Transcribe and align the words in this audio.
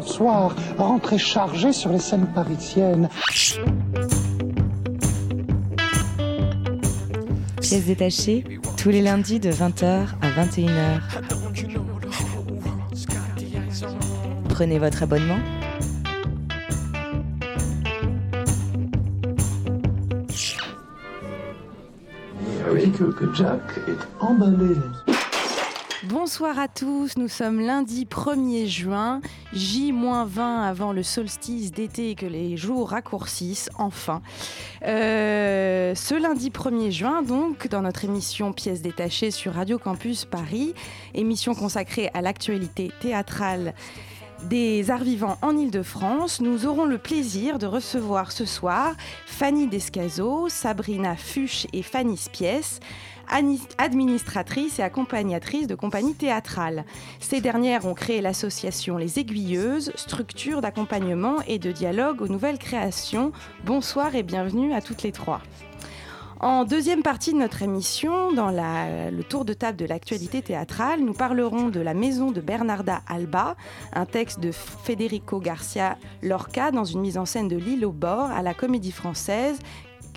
bonsoir, 0.00 0.56
rentrée 0.78 1.18
chargée 1.18 1.74
sur 1.74 1.90
les 1.90 1.98
scènes 1.98 2.26
parisiennes. 2.34 3.10
Pièces 7.60 7.84
détachées, 7.84 8.44
tous 8.78 8.88
les 8.88 9.02
lundis 9.02 9.40
de 9.40 9.50
20h 9.50 10.06
à 10.22 10.30
21h. 10.30 11.00
Prenez 14.48 14.78
votre 14.78 15.02
abonnement. 15.02 15.38
Oui, 22.72 22.90
que, 22.92 23.04
que 23.04 23.34
Jack 23.34 23.60
est 23.86 24.24
emballé. 24.24 24.76
Bonsoir 26.30 26.60
à 26.60 26.68
tous, 26.68 27.16
nous 27.16 27.26
sommes 27.26 27.58
lundi 27.60 28.04
1er 28.04 28.68
juin, 28.68 29.20
J-20 29.52 30.38
avant 30.40 30.92
le 30.92 31.02
solstice 31.02 31.72
d'été 31.72 32.10
et 32.10 32.14
que 32.14 32.24
les 32.24 32.56
jours 32.56 32.90
raccourcissent, 32.90 33.68
enfin. 33.78 34.22
Euh, 34.86 35.92
ce 35.96 36.14
lundi 36.14 36.50
1er 36.50 36.92
juin, 36.92 37.22
donc, 37.22 37.66
dans 37.66 37.82
notre 37.82 38.04
émission 38.04 38.52
Pièces 38.52 38.80
détachées 38.80 39.32
sur 39.32 39.54
Radio 39.54 39.76
Campus 39.76 40.24
Paris, 40.24 40.72
émission 41.14 41.56
consacrée 41.56 42.10
à 42.14 42.22
l'actualité 42.22 42.92
théâtrale 43.00 43.74
des 44.44 44.90
arts 44.90 45.04
vivants 45.04 45.36
en 45.42 45.56
Ile-de-France, 45.56 46.40
nous 46.40 46.66
aurons 46.66 46.84
le 46.84 46.98
plaisir 46.98 47.58
de 47.58 47.66
recevoir 47.66 48.32
ce 48.32 48.44
soir 48.44 48.94
Fanny 49.26 49.66
Descazo, 49.66 50.48
Sabrina 50.48 51.16
Fuchs 51.16 51.66
et 51.72 51.82
Fanny 51.82 52.16
Spies, 52.16 52.80
administratrice 53.30 54.78
et 54.78 54.82
accompagnatrice 54.82 55.66
de 55.66 55.74
compagnies 55.74 56.14
théâtrales. 56.14 56.84
Ces 57.20 57.40
dernières 57.40 57.86
ont 57.86 57.94
créé 57.94 58.20
l'association 58.20 58.96
Les 58.96 59.18
Aiguilleuses, 59.18 59.92
structure 59.94 60.60
d'accompagnement 60.60 61.36
et 61.46 61.58
de 61.58 61.72
dialogue 61.72 62.22
aux 62.22 62.28
nouvelles 62.28 62.58
créations. 62.58 63.32
Bonsoir 63.64 64.14
et 64.14 64.22
bienvenue 64.22 64.74
à 64.74 64.80
toutes 64.80 65.02
les 65.02 65.12
trois. 65.12 65.40
En 66.42 66.64
deuxième 66.64 67.02
partie 67.02 67.34
de 67.34 67.38
notre 67.38 67.60
émission, 67.60 68.32
dans 68.32 68.50
le 68.50 69.22
tour 69.22 69.44
de 69.44 69.52
table 69.52 69.76
de 69.76 69.84
l'actualité 69.84 70.40
théâtrale, 70.40 71.00
nous 71.00 71.12
parlerons 71.12 71.68
de 71.68 71.80
La 71.80 71.92
Maison 71.92 72.30
de 72.30 72.40
Bernarda 72.40 73.02
Alba, 73.06 73.56
un 73.92 74.06
texte 74.06 74.40
de 74.40 74.50
Federico 74.50 75.38
Garcia 75.38 75.98
Lorca 76.22 76.70
dans 76.70 76.84
une 76.84 77.00
mise 77.00 77.18
en 77.18 77.26
scène 77.26 77.48
de 77.48 77.58
L'île 77.58 77.84
au 77.84 77.92
bord 77.92 78.30
à 78.30 78.40
la 78.40 78.54
Comédie 78.54 78.90
Française 78.90 79.58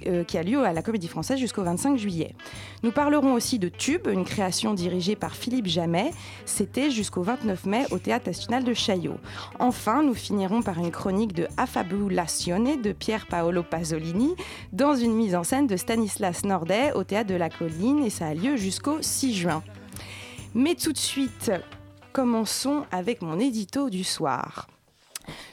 euh, 0.08 0.23
qui 0.23 0.38
a 0.38 0.44
lieu 0.44 0.64
à 0.64 0.73
la 0.73 0.82
Comédie 0.82 1.08
Française 1.08 1.40
jusqu'au 1.40 1.64
25 1.64 1.98
juillet. 1.98 2.36
Nous 2.84 2.92
parlerons 2.92 3.34
aussi 3.34 3.59
de 3.59 3.70
Tube, 3.70 4.08
une 4.08 4.26
création 4.26 4.73
dirigée 4.73 5.16
par 5.16 5.36
Philippe 5.36 5.68
Jamet. 5.68 6.12
C'était 6.46 6.92
jusqu'au 6.92 7.23
29 7.23 7.66
mai 7.66 7.86
au 7.92 7.98
Théâtre 7.98 8.28
National 8.28 8.64
de 8.64 8.74
Chaillot. 8.74 9.18
Enfin, 9.59 10.04
nous 10.04 10.14
finirons 10.14 10.62
par 10.62 10.80
une 10.80 10.92
chronique 10.92 11.34
de 11.34 11.48
Affabulazione 11.58 12.81
de 12.81 12.92
Pier 12.92 13.18
Paolo 13.30 13.64
Pasolini 13.64 14.36
dans 14.72 14.96
une 14.96 15.14
mise 15.14 15.36
en 15.36 15.44
scène 15.44 15.68
de 15.68 15.78
Stanislas 15.78 16.44
Nordet 16.46 16.92
au 16.94 17.04
Théâtre 17.04 17.30
de 17.30 17.36
la 17.36 17.50
Colline 17.50 18.04
et 18.04 18.09
ça 18.09 18.28
a 18.28 18.34
lieu 18.34 18.58
jusqu'au 18.58 18.98
6 19.02 19.34
juin. 19.34 19.64
Mais 20.54 20.76
tout 20.76 20.92
de 20.92 20.98
suite, 20.98 21.52
commençons 22.12 22.84
avec 22.92 23.22
mon 23.22 23.40
édito 23.40 23.90
du 23.90 24.04
soir. 24.04 24.68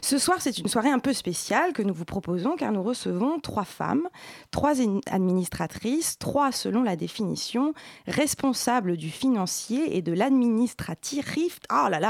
Ce 0.01 0.19
soir, 0.19 0.39
c'est 0.41 0.59
une 0.59 0.69
soirée 0.69 0.91
un 0.91 0.99
peu 0.99 1.13
spéciale 1.13 1.73
que 1.73 1.83
nous 1.83 1.95
vous 1.95 2.05
proposons 2.05 2.57
car 2.57 2.73
nous 2.73 2.83
recevons 2.83 3.41
trois 3.41 3.65
femmes, 3.65 4.09
trois 4.51 4.75
administratrices, 5.11 6.19
trois 6.19 6.53
selon 6.53 6.83
la 6.83 6.97
définition, 6.97 7.75
responsables 8.07 8.97
du 8.97 9.11
financier 9.11 9.97
et 9.97 10.03
de 10.03 10.13
là, 10.13 10.31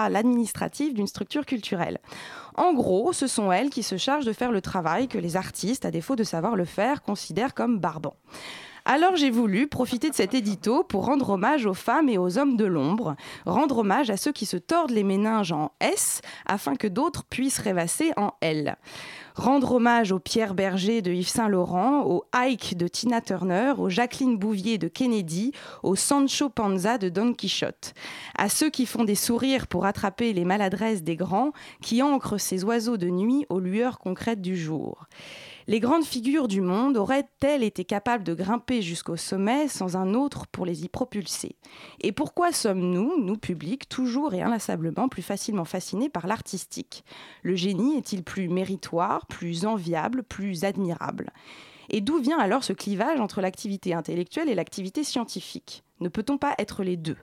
l'administratif 0.08 0.94
d'une 0.94 1.06
structure 1.06 1.46
culturelle. 1.46 1.98
En 2.54 2.74
gros, 2.74 3.12
ce 3.12 3.26
sont 3.26 3.52
elles 3.52 3.70
qui 3.70 3.82
se 3.82 3.96
chargent 3.96 4.26
de 4.26 4.32
faire 4.32 4.52
le 4.52 4.60
travail 4.60 5.08
que 5.08 5.18
les 5.18 5.36
artistes, 5.36 5.84
à 5.84 5.90
défaut 5.90 6.16
de 6.16 6.24
savoir 6.24 6.56
le 6.56 6.64
faire, 6.64 7.02
considèrent 7.02 7.54
comme 7.54 7.78
barbant. 7.78 8.16
Alors 8.84 9.16
j'ai 9.16 9.30
voulu 9.30 9.66
profiter 9.66 10.10
de 10.10 10.14
cet 10.14 10.34
édito 10.34 10.84
pour 10.84 11.04
rendre 11.04 11.30
hommage 11.30 11.66
aux 11.66 11.74
femmes 11.74 12.08
et 12.08 12.18
aux 12.18 12.38
hommes 12.38 12.56
de 12.56 12.64
l'ombre, 12.64 13.16
rendre 13.44 13.78
hommage 13.78 14.10
à 14.10 14.16
ceux 14.16 14.32
qui 14.32 14.46
se 14.46 14.56
tordent 14.56 14.90
les 14.90 15.04
méninges 15.04 15.52
en 15.52 15.72
S 15.80 16.22
afin 16.46 16.74
que 16.74 16.86
d'autres 16.86 17.24
puissent 17.24 17.58
rêvasser 17.58 18.12
en 18.16 18.32
L. 18.40 18.76
Rendre 19.34 19.72
hommage 19.72 20.12
au 20.12 20.18
Pierre 20.18 20.54
Berger 20.54 21.02
de 21.02 21.12
Yves 21.12 21.28
Saint-Laurent, 21.28 22.02
au 22.04 22.24
Ike 22.34 22.76
de 22.76 22.88
Tina 22.88 23.20
Turner, 23.20 23.72
au 23.78 23.88
Jacqueline 23.88 24.36
Bouvier 24.36 24.76
de 24.76 24.88
Kennedy, 24.88 25.52
au 25.82 25.94
Sancho 25.94 26.48
Panza 26.48 26.98
de 26.98 27.08
Don 27.08 27.32
Quichotte. 27.32 27.94
À 28.36 28.48
ceux 28.48 28.70
qui 28.70 28.86
font 28.86 29.04
des 29.04 29.14
sourires 29.14 29.66
pour 29.66 29.86
attraper 29.86 30.32
les 30.32 30.44
maladresses 30.44 31.02
des 31.02 31.16
grands, 31.16 31.52
qui 31.80 32.02
ancrent 32.02 32.40
ces 32.40 32.64
oiseaux 32.64 32.96
de 32.96 33.08
nuit 33.08 33.46
aux 33.48 33.60
lueurs 33.60 33.98
concrètes 33.98 34.42
du 34.42 34.56
jour. 34.56 35.06
Les 35.70 35.78
grandes 35.78 36.04
figures 36.04 36.48
du 36.48 36.60
monde 36.60 36.96
auraient-elles 36.96 37.62
été 37.62 37.84
capables 37.84 38.24
de 38.24 38.34
grimper 38.34 38.82
jusqu'au 38.82 39.14
sommet 39.14 39.68
sans 39.68 39.96
un 39.96 40.14
autre 40.14 40.48
pour 40.48 40.66
les 40.66 40.84
y 40.84 40.88
propulser? 40.88 41.54
Et 42.00 42.10
pourquoi 42.10 42.50
sommes-nous, 42.50 43.22
nous 43.22 43.36
publics, 43.36 43.88
toujours 43.88 44.34
et 44.34 44.42
inlassablement 44.42 45.08
plus 45.08 45.22
facilement 45.22 45.64
fascinés 45.64 46.08
par 46.08 46.26
l'artistique? 46.26 47.04
Le 47.44 47.54
génie 47.54 47.96
est-il 47.96 48.24
plus 48.24 48.48
méritoire, 48.48 49.26
plus 49.26 49.64
enviable, 49.64 50.24
plus 50.24 50.64
admirable? 50.64 51.30
Et 51.88 52.00
d'où 52.00 52.18
vient 52.18 52.40
alors 52.40 52.64
ce 52.64 52.72
clivage 52.72 53.20
entre 53.20 53.40
l'activité 53.40 53.94
intellectuelle 53.94 54.48
et 54.48 54.56
l'activité 54.56 55.04
scientifique? 55.04 55.84
Ne 56.00 56.08
peut-on 56.08 56.36
pas 56.36 56.56
être 56.58 56.82
les 56.82 56.96
deux? 56.96 57.18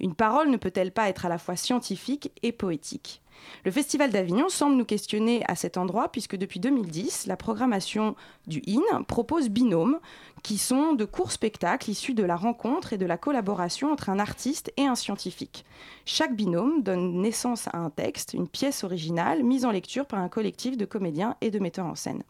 Une 0.00 0.16
parole 0.16 0.50
ne 0.50 0.56
peut-elle 0.56 0.90
pas 0.90 1.08
être 1.08 1.24
à 1.24 1.28
la 1.28 1.38
fois 1.38 1.54
scientifique 1.54 2.32
et 2.42 2.50
poétique? 2.50 3.21
Le 3.64 3.70
Festival 3.70 4.10
d'Avignon 4.10 4.48
semble 4.48 4.76
nous 4.76 4.84
questionner 4.84 5.42
à 5.46 5.54
cet 5.54 5.76
endroit 5.76 6.10
puisque 6.10 6.36
depuis 6.36 6.60
2010, 6.60 7.26
la 7.26 7.36
programmation 7.36 8.16
du 8.46 8.62
IN 8.66 9.02
propose 9.06 9.48
Binôme, 9.48 10.00
qui 10.42 10.58
sont 10.58 10.94
de 10.94 11.04
courts 11.04 11.32
spectacles 11.32 11.90
issus 11.90 12.14
de 12.14 12.24
la 12.24 12.36
rencontre 12.36 12.92
et 12.92 12.98
de 12.98 13.06
la 13.06 13.16
collaboration 13.16 13.92
entre 13.92 14.10
un 14.10 14.18
artiste 14.18 14.72
et 14.76 14.86
un 14.86 14.96
scientifique. 14.96 15.64
Chaque 16.04 16.34
binôme 16.34 16.82
donne 16.82 17.20
naissance 17.20 17.68
à 17.68 17.78
un 17.78 17.90
texte, 17.90 18.34
une 18.34 18.48
pièce 18.48 18.82
originale 18.82 19.44
mise 19.44 19.64
en 19.64 19.70
lecture 19.70 20.06
par 20.06 20.18
un 20.18 20.28
collectif 20.28 20.76
de 20.76 20.84
comédiens 20.84 21.36
et 21.40 21.50
de 21.50 21.58
metteurs 21.60 21.86
en 21.86 21.94
scène. 21.94 22.24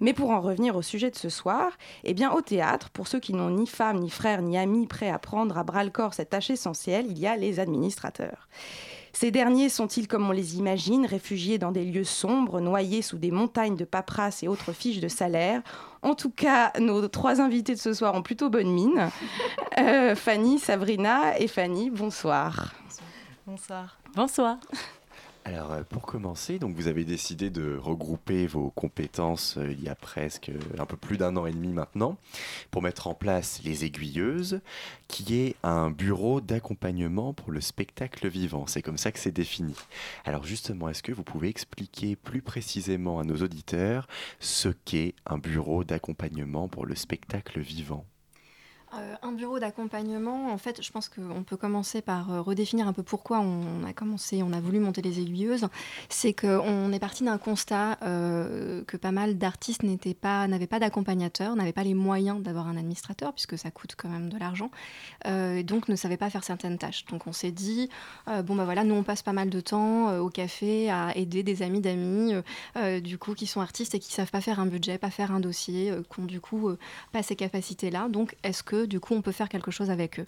Mais 0.00 0.12
pour 0.12 0.30
en 0.30 0.40
revenir 0.40 0.76
au 0.76 0.82
sujet 0.82 1.10
de 1.10 1.16
ce 1.16 1.28
soir, 1.28 1.72
eh 2.02 2.14
bien 2.14 2.32
au 2.32 2.40
théâtre, 2.40 2.90
pour 2.90 3.06
ceux 3.06 3.20
qui 3.20 3.34
n'ont 3.34 3.50
ni 3.50 3.66
femme, 3.66 4.00
ni 4.00 4.10
frère, 4.10 4.42
ni 4.42 4.58
amis 4.58 4.86
prêts 4.86 5.10
à 5.10 5.18
prendre 5.18 5.56
à 5.58 5.64
bras 5.64 5.84
le 5.84 5.90
corps 5.90 6.14
cette 6.14 6.30
tâche 6.30 6.50
essentielle, 6.50 7.06
il 7.08 7.18
y 7.18 7.26
a 7.26 7.36
les 7.36 7.60
administrateurs. 7.60 8.48
Ces 9.14 9.30
derniers 9.30 9.68
sont-ils, 9.68 10.08
comme 10.08 10.28
on 10.28 10.32
les 10.32 10.56
imagine, 10.56 11.06
réfugiés 11.06 11.56
dans 11.56 11.70
des 11.70 11.84
lieux 11.84 12.04
sombres, 12.04 12.60
noyés 12.60 13.00
sous 13.00 13.16
des 13.16 13.30
montagnes 13.30 13.76
de 13.76 13.84
paperasses 13.84 14.42
et 14.42 14.48
autres 14.48 14.72
fiches 14.72 14.98
de 14.98 15.06
salaire? 15.06 15.62
En 16.02 16.16
tout 16.16 16.30
cas, 16.30 16.72
nos 16.80 17.06
trois 17.06 17.40
invités 17.40 17.74
de 17.74 17.80
ce 17.80 17.94
soir 17.94 18.14
ont 18.14 18.22
plutôt 18.22 18.50
bonne 18.50 18.70
mine. 18.70 19.08
Euh, 19.76 20.14
Fanny, 20.14 20.60
Sabrina 20.60 21.36
et 21.36 21.48
Fanny, 21.48 21.90
bonsoir. 21.90 22.72
Bonsoir. 23.44 23.98
Bonsoir. 24.14 24.58
Alors 25.46 25.72
euh, 25.72 25.82
pour 25.82 26.06
commencer, 26.06 26.58
vous 26.62 26.88
avez 26.88 27.04
décidé 27.04 27.50
de 27.50 27.76
regrouper 27.76 28.46
vos 28.46 28.70
compétences 28.70 29.58
euh, 29.58 29.72
il 29.72 29.82
y 29.82 29.90
a 29.90 29.94
presque 29.94 30.50
un 30.78 30.86
peu 30.86 30.96
plus 30.96 31.18
d'un 31.18 31.36
an 31.36 31.44
et 31.44 31.52
demi 31.52 31.68
maintenant 31.68 32.16
pour 32.70 32.80
mettre 32.80 33.08
en 33.08 33.14
place 33.14 33.60
les 33.62 33.84
aiguilleuses, 33.84 34.60
qui 35.06 35.38
est 35.38 35.56
un 35.62 35.90
bureau 35.90 36.40
d'accompagnement 36.40 37.34
pour 37.34 37.50
le 37.52 37.60
spectacle 37.60 38.26
vivant. 38.26 38.66
C'est 38.66 38.80
comme 38.80 38.96
ça 38.96 39.12
que 39.12 39.18
c'est 39.18 39.32
défini. 39.32 39.74
Alors 40.24 40.44
justement, 40.44 40.88
est-ce 40.88 41.02
que 41.02 41.12
vous 41.12 41.24
pouvez 41.24 41.48
expliquer 41.48 42.16
plus 42.16 42.40
précisément 42.40 43.18
à 43.18 43.24
nos 43.24 43.36
auditeurs 43.36 44.08
ce 44.40 44.70
qu'est 44.70 45.14
un 45.26 45.36
bureau 45.36 45.84
d'accompagnement 45.84 46.68
pour 46.68 46.86
le 46.86 46.94
spectacle 46.94 47.60
vivant? 47.60 48.06
Euh, 48.98 49.14
un 49.22 49.32
bureau 49.32 49.58
d'accompagnement, 49.58 50.52
en 50.52 50.58
fait, 50.58 50.82
je 50.82 50.90
pense 50.92 51.08
qu'on 51.08 51.42
peut 51.42 51.56
commencer 51.56 52.02
par 52.02 52.32
euh, 52.32 52.40
redéfinir 52.40 52.86
un 52.86 52.92
peu 52.92 53.02
pourquoi 53.02 53.40
on 53.40 53.84
a 53.84 53.92
commencé, 53.92 54.42
on 54.42 54.52
a 54.52 54.60
voulu 54.60 54.78
monter 54.78 55.02
les 55.02 55.20
aiguilleuses. 55.20 55.66
C'est 56.08 56.32
qu'on 56.32 56.92
est 56.92 56.98
parti 56.98 57.24
d'un 57.24 57.38
constat 57.38 57.98
euh, 58.02 58.84
que 58.84 58.96
pas 58.96 59.12
mal 59.12 59.38
d'artistes 59.38 59.82
n'étaient 59.82 60.14
pas, 60.14 60.46
n'avaient 60.46 60.66
pas 60.66 60.78
d'accompagnateur, 60.78 61.56
n'avaient 61.56 61.72
pas 61.72 61.84
les 61.84 61.94
moyens 61.94 62.42
d'avoir 62.42 62.68
un 62.68 62.76
administrateur, 62.76 63.32
puisque 63.32 63.58
ça 63.58 63.70
coûte 63.70 63.94
quand 63.96 64.08
même 64.08 64.28
de 64.28 64.38
l'argent, 64.38 64.70
donc 65.64 65.88
ne 65.88 65.96
savaient 65.96 66.16
pas 66.16 66.30
faire 66.30 66.44
certaines 66.44 66.78
tâches. 66.78 67.04
Donc 67.06 67.26
on 67.26 67.32
s'est 67.32 67.50
dit, 67.50 67.88
bon 68.26 68.54
bah 68.54 68.64
voilà, 68.64 68.84
nous 68.84 68.94
on 68.94 69.02
passe 69.02 69.22
pas 69.22 69.32
mal 69.32 69.50
de 69.50 69.60
temps 69.60 70.18
au 70.18 70.28
café 70.28 70.90
à 70.90 71.16
aider 71.16 71.42
des 71.42 71.62
amis 71.62 71.80
d'amis, 71.80 72.34
du 73.02 73.18
coup, 73.18 73.34
qui 73.34 73.46
sont 73.46 73.60
artistes 73.60 73.94
et 73.94 73.98
qui 73.98 74.12
savent 74.12 74.30
pas 74.30 74.40
faire 74.40 74.60
un 74.60 74.66
budget, 74.66 74.98
pas 74.98 75.10
faire 75.10 75.32
un 75.32 75.40
dossier, 75.40 75.92
qui 76.12 76.20
ont 76.20 76.24
du 76.24 76.40
coup 76.40 76.70
pas 77.12 77.22
ces 77.22 77.36
capacités-là. 77.36 78.08
Donc 78.08 78.36
est-ce 78.42 78.62
que 78.62 78.83
du 78.86 79.00
coup, 79.00 79.14
on 79.14 79.22
peut 79.22 79.32
faire 79.32 79.48
quelque 79.48 79.70
chose 79.70 79.90
avec 79.90 80.20
eux. 80.20 80.26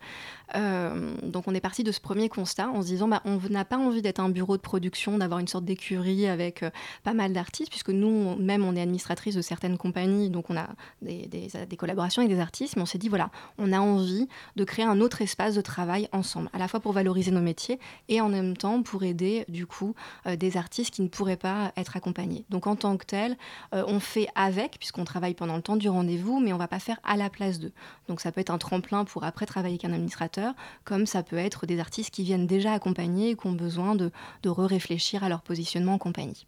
Euh, 0.55 1.15
donc, 1.23 1.45
on 1.47 1.55
est 1.55 1.61
parti 1.61 1.85
de 1.85 1.93
ce 1.93 2.01
premier 2.01 2.29
constat 2.29 2.69
en 2.69 2.83
se 2.83 2.87
disant, 2.87 3.09
bah, 3.09 3.23
on 3.25 3.39
n'a 3.51 3.65
pas 3.65 3.77
envie 3.77 4.03
d'être 4.03 4.21
un 4.21 4.29
bureau 4.29 4.57
de 4.57 4.63
production, 4.63 5.19
d'avoir 5.19 5.41
une 5.41 5.49
sorte 5.49 5.65
d'écurie 5.65 6.27
avec 6.27 6.63
euh, 6.63 6.71
pas 7.05 7.15
mal 7.15 7.33
d'artistes, 7.33 7.71
puisque 7.71 7.91
nous, 7.91 8.37
même, 8.37 8.65
on 8.65 8.77
est 8.77 8.83
administratrice 8.83 9.35
de 9.35 9.43
certaines 9.43 9.79
compagnies, 9.79 10.31
donc 10.31 10.51
on 10.51 10.57
a 10.57 10.69
des, 11.03 11.49
collaborations 11.77 12.23
avec 12.23 12.35
des 12.35 12.41
artistes, 12.41 12.77
mais 12.77 12.83
on 12.83 12.87
s'est 12.87 12.99
dit, 12.99 13.09
voilà, 13.09 13.31
on 13.59 13.73
a 13.73 13.79
envie 13.79 14.29
de 14.57 14.65
créer 14.65 14.85
un 14.85 15.01
autre 15.01 15.23
espace 15.23 15.55
de 15.55 15.61
travail 15.61 16.09
ensemble, 16.13 16.49
à 16.53 16.59
la 16.59 16.69
fois 16.69 16.81
pour 16.81 16.93
valoriser 16.93 17.31
nos 17.31 17.41
métiers 17.41 17.79
et 18.09 18.21
en 18.21 18.29
même 18.29 18.57
temps 18.57 18.83
pour 18.83 19.03
aider, 19.03 19.45
du 19.49 19.67
coup, 19.67 19.95
des 20.27 20.57
artistes 20.57 20.95
qui 20.95 21.03
ne 21.03 21.09
pourraient 21.09 21.37
pas 21.37 21.73
être 21.77 21.97
accompagnés. 21.97 22.45
Donc, 22.49 22.67
en 22.67 22.77
tant 22.77 22.97
que 22.97 23.05
tel, 23.05 23.37
on 23.73 24.01
fait 24.01 24.29
avec, 24.35 24.79
puisqu'on 24.79 25.05
travaille 25.05 25.35
pendant 25.35 25.57
le 25.57 25.63
temps 25.63 25.77
du 25.77 25.89
rendez-vous, 25.89 26.41
mais 26.41 26.53
on 26.53 26.59
va 26.59 26.69
pas 26.69 26.79
faire 26.79 26.99
à 27.05 27.17
la 27.17 27.31
place 27.31 27.59
d'eux. 27.59 27.73
Donc 28.09 28.21
ça 28.21 28.33
peut 28.33 28.41
être 28.41 28.46
un 28.51 28.59
tremplin 28.59 29.05
pour 29.05 29.25
après 29.25 29.47
travailler 29.47 29.75
avec 29.75 29.85
un 29.85 29.93
administrateur, 29.93 30.55
comme 30.85 31.07
ça 31.07 31.23
peut 31.23 31.37
être 31.37 31.67
des 31.67 31.81
artistes 31.81 32.11
qui 32.11 32.23
viennent 32.23 32.47
déjà 32.47 32.73
accompagner 32.73 33.31
et 33.31 33.37
qui 33.37 33.47
ont 33.47 33.53
besoin 33.53 33.95
de, 33.95 34.11
de 34.43 34.49
re-réfléchir 34.49 35.25
à 35.25 35.29
leur 35.29 35.43
positionnement 35.43 35.95
en 35.95 35.99
compagnie. 35.99 36.47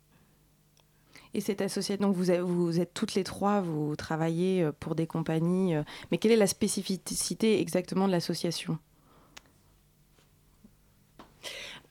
Et 1.34 1.40
cette 1.40 1.60
association, 1.60 2.08
donc 2.08 2.16
vous, 2.16 2.32
vous, 2.46 2.80
êtes 2.80 2.94
toutes 2.94 3.14
les 3.14 3.24
trois, 3.24 3.60
vous 3.60 3.94
travaillez 3.96 4.62
euh, 4.62 4.72
pour 4.72 4.94
des 4.94 5.06
compagnies, 5.06 5.74
euh, 5.74 5.82
mais 6.10 6.18
quelle 6.18 6.32
est 6.32 6.36
la 6.36 6.46
spécificité 6.46 7.60
exactement 7.60 8.06
de 8.06 8.12
l'association? 8.12 8.78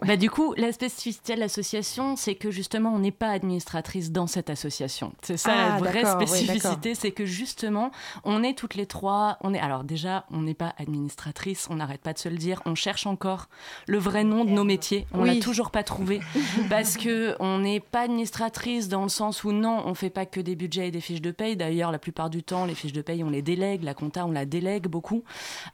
Bah, 0.06 0.16
du 0.16 0.30
coup, 0.30 0.54
la 0.58 0.72
spécificité 0.72 1.34
de 1.34 1.40
l'association, 1.40 2.16
c'est 2.16 2.36
que 2.36 2.52
justement, 2.52 2.94
on 2.94 3.00
n'est 3.00 3.12
pas 3.12 3.32
administratrice 3.32 4.12
dans 4.12 4.28
cette 4.28 4.52
association. 4.52 5.14
C'est 5.24 5.38
ça 5.38 5.56
la 5.56 5.76
ah, 5.76 5.78
vraie 5.80 6.06
spécificité, 6.06 6.94
c'est 6.94 7.12
que 7.12 7.26
justement, 7.26 7.90
on 8.24 8.44
est 8.44 8.56
toutes 8.56 8.76
les 8.76 8.86
trois. 8.86 9.38
On 9.42 9.56
est 9.56 9.60
alors 9.60 9.84
déjà, 9.84 10.26
on 10.30 10.42
n'est 10.42 10.54
pas 10.54 10.76
administratrice, 10.78 11.68
on 11.72 11.76
n'arrête 11.76 12.02
pas 12.02 12.14
de 12.14 12.20
se 12.20 12.30
le 12.30 12.38
dire. 12.38 12.62
On 12.66 12.76
cherche 12.76 13.08
encore 13.08 13.50
le 13.88 13.98
vrai 13.98 14.24
nom 14.24 14.46
de 14.46 14.52
nos 14.52 14.64
métiers. 14.64 15.08
On 15.14 15.24
l'a 15.24 15.40
toujours 15.40 15.72
pas 15.72 15.84
trouvé 15.84 16.20
parce 16.70 16.96
que 16.96 17.36
on 17.40 17.60
n'est 17.60 17.80
pas 17.80 18.02
administratrice 18.02 18.90
dans 18.90 19.04
le 19.04 19.10
sens 19.10 19.44
où 19.44 19.52
non, 19.52 19.82
on 19.86 19.96
fait 19.96 20.12
pas 20.12 20.28
que 20.28 20.40
des 20.40 20.56
budgets 20.56 20.90
et 20.90 20.92
des 20.92 21.02
fiches 21.02 21.22
de 21.22 21.32
paye. 21.32 21.56
D'ailleurs, 21.56 21.92
la 21.92 22.00
plupart 22.00 22.30
du 22.30 22.44
temps, 22.44 22.66
les 22.66 22.76
fiches 22.76 22.94
de 22.94 23.02
paye, 23.02 23.24
on 23.24 23.32
les 23.32 23.42
délègue. 23.42 23.84
La 23.84 23.96
compta, 23.96 24.28
on 24.28 24.32
la 24.32 24.46
délègue 24.46 24.88
beaucoup 24.88 25.24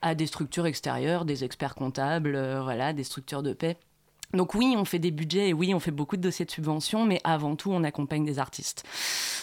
à 0.02 0.16
des 0.16 0.28
structures 0.28 0.66
extérieures, 0.66 1.26
des 1.26 1.44
experts 1.44 1.76
comptables, 1.76 2.36
euh, 2.36 2.62
voilà, 2.62 2.94
des 2.94 3.04
structures 3.04 3.44
de 3.44 3.52
paie. 3.52 3.78
Donc 4.34 4.56
oui, 4.56 4.74
on 4.76 4.84
fait 4.84 4.98
des 4.98 5.12
budgets 5.12 5.50
et 5.50 5.54
oui, 5.54 5.76
on 5.76 5.80
fait 5.80 5.92
beaucoup 5.92 6.18
de 6.18 6.22
dossiers 6.22 6.46
de 6.46 6.50
subvention, 6.50 7.06
mais 7.06 7.22
avant 7.24 7.56
tout, 7.56 7.72
on 7.72 7.84
accompagne 7.84 8.26
des 8.26 8.40
artistes. 8.40 8.84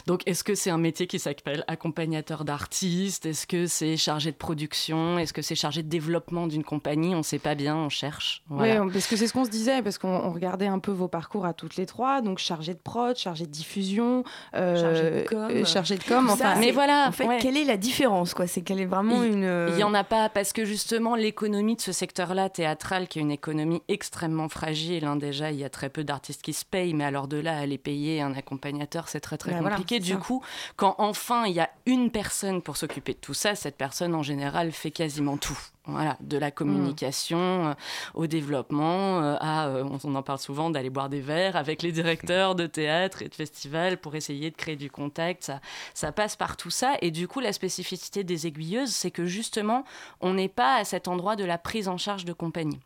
Donc 0.07 0.23
est-ce 0.27 0.43
que 0.43 0.57
c'est 0.57 0.71
un 0.71 0.79
métier 0.79 1.07
qui 1.07 1.21
s'appelle 1.21 1.65
accompagnateur 1.69 2.45
d'artistes? 2.45 3.25
Est-ce 3.25 3.47
que 3.47 3.67
c'est 3.67 3.97
chargé 3.97 4.33
de 4.33 4.37
production? 4.37 5.17
Est-ce 5.19 5.33
que 5.33 5.43
c'est 5.43 5.55
chargé 5.55 5.85
de 5.85 5.89
développement 5.89 6.49
d'une 6.49 6.65
compagnie? 6.65 7.15
On 7.15 7.19
ne 7.19 7.23
sait 7.23 7.39
pas 7.39 7.55
bien, 7.55 7.77
on 7.77 7.89
cherche. 7.89 8.43
Oui, 8.51 8.69
parce 8.93 9.07
que 9.07 9.15
c'est 9.15 9.29
ce 9.29 9.33
qu'on 9.33 9.45
se 9.45 9.51
disait, 9.51 9.81
parce 9.83 9.99
qu'on 9.99 10.33
regardait 10.33 10.67
un 10.67 10.81
peu 10.81 10.91
vos 10.91 11.07
parcours 11.07 11.47
à 11.47 11.55
toutes 11.55 11.77
les 11.77 11.87
trois, 11.87 12.21
donc 12.21 12.39
chargé 12.39 12.75
de 12.75 12.81
prod, 12.81 13.17
chargé 13.17 13.47
de 13.47 13.53
diffusion, 13.53 14.25
euh, 14.57 14.81
chargé 14.81 15.11
de 15.11 15.29
com, 15.29 15.51
euh, 15.51 15.65
chargé 15.65 15.97
de 15.99 16.05
com 16.05 16.29
enfin, 16.31 16.57
mais 16.59 16.73
voilà. 16.73 17.07
En 17.09 17.13
fait, 17.13 17.29
quelle 17.39 17.57
est 17.57 17.65
la 17.65 17.77
différence 17.77 18.35
quoi? 18.35 18.49
C'est 18.49 18.63
qu'elle 18.63 18.81
est 18.81 18.87
vraiment 18.87 19.23
il, 19.23 19.35
une. 19.35 19.69
Il 19.69 19.79
y 19.79 19.85
en 19.85 19.95
a 19.95 20.03
pas 20.03 20.29
parce 20.29 20.53
que 20.53 20.65
justement 20.65 21.15
l'économie 21.15 21.77
de 21.77 21.81
ce 21.81 21.93
secteur-là 21.93 22.49
théâtral, 22.49 23.07
qui 23.07 23.21
est 23.21 23.23
une 23.23 23.31
économie 23.31 23.83
extrêmement 23.87 24.49
fragile 24.49 24.80
Hein, 24.89 25.17
déjà, 25.17 25.51
il 25.51 25.59
y 25.59 25.65
a 25.65 25.71
très 25.71 25.91
peu 25.91 26.05
d'artistes 26.05 26.43
qui 26.43 26.53
se 26.53 26.65
payent, 26.65 26.95
mais 26.95 27.05
alors 27.05 27.29
de 27.29 27.37
là 27.37 27.57
à 27.57 27.61
aller 27.61 27.79
payer 27.79 28.21
un 28.21 28.35
accompagnateur, 28.35 29.09
c'est 29.09 29.21
très 29.21 29.37
très 29.37 29.53
ben 29.53 29.63
compliqué. 29.63 30.01
du 30.01 30.17
coup, 30.17 30.43
quand 30.77 30.95
enfin 30.99 31.47
il 31.47 31.53
y 31.53 31.61
a 31.61 31.71
une 31.87 32.11
personne 32.11 32.63
pour 32.63 32.77
s'occuper 32.77 33.13
de 33.13 33.19
tout 33.19 33.35
ça, 33.35 33.55
cette 33.55 33.77
personne 33.77 34.15
en 34.15 34.23
général 34.23 34.73
fait 34.73 34.91
quasiment 34.91 35.37
tout. 35.37 35.59
Voilà, 35.87 36.17
de 36.21 36.37
la 36.37 36.51
communication 36.51 37.39
euh, 37.39 37.75
au 38.15 38.27
développement, 38.27 39.23
euh, 39.23 39.37
à, 39.41 39.67
euh, 39.69 39.99
on 40.05 40.15
en 40.15 40.23
parle 40.23 40.39
souvent, 40.39 40.71
d'aller 40.71 40.91
boire 40.91 41.09
des 41.09 41.21
verres 41.21 41.57
avec 41.57 41.83
les 41.83 41.91
directeurs 41.91 42.55
de 42.55 42.67
théâtre 42.67 43.23
et 43.23 43.29
de 43.29 43.35
festivals 43.35 43.97
pour 43.97 44.15
essayer 44.15 44.51
de 44.51 44.57
créer 44.57 44.77
du 44.77 44.91
contact. 44.91 45.45
Ça, 45.45 45.61
ça 45.95 46.13
passe 46.13 46.37
par 46.37 46.57
tout 46.57 46.71
ça. 46.71 46.95
Et 47.01 47.11
du 47.11 47.27
coup, 47.27 47.41
la 47.41 47.53
spécificité 47.53 48.25
des 48.25 48.47
aiguilleuses, 48.47 48.91
c'est 48.91 49.11
que 49.11 49.25
justement, 49.25 49.85
on 50.21 50.35
n'est 50.35 50.49
pas 50.49 50.77
à 50.77 50.85
cet 50.85 51.09
endroit 51.09 51.35
de 51.35 51.45
la 51.45 51.59
prise 51.59 51.89
en 51.89 51.97
charge 51.97 52.25
de 52.25 52.35
compagnie 52.35 52.81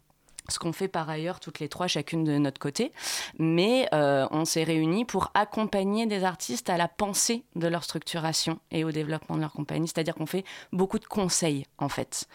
ce 0.49 0.59
qu'on 0.59 0.73
fait 0.73 0.89
par 0.89 1.09
ailleurs 1.09 1.41
toutes 1.41 1.61
les 1.61 1.69
trois, 1.69 1.87
chacune 1.87 2.25
de 2.25 2.37
notre 2.39 2.59
côté. 2.59 2.93
Mais 3.39 3.89
euh, 3.95 4.27
on 4.31 4.45
s'est 4.45 4.65
réunis 4.65 5.05
pour 5.05 5.31
accompagner 5.35 6.07
des 6.07 6.25
artistes 6.25 6.71
à 6.71 6.77
la 6.77 6.89
pensée 6.89 7.45
de 7.57 7.67
leur 7.67 7.85
structuration 7.85 8.59
et 8.71 8.85
au 8.85 8.93
développement 8.93 9.37
de 9.37 9.41
leur 9.41 9.53
compagnie. 9.53 9.89
C'est-à-dire 9.89 10.15
qu'on 10.15 10.27
fait 10.27 10.45
beaucoup 10.73 10.99
de 10.99 11.07
conseils, 11.07 11.65
en 11.79 11.89
fait. 11.89 12.27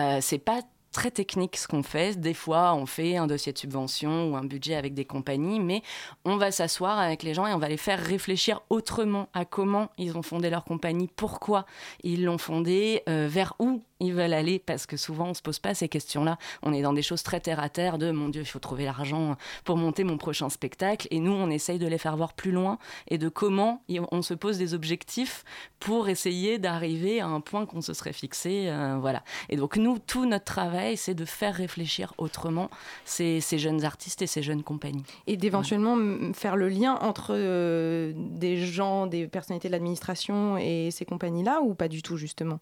Euh, 0.00 0.18
c'est 0.20 0.38
pas 0.38 0.62
très 0.92 1.10
technique 1.10 1.56
ce 1.56 1.66
qu'on 1.66 1.82
fait. 1.82 2.20
Des 2.20 2.34
fois, 2.34 2.74
on 2.74 2.86
fait 2.86 3.16
un 3.16 3.26
dossier 3.26 3.52
de 3.52 3.58
subvention 3.58 4.30
ou 4.30 4.36
un 4.36 4.44
budget 4.44 4.76
avec 4.76 4.94
des 4.94 5.04
compagnies, 5.04 5.58
mais 5.58 5.82
on 6.24 6.36
va 6.36 6.52
s'asseoir 6.52 6.98
avec 6.98 7.22
les 7.22 7.34
gens 7.34 7.46
et 7.46 7.52
on 7.52 7.58
va 7.58 7.68
les 7.68 7.78
faire 7.78 7.98
réfléchir 7.98 8.60
autrement 8.70 9.28
à 9.32 9.44
comment 9.44 9.90
ils 9.98 10.16
ont 10.16 10.22
fondé 10.22 10.50
leur 10.50 10.64
compagnie, 10.64 11.08
pourquoi 11.16 11.64
ils 12.04 12.24
l'ont 12.24 12.38
fondée, 12.38 13.02
euh, 13.08 13.26
vers 13.28 13.54
où 13.58 13.82
ils 14.02 14.12
veulent 14.12 14.34
aller 14.34 14.58
parce 14.58 14.86
que 14.86 14.96
souvent 14.96 15.28
on 15.28 15.34
se 15.34 15.42
pose 15.42 15.58
pas 15.58 15.74
ces 15.74 15.88
questions-là. 15.88 16.36
On 16.62 16.72
est 16.72 16.82
dans 16.82 16.92
des 16.92 17.02
choses 17.02 17.22
très 17.22 17.40
terre 17.40 17.60
à 17.60 17.68
terre 17.68 17.98
de 17.98 18.10
mon 18.10 18.28
Dieu, 18.28 18.42
il 18.42 18.46
faut 18.46 18.58
trouver 18.58 18.84
l'argent 18.84 19.36
pour 19.64 19.76
monter 19.76 20.04
mon 20.04 20.18
prochain 20.18 20.48
spectacle. 20.48 21.06
Et 21.10 21.20
nous, 21.20 21.32
on 21.32 21.48
essaye 21.50 21.78
de 21.78 21.86
les 21.86 21.98
faire 21.98 22.16
voir 22.16 22.32
plus 22.34 22.50
loin 22.50 22.78
et 23.08 23.16
de 23.16 23.28
comment 23.28 23.82
on 24.10 24.22
se 24.22 24.34
pose 24.34 24.58
des 24.58 24.74
objectifs 24.74 25.44
pour 25.78 26.08
essayer 26.08 26.58
d'arriver 26.58 27.20
à 27.20 27.26
un 27.26 27.40
point 27.40 27.64
qu'on 27.64 27.80
se 27.80 27.94
serait 27.94 28.12
fixé. 28.12 28.68
Euh, 28.68 28.98
voilà. 29.00 29.22
Et 29.48 29.56
donc 29.56 29.76
nous, 29.76 29.98
tout 29.98 30.26
notre 30.26 30.44
travail, 30.44 30.96
c'est 30.96 31.14
de 31.14 31.24
faire 31.24 31.54
réfléchir 31.54 32.12
autrement 32.18 32.70
ces, 33.04 33.40
jeunes 33.40 33.84
artistes 33.84 34.22
et 34.22 34.26
ces 34.26 34.42
jeunes 34.42 34.62
compagnies. 34.62 35.04
Et 35.26 35.36
d'éventuellement 35.36 35.96
faire 36.32 36.56
le 36.56 36.68
lien 36.68 36.98
entre 37.00 37.30
euh, 37.30 38.12
des 38.16 38.56
gens, 38.56 39.06
des 39.06 39.28
personnalités 39.28 39.68
de 39.68 39.72
l'administration 39.72 40.56
et 40.56 40.90
ces 40.90 41.04
compagnies-là 41.04 41.60
ou 41.62 41.74
pas 41.74 41.88
du 41.88 42.02
tout 42.02 42.16
justement? 42.16 42.58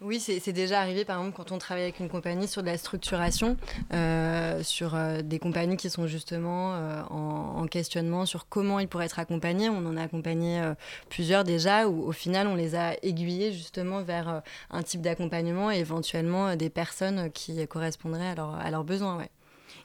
Oui, 0.00 0.20
c'est 0.20 0.52
déjà 0.52 0.80
arrivé, 0.80 1.04
par 1.04 1.18
exemple, 1.18 1.36
quand 1.36 1.50
on 1.50 1.58
travaille 1.58 1.82
avec 1.82 1.98
une 1.98 2.08
compagnie 2.08 2.46
sur 2.46 2.62
de 2.62 2.68
la 2.68 2.78
structuration, 2.78 3.56
euh, 3.92 4.62
sur 4.62 4.94
euh, 4.94 5.22
des 5.22 5.40
compagnies 5.40 5.76
qui 5.76 5.90
sont 5.90 6.06
justement 6.06 6.74
euh, 6.74 7.02
en, 7.10 7.66
questionnement 7.66 8.24
sur 8.24 8.48
comment 8.48 8.78
ils 8.78 8.86
pourraient 8.86 9.06
être 9.06 9.18
accompagnés. 9.18 9.68
On 9.68 9.84
en 9.86 9.96
a 9.96 10.02
accompagné 10.02 10.62
plusieurs 11.10 11.42
déjà, 11.42 11.88
où 11.88 12.06
au 12.06 12.12
final, 12.12 12.46
on 12.46 12.54
les 12.54 12.76
a 12.76 12.94
aiguillés 13.02 13.52
justement 13.52 14.02
vers 14.02 14.42
un 14.70 14.82
type 14.82 15.02
d'accompagnement 15.02 15.70
et 15.70 15.78
éventuellement 15.78 16.54
des 16.54 16.70
personnes 16.70 17.30
qui 17.32 17.66
correspondraient 17.66 18.34
à, 18.38 18.56
à 18.56 18.70
leurs 18.70 18.84
besoins. 18.84 19.18
Ouais. 19.18 19.28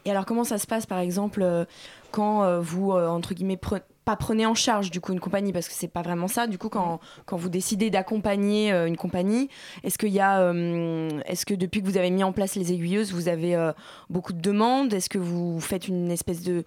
Et 0.06 0.12
alors, 0.12 0.26
comment 0.26 0.44
ça 0.44 0.60
se 0.60 0.68
passe, 0.68 0.86
par 0.86 1.00
exemple, 1.00 1.66
quand 2.12 2.60
vous, 2.62 2.92
entre 2.92 3.34
guillemets, 3.34 3.58
pas 4.06 4.16
prenez 4.16 4.46
en 4.46 4.56
charge 4.56 4.92
du 4.92 5.00
coup 5.00 5.14
une 5.14 5.20
compagnie 5.20 5.54
parce 5.54 5.68
que 5.68 5.74
c'est 5.74 5.88
pas 5.88 6.02
vraiment 6.02 6.28
ça. 6.28 6.48
Du 6.48 6.58
coup 6.58 6.70
quand, 6.70 7.00
quand 7.26 7.38
vous 7.38 7.50
décidez 7.50 7.90
d'accompagner 7.90 8.72
euh, 8.72 8.88
une 8.88 8.98
compagnie 8.98 9.50
est-ce 9.84 9.98
qu'il 9.98 10.10
y 10.10 10.20
a 10.20 10.42
euh, 10.42 11.22
est-ce 11.26 11.46
que 11.46 11.54
depuis 11.54 11.82
que 11.82 11.88
vous 11.88 11.98
avez 11.98 12.10
mis 12.10 12.24
en 12.24 12.34
place 12.34 12.56
les 12.56 12.74
aiguilleuses 12.74 13.14
vous 13.14 13.28
avez 13.28 13.56
euh, 13.56 13.72
beaucoup 14.10 14.34
de 14.34 14.42
demandes? 14.42 14.94
Est-ce 14.94 15.10
que 15.10 15.18
vous 15.18 15.60
faites 15.60 15.88
une 15.88 16.12
espèce 16.12 16.44
de 16.44 16.64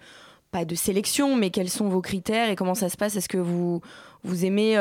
pas 0.51 0.65
de 0.65 0.75
sélection 0.75 1.35
mais 1.35 1.49
quels 1.49 1.69
sont 1.69 1.89
vos 1.89 2.01
critères 2.01 2.49
et 2.49 2.55
comment 2.55 2.75
ça 2.75 2.89
se 2.89 2.97
passe? 2.97 3.15
Est-ce 3.15 3.29
que 3.29 3.37
vous 3.37 3.81
vous 4.23 4.45
aimez 4.45 4.77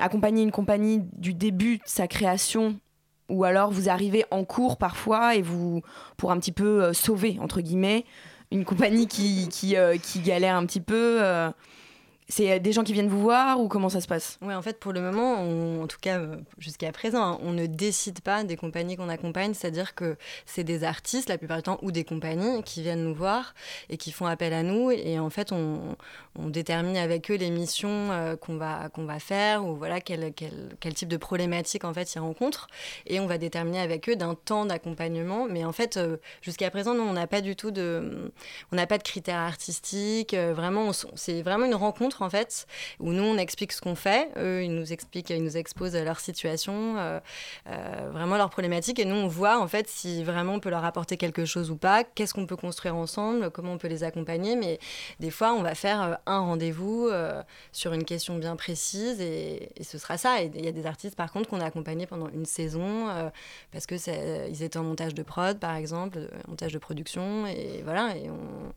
accompagner 0.00 0.42
une 0.42 0.52
compagnie 0.52 1.00
du 1.16 1.34
début 1.34 1.78
de 1.78 1.82
sa 1.86 2.06
création? 2.06 2.76
Ou 3.28 3.44
alors 3.44 3.70
vous 3.70 3.88
arrivez 3.88 4.26
en 4.30 4.44
cours 4.44 4.76
parfois 4.76 5.36
et 5.36 5.42
vous 5.42 5.80
pour 6.18 6.32
un 6.32 6.38
petit 6.38 6.52
peu 6.52 6.92
sauver 6.92 7.38
entre 7.40 7.62
guillemets 7.62 8.04
une 8.52 8.64
compagnie 8.64 9.08
euh, 9.76 9.96
qui 9.98 10.20
galère 10.20 10.56
un 10.56 10.66
petit 10.66 10.80
peu 10.80 11.18
euh, 11.22 11.50
c'est 12.32 12.50
euh, 12.50 12.58
des 12.58 12.72
gens 12.72 12.82
qui 12.82 12.94
viennent 12.94 13.10
vous 13.10 13.20
voir 13.20 13.60
ou 13.60 13.68
comment 13.68 13.90
ça 13.90 14.00
se 14.00 14.06
passe? 14.06 14.38
Oui, 14.40 14.54
en 14.54 14.62
fait, 14.62 14.80
pour 14.80 14.94
le 14.94 15.02
moment, 15.02 15.82
en 15.82 15.86
tout 15.86 15.98
cas 16.00 16.18
jusqu'à 16.56 16.90
présent, 16.90 17.22
hein, 17.22 17.38
on 17.42 17.52
ne 17.52 17.66
décide 17.66 18.22
pas 18.22 18.42
des 18.42 18.56
compagnies 18.56 18.96
qu'on 18.96 19.10
accompagne, 19.10 19.52
c'est-à-dire 19.52 19.94
que 19.94 20.16
c'est 20.46 20.64
des 20.64 20.82
artistes 20.82 21.28
la 21.28 21.36
plupart 21.36 21.58
du 21.58 21.64
temps 21.64 21.78
ou 21.82 21.92
des 21.92 22.04
compagnies 22.04 22.62
qui 22.62 22.80
viennent 22.80 23.04
nous 23.04 23.14
voir 23.14 23.54
et 23.90 23.98
qui 23.98 24.12
font 24.12 24.24
appel 24.24 24.54
à 24.54 24.62
nous. 24.62 24.90
Et 24.90 25.18
en 25.18 25.28
fait, 25.28 25.52
on, 25.52 25.96
détermine 26.38 26.96
avec 26.96 27.30
eux 27.30 27.36
les 27.36 27.50
missions 27.50 28.36
qu'on 28.40 28.56
va, 28.56 28.88
qu'on 28.88 29.04
va 29.04 29.18
faire 29.18 29.64
ou 29.64 29.74
voilà 29.74 30.00
quel, 30.00 30.32
quel, 30.34 30.70
quel, 30.80 30.94
type 30.94 31.08
de 31.08 31.16
problématique 31.16 31.84
en 31.84 31.94
fait 31.94 32.14
ils 32.14 32.18
rencontrent. 32.18 32.68
Et 33.06 33.20
on 33.20 33.26
va 33.26 33.38
déterminer 33.38 33.80
avec 33.80 34.08
eux 34.08 34.16
d'un 34.16 34.34
temps 34.34 34.64
d'accompagnement. 34.66 35.46
Mais 35.48 35.64
en 35.64 35.72
fait, 35.72 35.98
jusqu'à 36.40 36.70
présent, 36.70 36.94
nous, 36.94 37.02
on 37.02 37.12
n'a 37.12 37.26
pas 37.26 37.42
du 37.42 37.56
tout 37.56 37.70
de, 37.70 38.32
on 38.72 38.86
pas 38.86 38.98
de 38.98 39.02
critères 39.02 39.40
artistiques. 39.40 40.34
vraiment, 40.34 40.92
c'est 41.14 41.42
vraiment 41.42 41.66
une 41.66 41.74
rencontre 41.74 42.21
en 42.22 42.30
fait, 42.30 42.66
où 43.00 43.12
nous 43.12 43.22
on 43.22 43.36
explique 43.36 43.72
ce 43.72 43.80
qu'on 43.80 43.94
fait, 43.94 44.30
eux 44.36 44.64
ils 44.64 44.74
nous 44.74 44.92
expliquent, 44.92 45.30
ils 45.30 45.42
nous 45.42 45.56
exposent 45.56 45.96
leur 45.96 46.20
situation, 46.20 46.96
euh, 46.98 47.20
euh, 47.68 48.10
vraiment 48.12 48.36
leurs 48.36 48.50
problématiques, 48.50 48.98
et 48.98 49.04
nous 49.04 49.16
on 49.16 49.28
voit 49.28 49.58
en 49.58 49.68
fait 49.68 49.88
si 49.88 50.24
vraiment 50.24 50.54
on 50.54 50.60
peut 50.60 50.70
leur 50.70 50.84
apporter 50.84 51.16
quelque 51.16 51.44
chose 51.44 51.70
ou 51.70 51.76
pas, 51.76 52.04
qu'est-ce 52.04 52.34
qu'on 52.34 52.46
peut 52.46 52.56
construire 52.56 52.96
ensemble, 52.96 53.50
comment 53.50 53.72
on 53.72 53.78
peut 53.78 53.88
les 53.88 54.04
accompagner, 54.04 54.56
mais 54.56 54.78
des 55.20 55.30
fois 55.30 55.52
on 55.54 55.62
va 55.62 55.74
faire 55.74 56.18
un 56.26 56.38
rendez-vous 56.40 57.10
sur 57.72 57.92
une 57.92 58.04
question 58.04 58.38
bien 58.38 58.56
précise 58.56 59.20
et, 59.20 59.70
ce 59.82 59.98
sera 59.98 60.16
ça. 60.16 60.42
Et 60.42 60.50
il 60.54 60.64
y 60.64 60.68
a 60.68 60.72
des 60.72 60.86
artistes 60.86 61.16
par 61.16 61.32
contre 61.32 61.48
qu'on 61.48 61.60
a 61.60 61.64
accompagnés 61.64 62.06
pendant 62.06 62.28
une 62.28 62.46
saison 62.46 63.08
parce 63.72 63.86
que 63.86 63.96
ils 64.48 64.62
étaient 64.62 64.78
en 64.78 64.84
montage 64.84 65.14
de 65.14 65.22
prod 65.22 65.58
par 65.58 65.74
exemple, 65.76 66.18
montage 66.48 66.72
de 66.72 66.78
production, 66.78 67.46
et 67.46 67.82
voilà, 67.84 68.16
et 68.16 68.30
on 68.30 68.72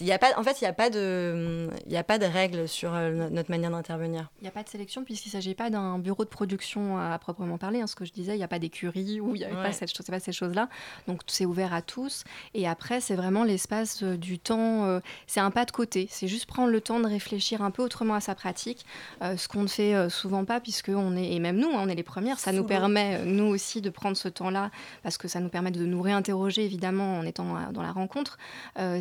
y 0.00 0.12
a 0.12 0.18
pas, 0.18 0.28
en 0.36 0.42
fait, 0.42 0.60
il 0.60 0.64
n'y 0.64 0.68
a, 0.68 0.72
pas 0.72 0.88
de, 0.88 1.68
a 1.94 2.04
pas 2.04 2.18
de 2.18 2.24
règles 2.24 2.68
sur 2.68 2.94
euh, 2.94 3.28
notre 3.28 3.50
manière 3.50 3.70
d'intervenir. 3.70 4.30
Il 4.38 4.42
n'y 4.42 4.48
a 4.48 4.52
pas 4.52 4.62
de 4.62 4.68
sélection 4.68 5.04
puisqu'il 5.04 5.28
ne 5.28 5.32
s'agit 5.32 5.54
pas 5.54 5.68
d'un 5.68 5.98
bureau 5.98 6.24
de 6.24 6.28
production 6.28 6.98
à 6.98 7.18
proprement 7.18 7.58
parler. 7.58 7.80
Hein, 7.80 7.86
ce 7.86 7.96
que 7.96 8.04
je 8.04 8.12
disais, 8.12 8.34
il 8.34 8.38
n'y 8.38 8.44
a 8.44 8.48
pas 8.48 8.58
d'écurie 8.58 9.20
ou 9.20 9.34
il 9.34 9.40
n'y 9.40 9.44
a 9.44 9.48
pas, 9.50 9.72
cette, 9.72 9.90
pas 10.10 10.20
ces 10.20 10.32
choses-là. 10.32 10.68
Donc 11.06 11.20
c'est 11.26 11.44
ouvert 11.44 11.74
à 11.74 11.82
tous. 11.82 12.24
Et 12.54 12.68
après, 12.68 13.00
c'est 13.00 13.16
vraiment 13.16 13.44
l'espace 13.44 14.02
euh, 14.02 14.16
du 14.16 14.38
temps. 14.38 14.84
Euh, 14.84 15.00
c'est 15.26 15.40
un 15.40 15.50
pas 15.50 15.64
de 15.64 15.72
côté. 15.72 16.06
C'est 16.10 16.28
juste 16.28 16.46
prendre 16.46 16.70
le 16.70 16.80
temps 16.80 17.00
de 17.00 17.06
réfléchir 17.06 17.62
un 17.62 17.70
peu 17.70 17.82
autrement 17.82 18.14
à 18.14 18.20
sa 18.20 18.34
pratique. 18.34 18.86
ce 19.20 19.48
qu'on 19.48 19.62
ne 19.62 19.68
fait 19.68 20.08
souvent 20.08 20.44
pas 20.44 20.60
puisque 20.60 20.88
on 20.88 21.16
est, 21.16 21.32
et 21.32 21.40
même 21.40 21.56
nous, 21.56 21.70
hein, 21.70 21.82
on 21.82 21.88
est 21.88 21.94
les 21.94 22.02
premières. 22.02 22.38
Ça 22.38 22.52
nous 22.52 22.64
permet, 22.64 23.24
nous 23.24 23.44
aussi, 23.44 23.80
de 23.80 23.90
prendre 23.90 24.16
ce 24.16 24.28
temps-là 24.28 24.70
parce 25.02 25.18
que 25.18 25.28
ça 25.28 25.40
nous 25.40 25.48
permet 25.48 25.70
de 25.70 25.84
nous 25.84 26.00
réinterroger, 26.00 26.64
évidemment, 26.64 27.18
en 27.18 27.24
étant 27.24 27.70
dans 27.72 27.82
la 27.82 27.92
rencontre. 27.92 28.38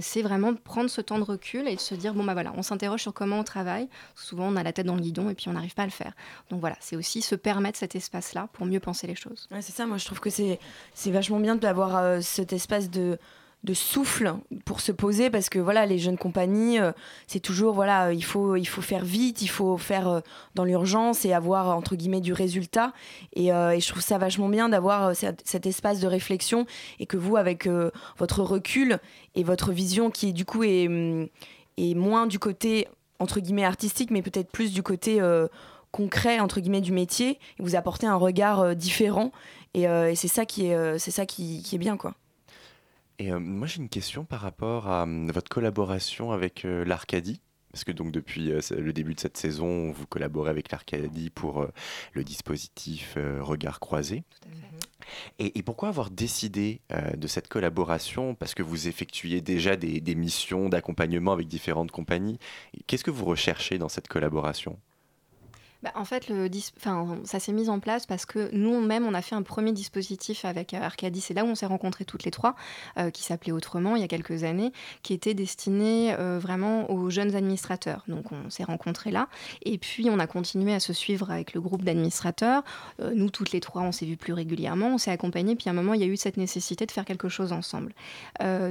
c'est 0.01 0.21
vraiment 0.21 0.53
prendre 0.55 0.78
ce 0.87 1.01
temps 1.01 1.19
de 1.19 1.23
recul 1.23 1.67
et 1.67 1.75
de 1.75 1.79
se 1.79 1.95
dire 1.95 2.13
bon 2.13 2.23
bah 2.23 2.33
voilà, 2.33 2.53
on 2.55 2.61
s'interroge 2.61 3.01
sur 3.01 3.13
comment 3.13 3.39
on 3.39 3.43
travaille. 3.43 3.89
Souvent 4.15 4.47
on 4.47 4.55
a 4.55 4.63
la 4.63 4.71
tête 4.71 4.85
dans 4.85 4.95
le 4.95 5.01
guidon 5.01 5.29
et 5.29 5.35
puis 5.35 5.49
on 5.49 5.53
n'arrive 5.53 5.73
pas 5.73 5.83
à 5.83 5.87
le 5.87 5.91
faire. 5.91 6.13
Donc 6.49 6.59
voilà, 6.61 6.77
c'est 6.79 6.95
aussi 6.95 7.21
se 7.21 7.35
permettre 7.35 7.77
cet 7.77 7.95
espace-là 7.95 8.47
pour 8.53 8.65
mieux 8.65 8.79
penser 8.79 9.07
les 9.07 9.15
choses. 9.15 9.47
c'est 9.61 9.73
ça, 9.73 9.85
moi 9.85 9.97
je 9.97 10.05
trouve 10.05 10.19
que 10.19 10.29
c'est 10.29 10.59
vachement 11.07 11.39
bien 11.39 11.55
d'avoir 11.55 11.97
euh, 11.97 12.21
cet 12.21 12.53
espace 12.53 12.89
de 12.89 13.17
de 13.63 13.73
souffle 13.73 14.35
pour 14.63 14.79
se 14.79 14.93
poser 14.93 15.29
parce 15.29 15.49
que 15.49 15.59
voilà 15.59 15.85
les 15.85 15.99
jeunes 15.99 16.17
compagnies 16.17 16.79
euh, 16.79 16.93
c'est 17.27 17.41
toujours 17.41 17.73
voilà 17.73 18.13
il 18.13 18.23
faut 18.23 18.55
il 18.55 18.65
faut 18.65 18.81
faire 18.81 19.03
vite 19.03 19.41
il 19.41 19.49
faut 19.49 19.77
faire 19.77 20.07
euh, 20.07 20.19
dans 20.55 20.63
l'urgence 20.63 21.25
et 21.25 21.33
avoir 21.33 21.75
entre 21.75 21.95
guillemets 21.95 22.21
du 22.21 22.31
résultat. 22.31 22.93
Et, 23.33 23.51
euh, 23.51 23.77
je 23.77 23.87
trouve 23.87 24.01
ça 24.01 24.17
vachement 24.17 24.47
bien 24.47 24.69
d'avoir 24.69 25.15
cet, 25.15 25.65
espace 25.65 25.99
de 25.99 26.07
réflexion 26.07 26.65
et 26.99 27.05
que 27.05 27.17
vous 27.17 27.35
avec 27.35 27.67
votre 28.17 28.43
recul 28.43 28.99
et 29.35 29.43
votre 29.43 29.71
vision 29.71 30.09
qui 30.09 30.31
du 30.33 30.45
coup 30.45 30.63
est, 30.63 30.87
mm, 30.87 31.27
est 31.77 31.93
moins 31.95 32.27
du 32.27 32.39
côté 32.39 32.87
entre 33.19 33.39
guillemets 33.39 33.65
artistique 33.65 34.11
mais 34.11 34.21
peut-être 34.21 34.51
plus 34.51 34.71
du 34.71 34.83
côté 34.83 35.21
concret 35.91 36.39
entre 36.39 36.59
guillemets 36.59 36.81
du 36.81 36.91
métier 36.91 37.39
vous 37.59 37.75
apportez 37.75 38.07
un 38.07 38.15
regard 38.15 38.75
différent. 38.75 39.31
Et, 39.73 39.85
c'est 40.15 40.27
ça 40.27 40.45
qui 40.45 40.67
est 40.67 40.99
c'est 40.99 41.11
ça 41.11 41.25
qui 41.25 41.63
est 41.71 41.77
bien 41.77 41.97
quoi 41.97 42.15
et 43.19 43.31
euh, 43.31 43.39
moi, 43.39 43.67
j'ai 43.67 43.79
une 43.81 43.89
question 43.89 44.23
par 44.23 44.39
rapport 44.39 44.87
à 44.87 45.03
hum, 45.03 45.29
votre 45.29 45.49
collaboration 45.49 46.31
avec 46.31 46.65
euh, 46.65 46.85
l'Arcadie. 46.85 47.41
Parce 47.71 47.83
que 47.83 47.91
donc 47.91 48.11
depuis 48.11 48.51
euh, 48.51 48.61
le 48.71 48.91
début 48.93 49.13
de 49.13 49.19
cette 49.19 49.37
saison, 49.37 49.91
vous 49.91 50.07
collaborez 50.07 50.49
avec 50.49 50.71
l'Arcadie 50.71 51.29
pour 51.29 51.67
le 52.13 52.23
dispositif 52.23 53.15
Regard 53.41 53.79
croisé. 53.79 54.23
Tout 54.41 54.47
à 54.47 54.55
fait. 54.55 55.57
Et, 55.57 55.63
pourquoi 55.63 55.89
avoir 55.89 56.09
décidé 56.09 56.81
de 57.17 57.27
cette 57.27 57.47
collaboration? 57.47 58.35
Parce 58.35 58.53
que 58.53 58.63
vous 58.63 58.87
effectuiez 58.87 59.41
déjà 59.41 59.75
des 59.75 60.15
missions 60.15 60.69
d'accompagnement 60.69 61.31
avec 61.31 61.47
différentes 61.47 61.91
compagnies. 61.91 62.37
Qu'est-ce 62.87 63.03
que 63.03 63.11
vous 63.11 63.25
recherchez 63.25 63.77
dans 63.77 63.89
cette 63.89 64.07
collaboration? 64.07 64.79
Bah, 65.81 65.91
en 65.95 66.03
fait, 66.03 66.29
ça 67.23 67.39
s'est 67.39 67.53
mis 67.53 67.69
en 67.69 67.79
place 67.79 68.05
parce 68.05 68.25
que 68.25 68.53
nous-mêmes, 68.53 69.05
on 69.05 69.13
a 69.13 69.21
fait 69.21 69.35
un 69.35 69.43
premier 69.43 69.71
dispositif 69.71 70.43
avec 70.43 70.73
euh, 70.73 70.81
Arcadie. 70.81 71.21
C'est 71.21 71.33
là 71.33 71.45
où 71.45 71.47
on 71.47 71.55
s'est 71.55 71.65
rencontrés 71.65 72.03
toutes 72.03 72.25
les 72.25 72.31
trois, 72.31 72.55
euh, 72.97 73.11
qui 73.11 73.23
s'appelait 73.23 73.53
Autrement 73.53 73.95
il 73.95 74.01
y 74.01 74.05
a 74.05 74.07
quelques 74.07 74.43
années, 74.43 74.73
qui 75.03 75.13
était 75.13 75.33
destiné 75.33 76.13
euh, 76.13 76.37
vraiment 76.37 76.91
aux 76.91 77.09
jeunes 77.09 77.35
administrateurs. 77.35 78.03
Donc 78.07 78.31
on 78.31 78.49
s'est 78.49 78.65
rencontrés 78.65 79.11
là. 79.11 79.29
Et 79.63 79.77
puis 79.77 80.09
on 80.09 80.19
a 80.19 80.27
continué 80.27 80.73
à 80.73 80.81
se 80.81 80.91
suivre 80.91 81.31
avec 81.31 81.53
le 81.53 81.61
groupe 81.61 81.83
d'administrateurs. 81.83 82.63
nous, 83.15 83.29
toutes 83.29 83.51
les 83.51 83.59
trois, 83.59 83.81
on 83.81 83.91
s'est 83.91 84.05
vus 84.05 84.17
plus 84.17 84.33
régulièrement, 84.33 84.87
on 84.87 84.97
s'est 84.97 85.11
accompagnés. 85.11 85.55
Puis 85.55 85.69
à 85.69 85.71
un 85.71 85.75
moment, 85.75 85.93
il 85.93 86.01
y 86.01 86.03
a 86.03 86.07
eu 86.07 86.17
cette 86.17 86.37
nécessité 86.37 86.85
de 86.85 86.91
faire 86.91 87.05
quelque 87.05 87.29
chose 87.29 87.53
ensemble. 87.53 87.93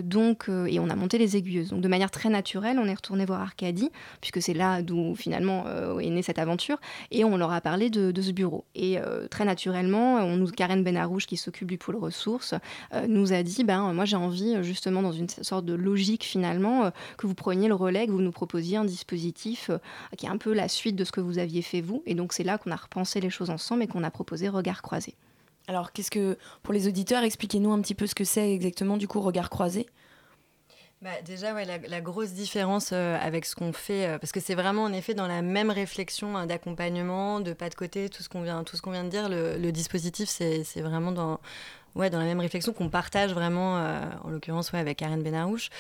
donc, 0.03 0.49
et 0.49 0.79
on 0.79 0.91
a 0.91 0.97
monté 0.97 1.19
les 1.19 1.37
aiguilleuses. 1.37 1.71
Donc 1.71 1.81
de 1.81 1.89
manière 1.89 2.11
très 2.11 2.29
naturelle, 2.29 2.79
on 2.79 2.87
est 2.87 2.95
retourné 2.95 3.25
voir 3.25 3.41
Arcadie, 3.41 3.91
puisque 4.21 4.43
c'est 4.43 4.55
là 4.55 4.83
d'où 4.83 5.15
finalement 5.15 5.65
est 5.99 6.11
née 6.11 6.23
cette 6.23 6.39
aventure 6.39 6.79
et 7.11 7.25
on 7.25 7.37
leur 7.37 7.53
a 7.53 7.61
parlé 7.61 7.91
de, 7.91 8.21
ce 8.21 8.33
bureau. 8.33 8.65
Et 8.75 8.99
euh, 8.99 9.29
très 9.29 9.45
naturellement, 9.45 10.17
on 10.17 10.47
Karen 10.47 10.83
Benarouche, 10.83 11.27
qui 11.27 11.37
s'occupe 11.37 11.69
du 11.69 11.79
pôle 11.79 11.97
ressources, 11.97 12.55
euh, 12.95 13.07
nous 13.07 13.33
a 13.33 13.43
dit 13.43 13.65
ben, 13.65 13.93
Moi, 13.93 14.05
j'ai 14.05 14.17
envie, 14.17 14.63
justement, 14.63 15.03
dans 15.03 15.13
une 15.13 15.29
sorte 15.29 15.65
de 15.65 15.75
logique 15.75 16.25
finalement, 16.25 16.87
euh, 16.87 16.91
que 17.17 17.27
vous 17.27 17.35
preniez 17.35 17.69
le 17.69 17.75
relais, 17.75 18.07
que 18.07 18.13
vous 18.13 18.23
nous 18.23 18.33
proposiez 18.33 18.77
un 18.77 18.85
dispositif 18.85 19.71
qui 20.17 20.27
est 20.27 20.29
un 20.29 20.39
peu 20.39 20.53
la 20.53 20.69
suite 20.69 20.97
de 20.97 21.05
ce 21.05 21.13
que 21.13 21.21
vous 21.21 21.39
aviez 21.39 21.63
fait 21.63 21.81
vous. 21.81 22.03
Et 22.07 22.15
donc, 22.15 22.33
c'est 22.33 22.45
là 22.45 22.59
qu'on 22.59 22.71
a 22.71 22.77
repensé 22.77 23.21
les 23.21 23.31
choses 23.31 23.51
ensemble 23.51 23.83
et 23.83 23.87
qu'on 23.87 24.05
a 24.05 24.11
proposé 24.11 24.49
Regard 24.49 24.83
croisé. 24.83 25.15
Alors, 25.69 25.93
qu'est-ce 25.93 26.11
que, 26.11 26.39
pour 26.63 26.73
les 26.73 26.89
auditeurs, 26.89 27.23
expliquez-nous 27.23 27.73
un 27.73 27.81
petit 27.81 27.95
peu 27.95 28.07
ce 28.07 28.15
que 28.15 28.25
c'est 28.25 28.53
exactement, 28.53 28.97
du 28.97 29.07
coup, 29.07 29.21
Regard 29.21 29.51
croisé? 29.51 29.87
Bah, 31.01 31.11
déjà, 31.25 31.55
ouais, 31.55 31.65
la, 31.65 32.01
grosse 32.01 32.33
différence 32.33 32.91
euh, 32.93 33.17
avec 33.21 33.45
ce 33.45 33.55
qu'on 33.55 33.73
fait, 33.73 34.07
euh, 34.07 34.19
parce 34.19 34.33
que 34.33 34.41
c'est 34.41 34.57
vraiment 34.57 34.83
en 34.83 34.93
effet 34.93 35.15
dans 35.15 35.29
la 35.29 35.43
même 35.43 35.71
réflexion 35.71 36.37
hein, 36.37 36.47
d'accompagnement, 36.47 37.39
de 37.39 37.53
pas 37.53 37.69
de 37.69 37.77
côté, 37.77 38.09
tout 38.09 38.25
ce 38.25 38.29
qu'on 38.29 38.43
vient, 38.43 38.65
tout 38.65 38.77
vient 38.91 39.05
de 39.05 39.09
dire, 39.09 39.29
le 39.29 39.71
dispositif, 39.71 40.29
c'est 40.29 40.81
vraiment 40.81 41.13
dans, 41.13 41.39
ouais, 41.95 42.11
dans 42.11 42.19
la 42.19 42.25
même 42.25 42.41
réflexion 42.41 42.73
qu'on 42.73 42.89
partage 42.89 43.33
vraiment, 43.33 43.79
euh, 43.79 44.01
en 44.25 44.31
l'occurrence 44.31 44.73
ouais, 44.73 44.79
avec 44.79 44.99
Karen 44.99 45.23
Benarouche, 45.23 45.71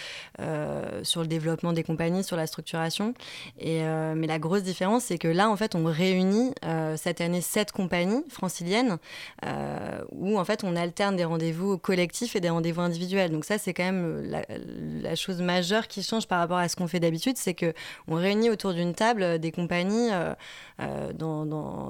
euh, 0.40 1.04
sur 1.04 1.20
le 1.20 1.26
développement 1.26 1.72
des 1.72 1.82
compagnies, 1.82 2.24
sur 2.24 2.36
la 2.36 2.46
structuration. 2.46 3.14
Et, 3.58 3.82
euh, 3.82 4.14
mais 4.16 4.26
la 4.26 4.38
grosse 4.38 4.62
différence, 4.62 5.04
c'est 5.04 5.18
que 5.18 5.28
là, 5.28 5.48
en 5.48 5.56
fait, 5.56 5.74
on 5.74 5.84
réunit 5.84 6.52
cette 6.96 7.20
année 7.20 7.40
sept 7.40 7.72
compagnies 7.72 8.24
franciliennes 8.28 8.98
où, 10.12 10.38
en 10.38 10.44
fait, 10.44 10.64
on 10.64 10.76
alterne 10.76 11.16
des 11.16 11.24
rendez-vous 11.24 11.78
collectifs 11.78 12.36
et 12.36 12.40
des 12.40 12.50
rendez-vous 12.50 12.80
individuels. 12.80 13.30
Donc 13.30 13.44
ça, 13.44 13.58
c'est 13.58 13.74
quand 13.74 13.84
même 13.84 14.42
la, 15.02 15.14
chose 15.14 15.40
majeure 15.40 15.88
qui 15.88 16.02
change 16.02 16.26
par 16.26 16.38
rapport 16.38 16.58
à 16.58 16.68
ce 16.68 16.76
qu'on 16.76 16.86
fait 16.86 17.00
d'habitude, 17.00 17.36
c'est 17.36 17.54
que 17.54 17.72
on 18.06 18.14
réunit 18.14 18.50
autour 18.50 18.72
d'une 18.72 18.94
table 18.94 19.38
des 19.38 19.52
compagnies 19.52 20.10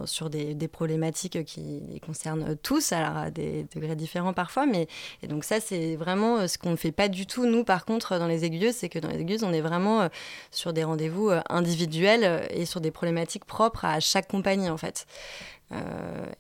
sur 0.05 0.31
des, 0.31 0.55
des, 0.55 0.69
problématiques 0.69 1.45
qui 1.45 1.83
les 1.91 2.01
concernent 2.01 2.57
tous, 2.57 2.93
alors 2.93 3.17
à 3.17 3.31
des 3.31 3.67
degrés 3.75 3.97
différents 3.97 4.08
parfois, 4.35 4.67
mais 4.67 4.89
et 5.23 5.27
donc 5.27 5.45
ça 5.45 5.61
c'est 5.61 5.97
vraiment 5.97 6.39
euh, 6.39 6.47
ce 6.47 6.59
qu'on 6.59 6.71
ne 6.71 6.77
fait 6.77 6.93
pas 6.93 7.09
du 7.09 7.27
tout 7.27 7.47
nous 7.47 7.65
par 7.65 7.85
contre 7.85 8.19
dans 8.19 8.27
les 8.27 8.45
aiguilleuses, 8.45 8.75
c'est 8.75 8.89
que 8.89 8.99
dans 8.99 9.09
les 9.09 9.21
aiguilleuses 9.21 9.45
on 9.45 9.53
est 9.53 9.61
vraiment 9.61 10.03
euh, 10.03 10.09
sur 10.51 10.73
des 10.73 10.85
rendez-vous 10.85 11.31
euh, 11.31 11.41
individuels 11.49 12.49
et 12.51 12.65
sur 12.67 12.81
des 12.81 12.91
problématiques 12.91 13.45
propres 13.45 13.85
à 13.85 14.01
chaque 14.01 14.29
compagnie 14.29 14.71
en 14.71 14.77
fait. 14.77 15.07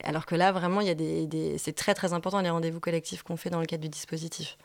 alors 0.04 0.24
que 0.26 0.34
là 0.34 0.52
vraiment 0.52 0.80
il 0.80 0.86
y 0.86 0.90
a 0.90 0.94
des 0.94 1.56
c'est 1.58 1.74
très 1.74 1.94
très 1.94 2.12
important 2.12 2.40
les 2.40 2.50
rendez-vous 2.50 2.80
collectifs 2.80 3.22
qu'on 3.22 3.36
fait 3.36 3.50
dans 3.50 3.60
le 3.60 3.66
cadre 3.66 3.82
du 3.82 3.88
dispositif. 3.88 4.56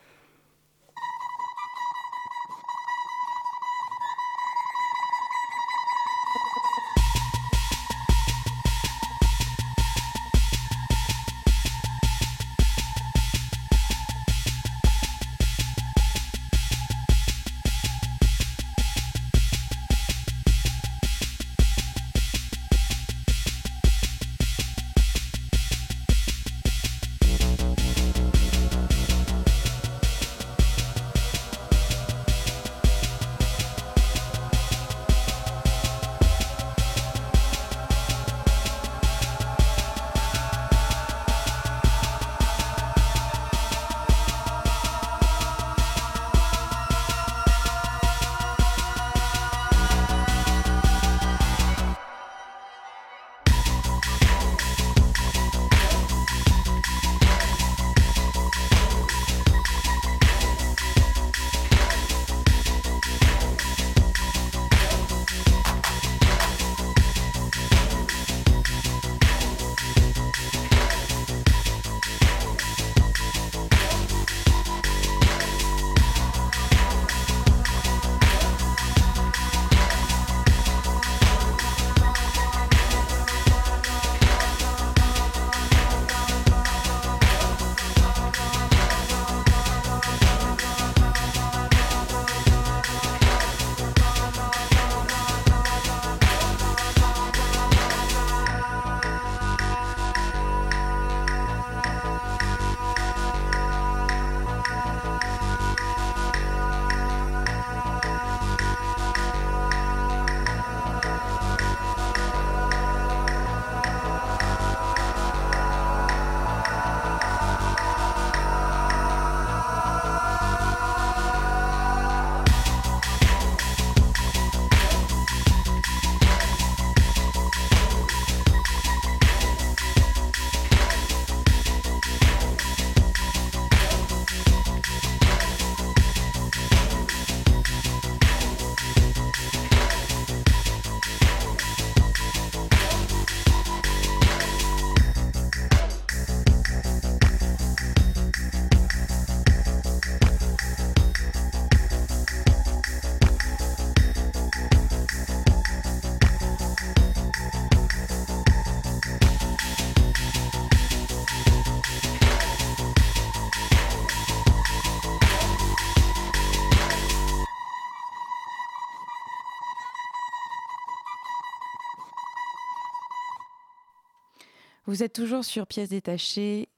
Vous 175.03 175.07
êtes 175.07 175.11
toujours 175.11 175.43
sur 175.43 175.67
pièces 175.67 175.89
détachées. 175.89 176.69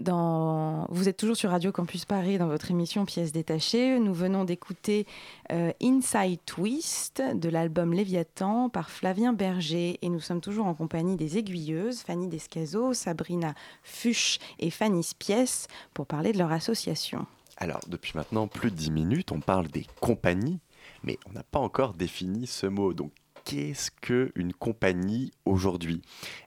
Dans... 0.00 0.88
Vous 0.90 1.08
êtes 1.08 1.16
toujours 1.16 1.36
sur 1.36 1.50
Radio 1.50 1.70
Campus 1.70 2.04
Paris 2.04 2.36
dans 2.36 2.48
votre 2.48 2.72
émission 2.72 3.04
Pièces 3.04 3.30
détachées. 3.30 4.00
Nous 4.00 4.12
venons 4.12 4.44
d'écouter 4.44 5.06
euh, 5.52 5.70
Inside 5.80 6.40
Twist 6.46 7.22
de 7.32 7.48
l'album 7.48 7.92
Léviathan 7.92 8.70
par 8.70 8.90
Flavien 8.90 9.32
Berger 9.32 10.00
et 10.02 10.08
nous 10.08 10.18
sommes 10.18 10.40
toujours 10.40 10.66
en 10.66 10.74
compagnie 10.74 11.14
des 11.14 11.38
aiguilleuses 11.38 12.00
Fanny 12.00 12.26
Descazo, 12.26 12.92
Sabrina 12.92 13.54
Fuchs 13.84 14.40
et 14.58 14.70
Fanny 14.70 15.04
Spies 15.04 15.68
pour 15.94 16.06
parler 16.06 16.32
de 16.32 16.38
leur 16.38 16.50
association. 16.50 17.24
Alors, 17.56 17.82
depuis 17.86 18.14
maintenant 18.16 18.48
plus 18.48 18.72
de 18.72 18.76
dix 18.76 18.90
minutes, 18.90 19.30
on 19.30 19.38
parle 19.38 19.68
des 19.68 19.86
compagnies, 20.00 20.58
mais 21.04 21.20
on 21.28 21.34
n'a 21.34 21.44
pas 21.44 21.60
encore 21.60 21.94
défini 21.94 22.48
ce 22.48 22.66
mot. 22.66 22.94
Donc, 22.94 23.12
qu'est-ce 23.44 23.90
qu'une 23.90 24.52
compagnie 24.52 25.32
aujourd'hui? 25.44 26.02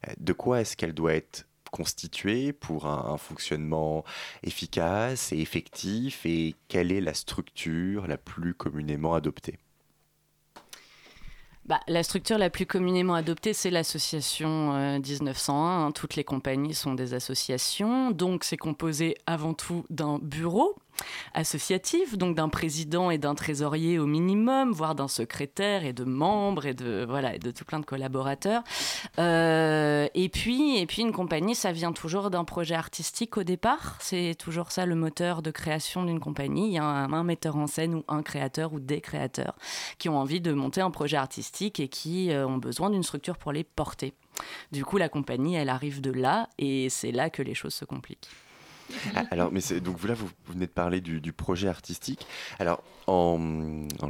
Euh, 0.08 0.14
De 0.20 0.34
quoi 0.34 0.62
est-ce 0.62 0.78
qu'elle 0.78 0.94
doit 0.94 1.14
être 1.14 1.46
constituée 1.72 2.54
pour 2.54 2.86
un, 2.86 3.18
fonctionnement 3.18 4.06
efficace 4.44 5.34
et 5.34 5.40
effectif 5.40 6.26
et 6.26 6.56
quelle 6.68 6.92
est 6.92 7.02
la 7.02 7.16
structure 7.16 8.06
la 8.06 8.18
plus 8.18 8.54
communément 8.54 9.16
adoptée? 9.16 9.58
Bah, 11.66 11.80
la 11.88 12.04
structure 12.04 12.38
la 12.38 12.50
plus 12.50 12.66
communément 12.66 13.16
adoptée, 13.16 13.54
c'est 13.54 13.70
l'association 13.70 15.00
1901. 15.00 15.54
Euh, 15.54 15.88
hein. 15.88 15.92
Toutes 15.94 16.16
les 16.16 16.26
compagnies 16.26 16.74
sont 16.74 16.94
des 16.94 17.14
associations. 17.14 18.12
Donc, 18.12 18.44
c'est 18.44 18.58
composé 18.58 19.16
avant 19.26 19.54
tout 19.54 19.86
d'un 19.90 20.20
bureau 20.20 20.76
associatif, 21.34 22.18
donc 22.18 22.36
d'un 22.36 22.50
président 22.50 23.12
et 23.12 23.18
d'un 23.18 23.36
trésorier 23.36 24.00
au 24.00 24.06
minimum, 24.06 24.72
voire 24.72 24.96
d'un 24.96 25.08
secrétaire 25.08 25.86
et 25.86 25.94
de 25.94 26.04
membres 26.04 26.66
et 26.66 26.74
de 26.74 27.06
voilà 27.08 27.36
et 27.36 27.40
de 27.40 27.52
tout 27.52 27.66
plein 27.66 27.80
de 27.80 27.86
collaborateurs. 27.86 28.64
Euh, 29.20 30.08
et 30.14 30.30
puis 30.30 30.78
et 30.78 30.86
puis 30.86 31.02
une 31.02 31.12
compagnie, 31.12 31.56
ça 31.56 31.72
vient 31.72 31.94
toujours 31.94 32.30
d'un 32.30 32.44
projet 32.44 32.76
artistique 32.76 33.38
au 33.38 33.44
départ. 33.44 33.98
C'est 34.00 34.36
toujours 34.38 34.72
ça 34.72 34.86
le 34.86 34.96
moteur 34.96 35.42
de 35.42 35.52
création 35.52 36.04
d'une 36.04 36.20
compagnie. 36.20 36.68
Il 36.68 36.74
y 36.74 36.78
a 36.78 36.84
un, 36.84 37.24
metteur 37.24 37.56
en 37.56 37.68
scène 37.68 37.96
ou 37.96 38.04
un 38.08 38.22
créateur 38.22 38.74
ou 38.74 38.80
des 38.80 39.02
créateurs 39.02 39.56
qui 39.98 40.10
ont 40.10 40.18
envie 40.18 40.42
de 40.42 40.52
monter 40.52 40.82
un 40.82 40.92
projet 40.92 41.18
artistique 41.18 41.80
et 41.80 41.88
qui 41.88 42.32
euh, 42.32 42.46
ont 42.46 42.58
besoin 42.58 42.90
d'une 42.90 43.04
structure 43.04 43.38
pour 43.38 43.52
les 43.52 43.64
porter. 43.64 44.14
Du 44.72 44.84
coup, 44.84 44.98
la 44.98 45.10
compagnie, 45.10 45.56
elle 45.56 45.70
arrive 45.70 46.02
de 46.02 46.12
là 46.12 46.50
et 46.58 46.90
c'est 46.90 47.12
là 47.12 47.30
que 47.30 47.42
les 47.42 47.54
choses 47.54 47.74
se 47.74 47.86
compliquent. 47.86 48.30
Ah, 49.16 49.24
alors, 49.32 49.52
mais 49.52 49.62
donc 49.80 49.98
vous 49.98 50.08
là, 50.08 50.14
vous, 50.14 50.30
venez 50.48 50.66
de 50.66 50.72
parler 50.72 51.02
du, 51.02 51.34
projet 51.34 51.68
artistique. 51.68 52.26
Alors, 52.60 52.84
en, 53.08 53.38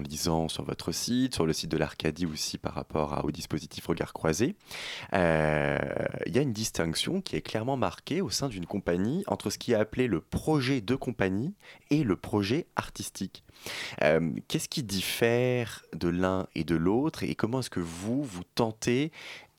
lisant 0.10 0.50
sur 0.50 0.64
votre 0.64 0.92
site, 0.92 1.34
sur 1.34 1.46
le 1.46 1.54
site 1.54 1.72
de 1.72 1.78
l'Arcadie 1.78 2.26
aussi 2.26 2.58
par 2.58 2.74
rapport 2.74 3.24
au 3.24 3.32
dispositif 3.32 3.88
Regard 3.88 4.14
Croisé, 4.14 4.56
euh, 5.14 5.78
il 6.26 6.36
y 6.36 6.40
a 6.40 6.42
une 6.42 6.54
distinction 6.54 7.22
qui 7.22 7.36
est 7.36 7.42
clairement 7.42 7.78
marquée 7.78 8.22
au 8.22 8.30
sein 8.30 8.50
d'une 8.50 8.66
compagnie 8.66 9.24
entre 9.28 9.50
ce 9.50 9.58
qui 9.58 9.72
est 9.72 9.76
appelé 9.76 10.08
le 10.08 10.22
projet 10.22 10.82
de 10.82 10.96
compagnie 10.96 11.54
et 11.90 12.04
le 12.04 12.16
projet 12.16 12.68
artistique. 12.76 13.44
Euh, 14.02 14.32
qu'est-ce 14.48 14.70
qui 14.70 14.84
diffère 14.84 15.84
de 15.94 16.10
l'un 16.10 16.48
et 16.56 16.64
de 16.64 16.76
l'autre 16.76 17.24
et 17.24 17.36
comment 17.36 17.60
est-ce 17.60 17.70
que 17.70 17.80
vous, 17.80 18.24
vous 18.24 18.44
tentez 18.56 19.12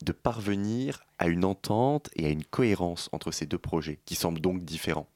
de 0.03 0.11
parvenir 0.11 1.03
à 1.17 1.27
une 1.27 1.45
entente 1.45 2.09
et 2.15 2.25
à 2.25 2.29
une 2.29 2.43
cohérence 2.43 3.09
entre 3.11 3.31
ces 3.31 3.45
deux 3.45 3.57
projets 3.57 3.99
qui 4.05 4.15
semblent 4.15 4.41
donc 4.41 4.63
différents? 4.63 5.07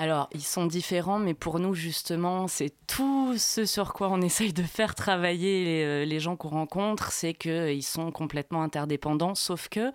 Alors, 0.00 0.30
ils 0.32 0.40
sont 0.40 0.64
différents, 0.64 1.18
mais 1.18 1.34
pour 1.34 1.58
nous, 1.58 1.74
justement, 1.74 2.48
c'est 2.48 2.72
tout 2.86 3.36
ce 3.36 3.66
sur 3.66 3.92
quoi 3.92 4.08
on 4.08 4.22
essaye 4.22 4.54
de 4.54 4.62
faire 4.62 4.94
travailler 4.94 6.06
les, 6.06 6.16
euh, 6.16 6.18
gens 6.18 6.36
qu'on 6.36 6.48
rencontre, 6.48 7.12
c'est 7.12 7.34
qu'ils 7.34 7.82
sont 7.82 8.10
complètement 8.10 8.62
interdépendants, 8.62 9.34
sauf 9.34 9.68
que 9.68 9.92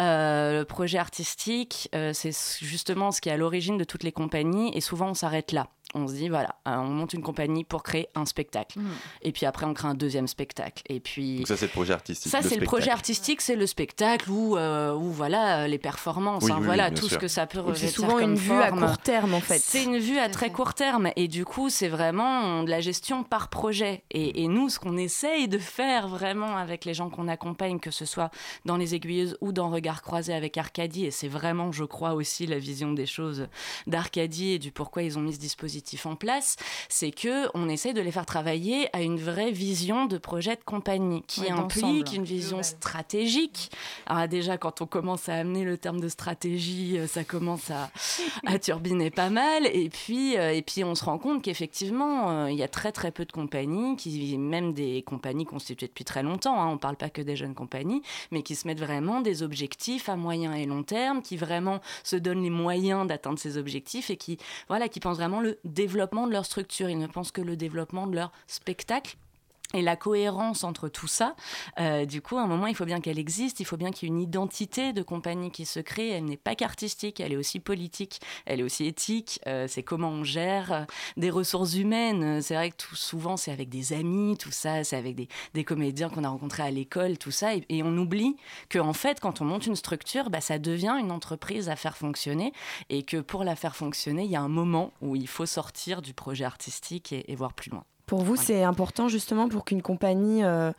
euh, 0.00 0.60
le 0.60 0.64
projet 0.64 0.96
artistique, 0.96 1.90
euh, 1.94 2.14
c'est 2.14 2.32
justement 2.62 3.12
ce 3.12 3.20
qui 3.20 3.28
est 3.28 3.32
à 3.32 3.36
l'origine 3.36 3.76
de 3.76 3.84
toutes 3.84 4.02
les 4.02 4.12
compagnies, 4.12 4.74
et 4.74 4.80
souvent 4.80 5.10
on 5.10 5.14
s'arrête 5.14 5.52
là 5.52 5.68
on 5.94 6.08
se 6.08 6.14
dit 6.14 6.28
voilà, 6.28 6.56
euh, 6.66 6.76
on 6.76 6.88
monte 6.88 7.14
une 7.14 7.22
compagnie 7.22 7.64
pour 7.64 7.82
créer 7.82 8.08
un 8.14 8.26
spectacle. 8.26 8.78
Mm. 8.78 8.88
Et 9.22 9.32
puis 9.32 9.46
après, 9.46 9.64
on 9.64 9.74
crée 9.74 9.88
un 9.88 9.94
deuxième 9.94 10.26
spectacle. 10.26 10.82
Et 10.88 11.00
puis 11.00 11.38
Donc 11.38 11.48
ça, 11.48 11.56
c'est 11.56 11.66
le 11.66 11.72
projet 11.72 11.92
artistique. 11.92 12.30
Ça, 12.30 12.42
c'est 12.42 12.56
le 12.56 12.64
projet 12.64 12.90
artistique, 12.90 13.40
c'est 13.40 13.56
le 13.56 13.66
spectacle 13.66 14.30
ou 14.30 14.56
euh, 14.56 14.92
voilà 14.98 15.68
les 15.68 15.78
performances, 15.78 16.50
hein, 16.50 16.58
voilà 16.60 16.90
tout 16.90 17.08
ce 17.08 17.16
que 17.16 17.28
ça 17.28 17.46
peut. 17.46 17.62
C'est 17.74 17.88
souvent 17.88 18.18
une 18.18 18.34
vue 18.34 18.52
à 18.52 18.72
court 18.72 18.98
terme 18.98 19.33
en 19.34 19.40
fait. 19.40 19.58
C'est 19.58 19.84
une 19.84 19.98
vue 19.98 20.18
à 20.18 20.28
très 20.28 20.50
court 20.50 20.74
terme 20.74 21.10
et 21.16 21.28
du 21.28 21.44
coup, 21.44 21.68
c'est 21.68 21.88
vraiment 21.88 22.62
de 22.62 22.70
la 22.70 22.80
gestion 22.80 23.22
par 23.22 23.48
projet. 23.48 24.02
Et, 24.10 24.48
nous, 24.48 24.68
ce 24.68 24.78
qu'on 24.78 24.96
essaye 24.96 25.48
de 25.48 25.58
faire 25.58 26.08
vraiment 26.08 26.56
avec 26.56 26.84
les 26.84 26.94
gens 26.94 27.10
qu'on 27.10 27.28
accompagne, 27.28 27.78
que 27.78 27.90
ce 27.90 28.04
soit 28.04 28.30
dans 28.64 28.76
les 28.76 28.94
aiguilleuses 28.94 29.36
ou 29.40 29.52
dans 29.52 29.70
Regard 29.70 30.02
croisé 30.02 30.34
avec 30.34 30.56
Arcadie, 30.56 31.06
et 31.06 31.10
c'est 31.10 31.28
vraiment, 31.28 31.72
je 31.72 31.84
crois 31.84 32.14
aussi, 32.14 32.46
la 32.46 32.58
vision 32.58 32.92
des 32.92 33.06
choses 33.06 33.48
d'Arcadie 33.86 34.52
et 34.52 34.58
du 34.58 34.70
pourquoi 34.70 35.02
ils 35.02 35.18
ont 35.18 35.22
mis 35.22 35.34
ce 35.34 35.38
dispositif 35.38 36.06
en 36.06 36.16
place, 36.16 36.56
c'est 36.88 37.10
que 37.10 37.48
on 37.54 37.68
essaie 37.68 37.92
de 37.92 38.00
les 38.00 38.12
faire 38.12 38.26
travailler 38.26 38.88
à 38.94 39.02
une 39.02 39.18
vraie 39.18 39.50
vision 39.50 40.06
de 40.06 40.18
projet 40.18 40.56
de 40.56 40.64
compagnie 40.64 41.22
qui 41.26 41.50
implique 41.50 42.12
une 42.12 42.24
vision 42.24 42.62
stratégique. 42.62 43.70
Alors 44.06 44.28
déjà, 44.28 44.58
quand 44.58 44.80
on 44.80 44.86
commence 44.86 45.28
à 45.28 45.34
amener 45.34 45.64
le 45.64 45.78
terme 45.78 46.00
de 46.00 46.08
stratégie, 46.08 46.98
euh, 46.98 47.06
ça 47.06 47.24
commence 47.24 47.70
à, 47.70 47.90
à 48.46 48.58
turbiner 48.58 49.10
pas 49.10 49.23
mal. 49.30 49.66
Et 49.66 49.88
puis, 49.88 50.36
euh, 50.36 50.52
et 50.52 50.62
puis 50.62 50.84
on 50.84 50.94
se 50.94 51.04
rend 51.04 51.18
compte 51.18 51.42
qu'effectivement, 51.42 52.30
euh, 52.30 52.50
il 52.50 52.56
y 52.56 52.62
a 52.62 52.68
très 52.68 52.92
très 52.92 53.10
peu 53.10 53.24
de 53.24 53.32
compagnies, 53.32 53.96
qui, 53.96 54.36
même 54.38 54.72
des 54.72 55.02
compagnies 55.02 55.44
constituées 55.44 55.86
depuis 55.86 56.04
très 56.04 56.22
longtemps, 56.22 56.60
hein, 56.60 56.68
on 56.68 56.74
ne 56.74 56.78
parle 56.78 56.96
pas 56.96 57.10
que 57.10 57.22
des 57.22 57.36
jeunes 57.36 57.54
compagnies, 57.54 58.02
mais 58.30 58.42
qui 58.42 58.54
se 58.54 58.66
mettent 58.66 58.80
vraiment 58.80 59.20
des 59.20 59.42
objectifs 59.42 60.08
à 60.08 60.16
moyen 60.16 60.54
et 60.54 60.66
long 60.66 60.82
terme, 60.82 61.22
qui 61.22 61.36
vraiment 61.36 61.80
se 62.02 62.16
donnent 62.16 62.42
les 62.42 62.50
moyens 62.50 63.06
d'atteindre 63.06 63.38
ces 63.38 63.56
objectifs 63.56 64.10
et 64.10 64.16
qui, 64.16 64.38
voilà, 64.68 64.88
qui 64.88 65.00
pensent 65.00 65.18
vraiment 65.18 65.40
le 65.40 65.58
développement 65.64 66.26
de 66.26 66.32
leur 66.32 66.44
structure, 66.44 66.88
ils 66.88 66.98
ne 66.98 67.06
pensent 67.06 67.32
que 67.32 67.42
le 67.42 67.56
développement 67.56 68.06
de 68.06 68.16
leur 68.16 68.32
spectacle. 68.46 69.16
Et 69.74 69.82
la 69.82 69.96
cohérence 69.96 70.62
entre 70.62 70.88
tout 70.88 71.08
ça, 71.08 71.34
euh, 71.80 72.06
du 72.06 72.22
coup, 72.22 72.38
à 72.38 72.42
un 72.42 72.46
moment, 72.46 72.68
il 72.68 72.76
faut 72.76 72.84
bien 72.84 73.00
qu'elle 73.00 73.18
existe, 73.18 73.58
il 73.58 73.64
faut 73.64 73.76
bien 73.76 73.90
qu'il 73.90 74.08
y 74.08 74.12
ait 74.12 74.14
une 74.14 74.20
identité 74.20 74.92
de 74.92 75.02
compagnie 75.02 75.50
qui 75.50 75.66
se 75.66 75.80
crée. 75.80 76.10
Elle 76.10 76.26
n'est 76.26 76.36
pas 76.36 76.54
qu'artistique, 76.54 77.18
elle 77.18 77.32
est 77.32 77.36
aussi 77.36 77.58
politique, 77.58 78.20
elle 78.46 78.60
est 78.60 78.62
aussi 78.62 78.86
éthique. 78.86 79.40
Euh, 79.48 79.66
c'est 79.66 79.82
comment 79.82 80.10
on 80.10 80.22
gère 80.22 80.72
euh, 80.72 80.84
des 81.16 81.28
ressources 81.28 81.74
humaines. 81.74 82.40
C'est 82.40 82.54
vrai 82.54 82.70
que 82.70 82.76
souvent, 82.92 83.36
c'est 83.36 83.50
avec 83.50 83.68
des 83.68 83.92
amis, 83.92 84.36
tout 84.38 84.52
ça, 84.52 84.84
c'est 84.84 84.96
avec 84.96 85.16
des, 85.16 85.64
comédiens 85.64 86.08
qu'on 86.08 86.22
a 86.22 86.28
rencontrés 86.28 86.62
à 86.62 86.70
l'école, 86.70 87.18
tout 87.18 87.32
ça. 87.32 87.54
Et, 87.54 87.82
on 87.82 87.98
oublie 87.98 88.36
que, 88.68 88.78
en 88.78 88.92
fait, 88.92 89.18
quand 89.18 89.40
on 89.40 89.44
monte 89.44 89.66
une 89.66 89.76
structure, 89.76 90.30
bah, 90.30 90.40
ça 90.40 90.60
devient 90.60 90.96
une 91.00 91.10
entreprise 91.10 91.68
à 91.68 91.74
faire 91.74 91.96
fonctionner. 91.96 92.52
Et 92.90 93.02
que 93.02 93.16
pour 93.16 93.42
la 93.42 93.56
faire 93.56 93.74
fonctionner, 93.74 94.24
il 94.24 94.30
y 94.30 94.36
a 94.36 94.40
un 94.40 94.48
moment 94.48 94.92
où 95.02 95.16
il 95.16 95.26
faut 95.26 95.46
sortir 95.46 96.00
du 96.00 96.14
projet 96.14 96.44
artistique 96.44 97.12
et 97.12 97.34
voir 97.34 97.54
plus 97.54 97.70
loin. 97.70 97.84
Pour 98.06 98.22
vous, 98.22 98.36
c'est 98.36 98.62
important 98.62 99.08
justement 99.08 99.48
pour 99.48 99.64
qu'une 99.64 99.82
compagnie 99.82 100.44
euh, 100.44 100.72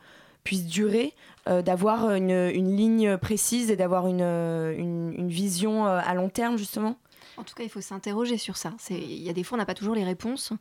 puisse 0.44 0.64
durer, 0.64 1.12
euh, 1.48 1.60
d'avoir 1.60 2.12
une, 2.14 2.30
une, 2.30 2.76
ligne 2.76 3.16
précise 3.16 3.70
et 3.70 3.76
d'avoir 3.76 4.06
une, 4.06 4.22
une, 4.22 5.12
une, 5.16 5.28
vision 5.28 5.86
euh, 5.86 6.00
à 6.04 6.14
long 6.14 6.28
terme 6.28 6.56
justement? 6.56 6.96
En 7.36 7.44
tout 7.44 7.54
cas, 7.54 7.62
il 7.62 7.68
faut 7.68 7.80
s'interroger 7.80 8.38
sur 8.38 8.56
ça. 8.56 8.72
Il 8.90 9.22
y 9.22 9.28
a 9.28 9.32
des 9.32 9.42
fois, 9.42 9.56
on 9.56 9.58
n'a 9.58 9.66
pas 9.66 9.74
toujours 9.74 9.94
les 9.94 10.04
réponses. 10.04 10.52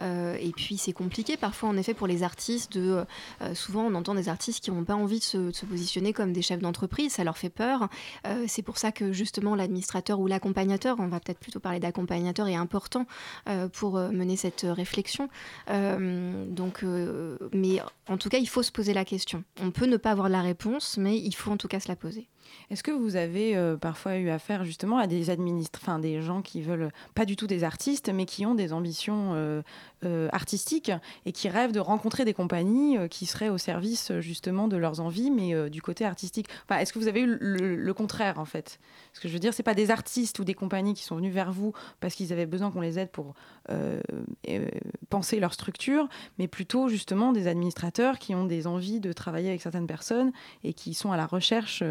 Euh, 0.00 0.36
et 0.40 0.50
puis, 0.50 0.76
c'est 0.78 0.92
compliqué 0.92 1.36
parfois, 1.36 1.68
en 1.68 1.76
effet, 1.76 1.94
pour 1.94 2.06
les 2.06 2.22
artistes. 2.22 2.72
De, 2.72 3.04
euh, 3.42 3.54
souvent, 3.54 3.84
on 3.84 3.94
entend 3.94 4.14
des 4.14 4.28
artistes 4.28 4.62
qui 4.62 4.70
n'ont 4.70 4.84
pas 4.84 4.94
envie 4.94 5.18
de 5.18 5.24
se, 5.24 5.64
positionner 5.64 6.12
comme 6.12 6.32
des 6.32 6.42
chefs 6.42 6.60
d'entreprise. 6.60 7.12
Ça 7.12 7.24
leur 7.24 7.38
fait 7.38 7.50
peur. 7.50 7.88
Euh, 8.26 8.44
c'est 8.48 8.62
pour 8.62 8.78
ça 8.78 8.92
que, 8.92 9.12
justement, 9.12 9.54
l'administrateur 9.54 10.18
ou 10.20 10.26
l'accompagnateur, 10.26 10.96
on 10.98 11.08
va 11.08 11.20
peut-être 11.20 11.40
plutôt 11.40 11.60
parler 11.60 11.80
d'accompagnateur, 11.80 12.48
est 12.48 12.54
important 12.54 13.06
pour 13.72 13.98
mener 13.98 14.36
cette 14.36 14.66
réflexion. 14.68 15.28
donc, 15.68 16.84
mais 17.52 17.80
en 18.08 18.16
tout 18.16 18.28
cas, 18.28 18.38
il 18.38 18.48
faut 18.48 18.62
se 18.62 18.72
poser 18.72 18.92
la 18.94 19.04
question. 19.04 19.44
On 19.60 19.70
peut 19.70 19.86
ne 19.86 19.96
pas 19.96 20.10
avoir 20.10 20.28
la 20.28 20.42
réponse, 20.42 20.96
mais 20.98 21.16
il 21.18 21.34
faut 21.34 21.50
en 21.50 21.56
tout 21.56 21.68
cas 21.68 21.80
se 21.80 21.88
la 21.88 21.96
poser. 21.96 22.28
Est-ce 22.70 22.82
que 22.82 22.90
vous 22.90 23.16
avez 23.16 23.56
euh, 23.56 23.76
parfois 23.76 24.16
eu 24.16 24.30
affaire 24.30 24.64
justement 24.64 24.98
à 24.98 25.06
des 25.06 25.30
administres, 25.30 25.78
enfin 25.82 25.98
des 25.98 26.22
gens 26.22 26.42
qui 26.42 26.62
veulent 26.62 26.90
pas 27.14 27.24
du 27.24 27.36
tout 27.36 27.46
des 27.46 27.64
artistes, 27.64 28.10
mais 28.12 28.24
qui 28.26 28.46
ont 28.46 28.54
des 28.54 28.72
ambitions 28.72 29.32
euh, 29.34 29.62
euh, 30.04 30.28
artistiques 30.32 30.90
et 31.26 31.32
qui 31.32 31.48
rêvent 31.48 31.72
de 31.72 31.80
rencontrer 31.80 32.24
des 32.24 32.34
compagnies 32.34 32.96
qui 33.08 33.26
seraient 33.26 33.48
au 33.48 33.58
service 33.58 34.12
justement 34.20 34.68
de 34.68 34.76
leurs 34.76 35.00
envies, 35.00 35.30
mais 35.30 35.70
du 35.70 35.82
côté 35.82 36.04
artistique? 36.04 36.48
Enfin, 36.64 36.80
Est-ce 36.80 36.92
que 36.92 36.98
vous 36.98 37.08
avez 37.08 37.20
eu 37.20 37.36
le, 37.40 37.94
contraire 37.94 38.38
en 38.38 38.44
fait? 38.44 38.80
Ce 39.12 39.20
que 39.20 39.28
je 39.28 39.32
veux 39.32 39.38
dire, 39.38 39.54
c'est 39.54 39.62
pas 39.62 39.74
des 39.74 39.90
artistes 39.90 40.38
ou 40.38 40.44
des 40.44 40.54
compagnies 40.54 40.94
qui 40.94 41.04
sont 41.04 41.16
venus 41.16 41.32
vers 41.32 41.52
vous 41.52 41.72
parce 42.00 42.14
qu'ils 42.14 42.32
avaient 42.32 42.46
besoin 42.46 42.70
qu'on 42.70 42.80
les 42.80 42.98
aide 42.98 43.10
pour 43.10 43.34
penser 45.10 45.38
leur 45.38 45.54
structure, 45.54 46.08
mais 46.38 46.48
plutôt 46.48 46.88
justement 46.88 47.32
des 47.32 47.46
administrateurs 47.46 48.18
qui 48.18 48.34
ont 48.34 48.44
des 48.44 48.66
envies 48.66 49.00
de 49.00 49.12
travailler 49.12 49.48
avec 49.48 49.62
certaines 49.62 49.86
personnes 49.86 50.32
et 50.64 50.72
qui 50.72 50.94
sont 50.94 51.12
à 51.12 51.16
la 51.16 51.26
recherche 51.26 51.82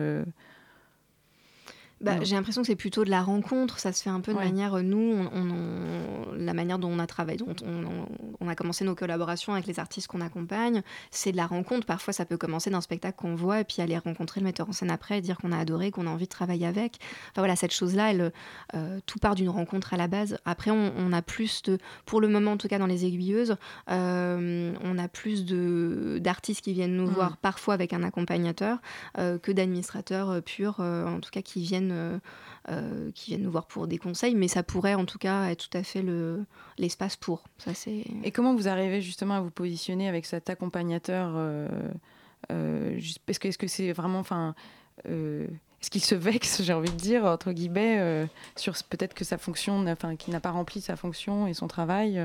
bah, 2.03 2.21
J'ai 2.21 2.35
l'impression 2.35 2.61
que 2.61 2.67
c'est 2.67 2.75
plutôt 2.75 3.03
de 3.03 3.09
la 3.09 3.21
rencontre. 3.21 3.79
Ça 3.79 3.91
se 3.91 4.03
fait 4.03 4.09
un 4.09 4.19
peu 4.19 4.33
de 4.33 4.37
manière. 4.37 4.81
Nous, 4.83 5.27
on, 5.33 6.35
la 6.37 6.53
manière 6.53 6.79
dont 6.79 6.89
on 6.89 6.99
a 6.99 7.07
travaillé, 7.07 7.37
dont 7.37 7.55
on, 8.39 8.47
a 8.47 8.55
commencé 8.55 8.83
nos 8.83 8.93
collaborations 8.93 9.53
avec 9.53 9.65
les 9.67 9.79
artistes 9.79 10.07
qu'on 10.07 10.21
accompagne, 10.21 10.83
c'est 11.11 11.31
de 11.31 11.37
la 11.37 11.47
rencontre. 11.47 11.85
Parfois, 11.85 12.13
ça 12.13 12.25
peut 12.25 12.37
commencer 12.37 12.69
d'un 12.69 12.81
spectacle 12.81 13.17
qu'on 13.17 13.35
voit 13.35 13.61
et 13.61 13.63
puis 13.63 13.81
aller 13.81 13.97
rencontrer 13.97 14.41
le 14.41 14.45
metteur 14.45 14.67
en 14.67 14.73
scène 14.73 14.91
après 14.91 15.19
et 15.19 15.21
dire 15.21 15.37
qu'on 15.37 15.51
a 15.51 15.57
adoré, 15.57 15.91
qu'on 15.91 16.07
a 16.07 16.09
envie 16.09 16.25
de 16.25 16.29
travailler 16.29 16.67
avec. 16.67 16.97
Enfin 17.31 17.41
voilà, 17.41 17.55
cette 17.55 17.73
chose-là, 17.73 18.11
elle, 18.11 18.33
euh, 18.75 18.99
tout 19.05 19.19
part 19.19 19.35
d'une 19.35 19.49
rencontre 19.49 19.93
à 19.93 19.97
la 19.97 20.07
base. 20.07 20.37
Après, 20.45 20.71
on, 20.71 21.13
a 21.13 21.21
plus 21.21 21.61
de, 21.63 21.77
pour 22.05 22.21
le 22.21 22.27
moment 22.27 22.51
en 22.51 22.57
tout 22.57 22.67
cas 22.67 22.79
dans 22.79 22.87
les 22.87 23.05
aiguilleuses, 23.05 23.55
euh, 23.89 24.73
on 24.83 24.97
a 24.97 25.07
plus 25.07 25.45
de 25.45 26.19
d'artistes 26.21 26.61
qui 26.61 26.73
viennent 26.73 26.95
nous 26.95 27.07
mm. 27.07 27.13
voir 27.13 27.37
parfois 27.37 27.73
avec 27.73 27.93
un 27.93 28.03
accompagnateur 28.03 28.79
euh, 29.17 29.37
que 29.37 29.51
d'administrateurs 29.51 30.41
purs, 30.43 30.79
en 30.79 31.19
tout 31.19 31.29
cas 31.31 31.41
qui 31.41 31.61
viennent 31.61 31.92
euh, 31.93 32.19
euh, 32.69 33.11
qui 33.13 33.31
viennent 33.31 33.43
nous 33.43 33.51
voir 33.51 33.65
pour 33.65 33.87
des 33.87 33.97
conseils, 33.97 34.35
mais 34.35 34.47
ça 34.47 34.63
pourrait 34.63 34.95
en 34.95 35.05
tout 35.05 35.17
cas 35.17 35.49
être 35.49 35.69
tout 35.69 35.77
à 35.77 35.83
fait 35.83 36.03
l'espace 36.77 37.15
pour. 37.15 37.43
Ça. 37.57 37.71
Et 38.23 38.31
comment 38.31 38.55
vous 38.55 38.67
arrivez 38.67 39.01
justement 39.01 39.35
à 39.35 39.41
vous 39.41 39.51
positionner 39.51 40.07
avec 40.07 40.25
cet 40.25 40.49
accompagnateur 40.49 41.33
euh, 41.35 41.67
que, 42.49 43.47
est-ce 43.47 43.57
que 43.57 43.67
c'est 43.67 43.91
vraiment... 43.91 44.23
Est-ce 45.05 45.91
qu'il 45.91 46.03
se 46.03 46.15
vexe, 46.15 46.61
j'ai 46.61 46.71
envie 46.71 46.91
de 46.91 46.95
dire, 46.95 47.25
entre 47.25 47.51
guillemets, 47.51 48.25
sur 48.55 48.73
peut-être 48.89 49.13
que 49.13 49.25
sa 49.25 49.37
fonction, 49.37 49.85
enfin, 49.87 50.15
qu'il 50.15 50.31
n'a 50.31 50.39
pas 50.39 50.51
rempli 50.51 50.79
sa 50.79 50.95
fonction 50.95 51.45
et 51.45 51.53
son 51.53 51.67
travail 51.67 52.21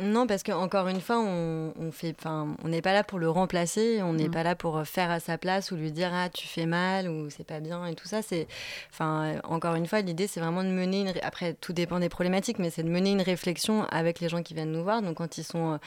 non, 0.00 0.26
parce 0.26 0.42
qu'encore 0.42 0.88
une 0.88 1.00
fois, 1.00 1.18
on, 1.18 1.72
on 1.78 1.90
fait, 1.92 2.14
on 2.26 2.68
n'est 2.68 2.82
pas 2.82 2.92
là 2.92 3.04
pour 3.04 3.18
le 3.18 3.30
remplacer, 3.30 4.02
on 4.02 4.12
n'est 4.12 4.28
mm. 4.28 4.30
pas 4.30 4.42
là 4.42 4.54
pour 4.54 4.86
faire 4.86 5.10
à 5.10 5.20
sa 5.20 5.38
place 5.38 5.70
ou 5.70 5.76
lui 5.76 5.92
dire 5.92 6.10
ah 6.12 6.28
tu 6.28 6.46
fais 6.46 6.66
mal 6.66 7.08
ou 7.08 7.30
c'est 7.30 7.46
pas 7.46 7.60
bien 7.60 7.86
et 7.86 7.94
tout 7.94 8.06
ça. 8.06 8.22
C'est, 8.22 8.46
enfin, 8.90 9.40
encore 9.44 9.74
une 9.74 9.86
fois, 9.86 10.00
l'idée 10.00 10.26
c'est 10.26 10.40
vraiment 10.40 10.62
de 10.62 10.68
mener 10.68 11.00
une. 11.00 11.12
Après, 11.22 11.54
tout 11.54 11.72
dépend 11.72 11.98
des 12.00 12.08
problématiques, 12.08 12.58
mais 12.58 12.70
c'est 12.70 12.82
de 12.82 12.90
mener 12.90 13.10
une 13.12 13.22
réflexion 13.22 13.84
avec 13.90 14.20
les 14.20 14.28
gens 14.28 14.42
qui 14.42 14.54
viennent 14.54 14.72
nous 14.72 14.82
voir. 14.82 15.02
Donc, 15.02 15.16
quand 15.16 15.38
ils 15.38 15.44
sont 15.44 15.74
euh, 15.74 15.78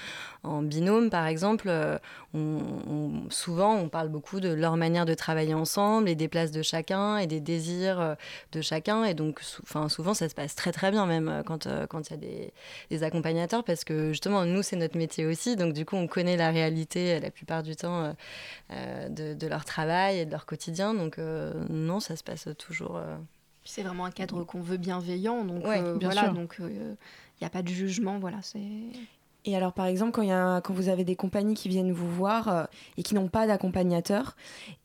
en 0.43 0.61
binôme, 0.61 1.09
par 1.09 1.27
exemple, 1.27 1.67
euh, 1.69 1.97
on, 2.33 3.29
souvent 3.29 3.75
on 3.75 3.89
parle 3.89 4.09
beaucoup 4.09 4.39
de 4.39 4.49
leur 4.49 4.77
manière 4.77 5.05
de 5.05 5.13
travailler 5.13 5.53
ensemble 5.53 6.09
et 6.09 6.15
des 6.15 6.27
places 6.27 6.51
de 6.51 6.61
chacun 6.61 7.17
et 7.17 7.27
des 7.27 7.39
désirs 7.39 7.99
euh, 7.99 8.15
de 8.53 8.61
chacun. 8.61 9.03
Et 9.03 9.13
donc, 9.13 9.41
enfin, 9.63 9.89
souvent 9.89 10.13
ça 10.13 10.29
se 10.29 10.35
passe 10.35 10.55
très 10.55 10.71
très 10.71 10.91
bien 10.91 11.05
même 11.05 11.43
quand 11.45 11.67
quand 11.89 12.09
il 12.09 12.11
y 12.11 12.13
a 12.13 12.17
des, 12.17 12.53
des 12.89 13.03
accompagnateurs 13.03 13.63
parce 13.63 13.83
que 13.83 13.98
justement, 14.07 14.45
nous, 14.45 14.63
c'est 14.63 14.75
notre 14.75 14.97
métier 14.97 15.25
aussi. 15.25 15.55
Donc, 15.55 15.73
du 15.73 15.85
coup, 15.85 15.95
on 15.95 16.07
connaît 16.07 16.37
la 16.37 16.51
réalité 16.51 17.15
euh, 17.15 17.19
la 17.19 17.31
plupart 17.31 17.63
du 17.63 17.75
temps 17.75 18.03
euh, 18.03 18.13
euh, 18.71 19.09
de, 19.09 19.47
leur 19.47 19.65
travail 19.65 20.19
et 20.19 20.25
de 20.25 20.31
leur 20.31 20.45
quotidien. 20.45 20.93
Donc, 20.93 21.17
non, 21.17 21.99
ça 21.99 22.15
se 22.15 22.23
passe 22.23 22.47
toujours. 22.57 22.99
C'est 23.63 23.83
vraiment 23.83 24.05
un 24.05 24.11
cadre 24.11 24.43
qu'on 24.43 24.61
veut 24.61 24.77
bienveillant. 24.77 25.43
Donc, 25.43 25.63
voilà, 26.01 26.29
donc 26.29 26.55
il 26.59 26.97
n'y 27.41 27.47
a 27.47 27.49
pas 27.49 27.61
de 27.61 27.69
jugement. 27.69 28.19
Voilà, 28.19 28.37
c'est. 28.41 28.59
Et 29.49 29.55
alors, 29.55 29.73
par 29.73 29.87
exemple, 29.87 30.11
quand, 30.11 30.21
y 30.21 30.31
a, 30.31 30.61
quand 30.61 30.73
vous 30.73 30.89
avez 30.89 31.03
des 31.03 31.15
compagnies 31.15 31.55
qui 31.55 31.69
viennent 31.69 31.91
vous 31.91 32.09
voir 32.09 32.67
et 32.97 33.03
qui 33.03 33.15
n'ont 33.15 33.27
pas 33.27 33.47
d'accompagnateur, 33.47 34.35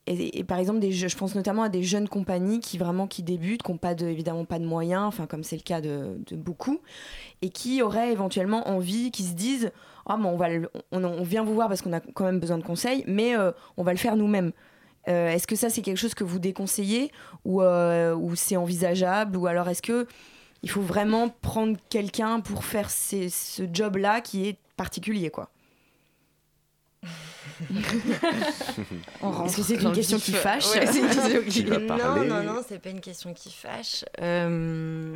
et, 0.06 0.44
par 0.44 0.58
exemple, 0.58 0.80
des, 0.80 0.92
je 0.92 1.16
pense 1.16 1.34
notamment 1.34 1.62
à 1.62 1.70
des 1.70 1.82
jeunes 1.82 2.08
compagnies 2.08 2.60
qui 2.60 2.76
vraiment 2.76 3.06
qui 3.06 3.22
débutent, 3.22 3.62
qui 3.62 3.72
n'ont 3.72 3.78
pas 3.78 3.94
de, 3.94 4.06
évidemment 4.06 4.44
pas 4.44 4.58
de 4.58 4.66
moyens, 4.66 5.04
enfin 5.04 5.26
comme 5.26 5.42
c'est 5.42 5.56
le 5.56 5.62
cas 5.62 5.80
de, 5.80 6.18
beaucoup, 6.32 6.80
et 7.40 7.48
qui 7.48 7.80
auraient 7.80 8.12
éventuellement 8.12 8.68
envie, 8.68 9.10
qui 9.10 9.22
se 9.22 9.32
disent, 9.32 9.72
ah 10.06 10.18
on 10.22 10.36
va, 10.36 10.48
on, 10.92 11.22
vient 11.22 11.42
vous 11.42 11.54
voir 11.54 11.68
parce 11.68 11.80
qu'on 11.80 11.92
a 11.94 12.00
quand 12.00 12.24
même 12.24 12.38
besoin 12.38 12.58
de 12.58 12.64
conseils, 12.64 13.02
mais 13.06 13.36
euh, 13.36 13.52
on 13.78 13.82
va 13.82 13.92
le 13.92 13.98
faire 13.98 14.16
nous-mêmes. 14.16 14.52
Euh, 15.08 15.28
est-ce 15.28 15.46
que 15.46 15.56
ça 15.56 15.70
c'est 15.70 15.82
quelque 15.82 15.98
chose 15.98 16.14
que 16.14 16.24
vous 16.24 16.38
déconseillez 16.38 17.10
ou, 17.44 17.62
euh, 17.62 18.14
ou 18.14 18.34
c'est 18.36 18.56
envisageable? 18.56 19.36
Ou 19.36 19.46
alors 19.46 19.68
est-ce 19.68 19.82
que 19.82 20.06
il 20.64 20.70
faut 20.70 20.80
vraiment 20.80 21.28
prendre 21.28 21.76
quelqu'un 21.90 22.40
pour 22.40 22.64
faire 22.64 22.90
ce 22.90 23.68
job-là 23.70 24.22
qui 24.22 24.48
est 24.48 24.56
particulier, 24.78 25.28
quoi. 25.28 25.50
Est-ce 29.44 29.56
que 29.56 29.62
c'est 29.62 29.74
une 29.74 29.92
question 29.92 30.18
qui 30.18 30.32
fâche 30.32 30.74
Non, 30.74 32.24
non, 32.24 32.42
non, 32.42 32.64
c'est 32.66 32.78
pas 32.78 32.88
une 32.88 33.02
question 33.02 33.34
qui 33.34 33.52
fâche. 33.52 34.06
Euh, 34.22 35.14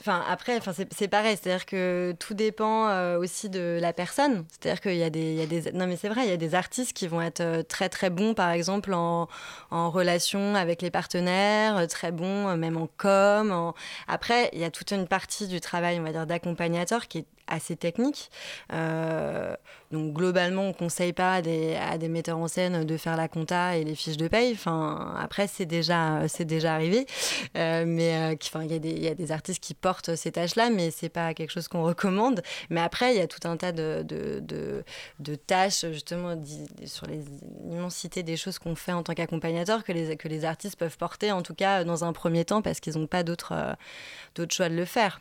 enfin, 0.00 0.24
après, 0.28 0.56
enfin, 0.56 0.72
c'est 0.72 1.08
pareil, 1.08 1.36
c'est-à-dire 1.40 1.66
que 1.66 2.14
tout 2.18 2.34
dépend 2.34 2.88
euh, 2.88 3.18
aussi 3.18 3.48
de 3.48 3.78
la 3.80 3.92
personne. 3.92 4.44
C'est-à-dire 4.48 4.80
qu'il 4.80 4.96
y, 4.96 5.02
a 5.02 5.10
des, 5.10 5.34
y 5.34 5.42
a 5.42 5.46
des. 5.46 5.72
Non, 5.72 5.86
mais 5.86 5.96
c'est 5.96 6.08
vrai, 6.08 6.24
il 6.24 6.30
y 6.30 6.32
a 6.32 6.36
des 6.36 6.54
artistes 6.54 6.92
qui 6.92 7.06
vont 7.06 7.22
être 7.22 7.40
euh, 7.40 7.62
très 7.62 7.88
très 7.88 8.10
bons, 8.10 8.34
par 8.34 8.50
exemple, 8.50 8.92
en, 8.94 9.28
en 9.70 9.90
relation 9.90 10.54
avec 10.54 10.82
les 10.82 10.90
partenaires, 10.90 11.76
euh, 11.78 11.86
très 11.86 12.12
bons 12.12 12.56
même 12.56 12.76
en 12.76 12.88
com. 12.96 13.72
Après, 14.06 14.50
il 14.52 14.60
y 14.60 14.64
a 14.64 14.70
toute 14.70 14.90
une 14.92 15.06
partie 15.06 15.48
du 15.48 15.60
travail, 15.60 15.98
on 16.00 16.02
va 16.02 16.12
dire, 16.12 16.26
d'accompagnateur 16.26 17.08
qui 17.08 17.18
est 17.18 17.26
assez 17.48 17.76
technique. 17.76 18.30
Euh, 18.72 19.54
donc 19.90 20.12
globalement, 20.12 20.64
on 20.64 20.68
ne 20.68 20.72
conseille 20.72 21.12
pas 21.12 21.34
à 21.34 21.42
des, 21.42 22.08
metteurs 22.08 22.38
en 22.38 22.48
scène 22.48 22.84
de 22.84 22.96
faire 22.96 23.16
la 23.16 23.28
compta 23.28 23.76
et 23.76 23.84
les 23.84 23.94
fiches 23.94 24.16
de 24.16 24.28
paye. 24.28 24.52
Enfin, 24.52 25.14
après, 25.18 25.46
c'est 25.46 25.66
déjà, 25.66 26.22
déjà 26.40 26.74
arrivé. 26.74 27.06
Euh, 27.56 27.84
mais 27.86 28.14
euh, 28.14 28.36
enfin, 28.42 28.64
il 28.64 28.84
y, 28.84 29.00
y, 29.00 29.08
a 29.08 29.14
des 29.14 29.32
artistes 29.32 29.62
qui 29.62 29.74
portent 29.74 30.14
ces 30.14 30.32
tâches-là, 30.32 30.70
mais 30.70 30.90
c'est 30.90 31.08
pas 31.08 31.32
quelque 31.34 31.50
chose 31.50 31.68
qu'on 31.68 31.82
recommande. 31.82 32.42
Mais 32.70 32.80
après, 32.80 33.14
il 33.14 33.18
y 33.18 33.22
a 33.22 33.26
tout 33.26 33.46
un 33.48 33.56
tas 33.56 33.72
de, 33.72 34.84
tâches, 35.46 35.86
justement, 35.92 36.40
sur 36.84 37.06
l'immensité 37.06 38.22
des 38.22 38.36
choses 38.36 38.58
qu'on 38.58 38.74
fait 38.74 38.92
en 38.92 39.02
tant 39.02 39.14
qu'accompagnateur 39.14 39.84
que 39.84 39.92
les, 39.92 40.16
que 40.16 40.28
les 40.28 40.44
artistes 40.44 40.76
peuvent 40.76 40.98
porter, 40.98 41.32
en 41.32 41.42
tout 41.42 41.54
cas 41.54 41.84
dans 41.84 42.04
un 42.04 42.12
premier 42.12 42.44
temps, 42.44 42.60
parce 42.60 42.80
qu'ils 42.80 42.98
n'ont 42.98 43.06
pas 43.06 43.22
d'autre 43.22 43.54
choix 44.50 44.68
de 44.68 44.74
le 44.74 44.84
faire. 44.84 45.20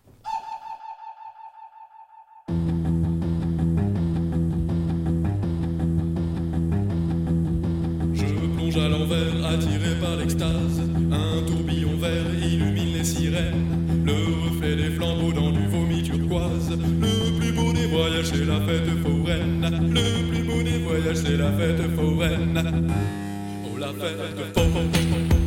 Un 10.29 11.41
tourbillon 11.45 11.95
vert 11.97 12.25
illumine 12.43 12.97
les 12.97 13.03
sirènes. 13.05 14.03
Le 14.05 14.49
reflet 14.49 14.75
des 14.75 14.89
flambeaux 14.91 15.31
dans 15.31 15.51
du 15.51 15.65
vomi 15.67 16.03
turquoise. 16.03 16.71
Le 16.71 17.39
plus 17.39 17.53
beau 17.53 17.71
des 17.71 17.87
voyages, 17.87 18.25
c'est 18.25 18.45
la 18.45 18.59
fête 18.59 18.89
foraine. 19.03 19.93
Le 19.93 20.29
plus 20.29 20.43
beau 20.43 20.61
des 20.61 20.79
voyages, 20.79 21.17
c'est 21.17 21.37
la 21.37 21.51
fête 21.53 21.95
foraine. 21.95 22.91
Oh, 23.63 23.77
la 23.77 23.87
fête 23.87 24.53
foraine. 24.53 25.46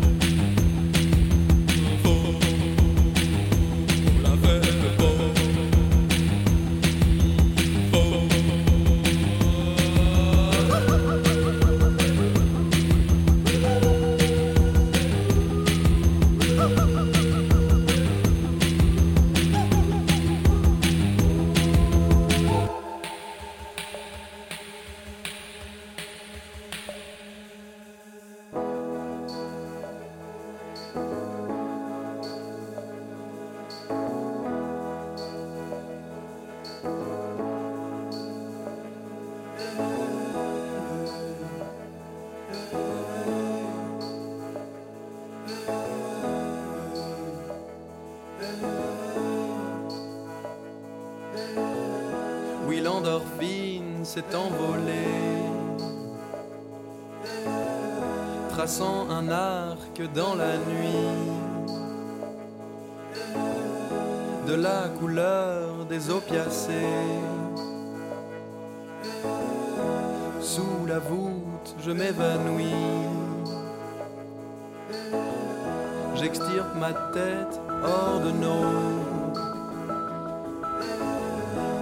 Ma 76.78 76.92
tête 77.12 77.60
hors 77.82 78.20
de 78.20 78.30
nos 78.30 79.00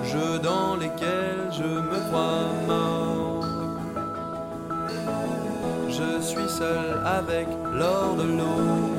jeux 0.05 0.39
dans 0.39 0.77
lesquels 0.77 1.51
je 1.51 1.65
me 1.65 1.99
crois 2.09 2.53
mort. 2.67 3.45
Je 5.89 6.23
suis 6.23 6.49
seul 6.49 7.01
avec 7.05 7.49
l'or 7.73 8.15
de 8.17 8.25
l'eau. 8.39 8.99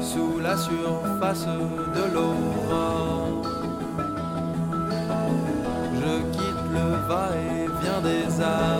Sous 0.00 0.38
la 0.40 0.56
surface 0.56 1.46
de 1.46 2.14
l'aurore. 2.14 3.42
Je 6.00 6.12
quitte 6.32 6.64
le 6.72 6.86
va-et-vient 7.08 8.00
des 8.02 8.40
âmes. 8.42 8.71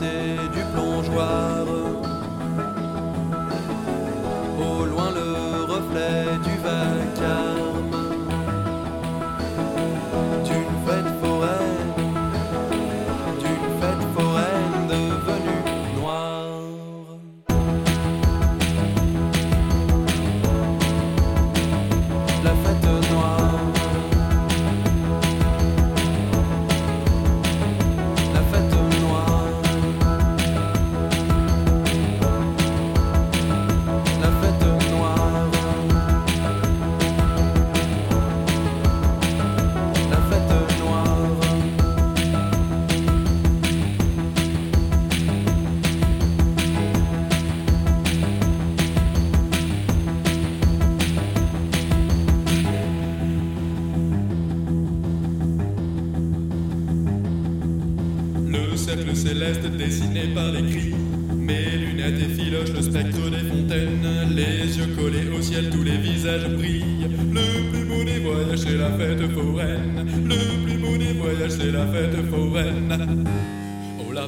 Du 0.00 0.60
plongeoir. 0.72 2.13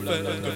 Oh, 0.08 0.55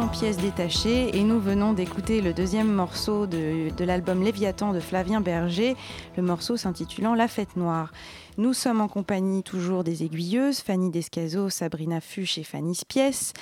Pièces 0.00 0.38
détachées 0.38 1.14
et 1.16 1.22
nous 1.22 1.38
venons 1.38 1.74
d'écouter 1.74 2.22
le 2.22 2.32
deuxième 2.32 2.72
morceau 2.72 3.26
de, 3.26 3.70
l'album 3.84 4.22
Léviathan 4.22 4.72
de 4.72 4.80
Flavien 4.80 5.20
Berger, 5.20 5.76
le 6.16 6.22
morceau 6.22 6.56
s'intitulant 6.56 7.14
La 7.14 7.28
Fête 7.28 7.56
Noire. 7.56 7.92
Nous 8.38 8.54
sommes 8.54 8.80
en 8.80 8.88
compagnie 8.88 9.42
toujours 9.42 9.84
des 9.84 10.02
aiguilleuses, 10.02 10.60
Fanny 10.60 10.90
Descazo, 10.90 11.50
Sabrina 11.50 12.00
Fuchs 12.00 12.38
et 12.38 12.42
Fanny 12.42 12.74
Spies. 12.74 13.34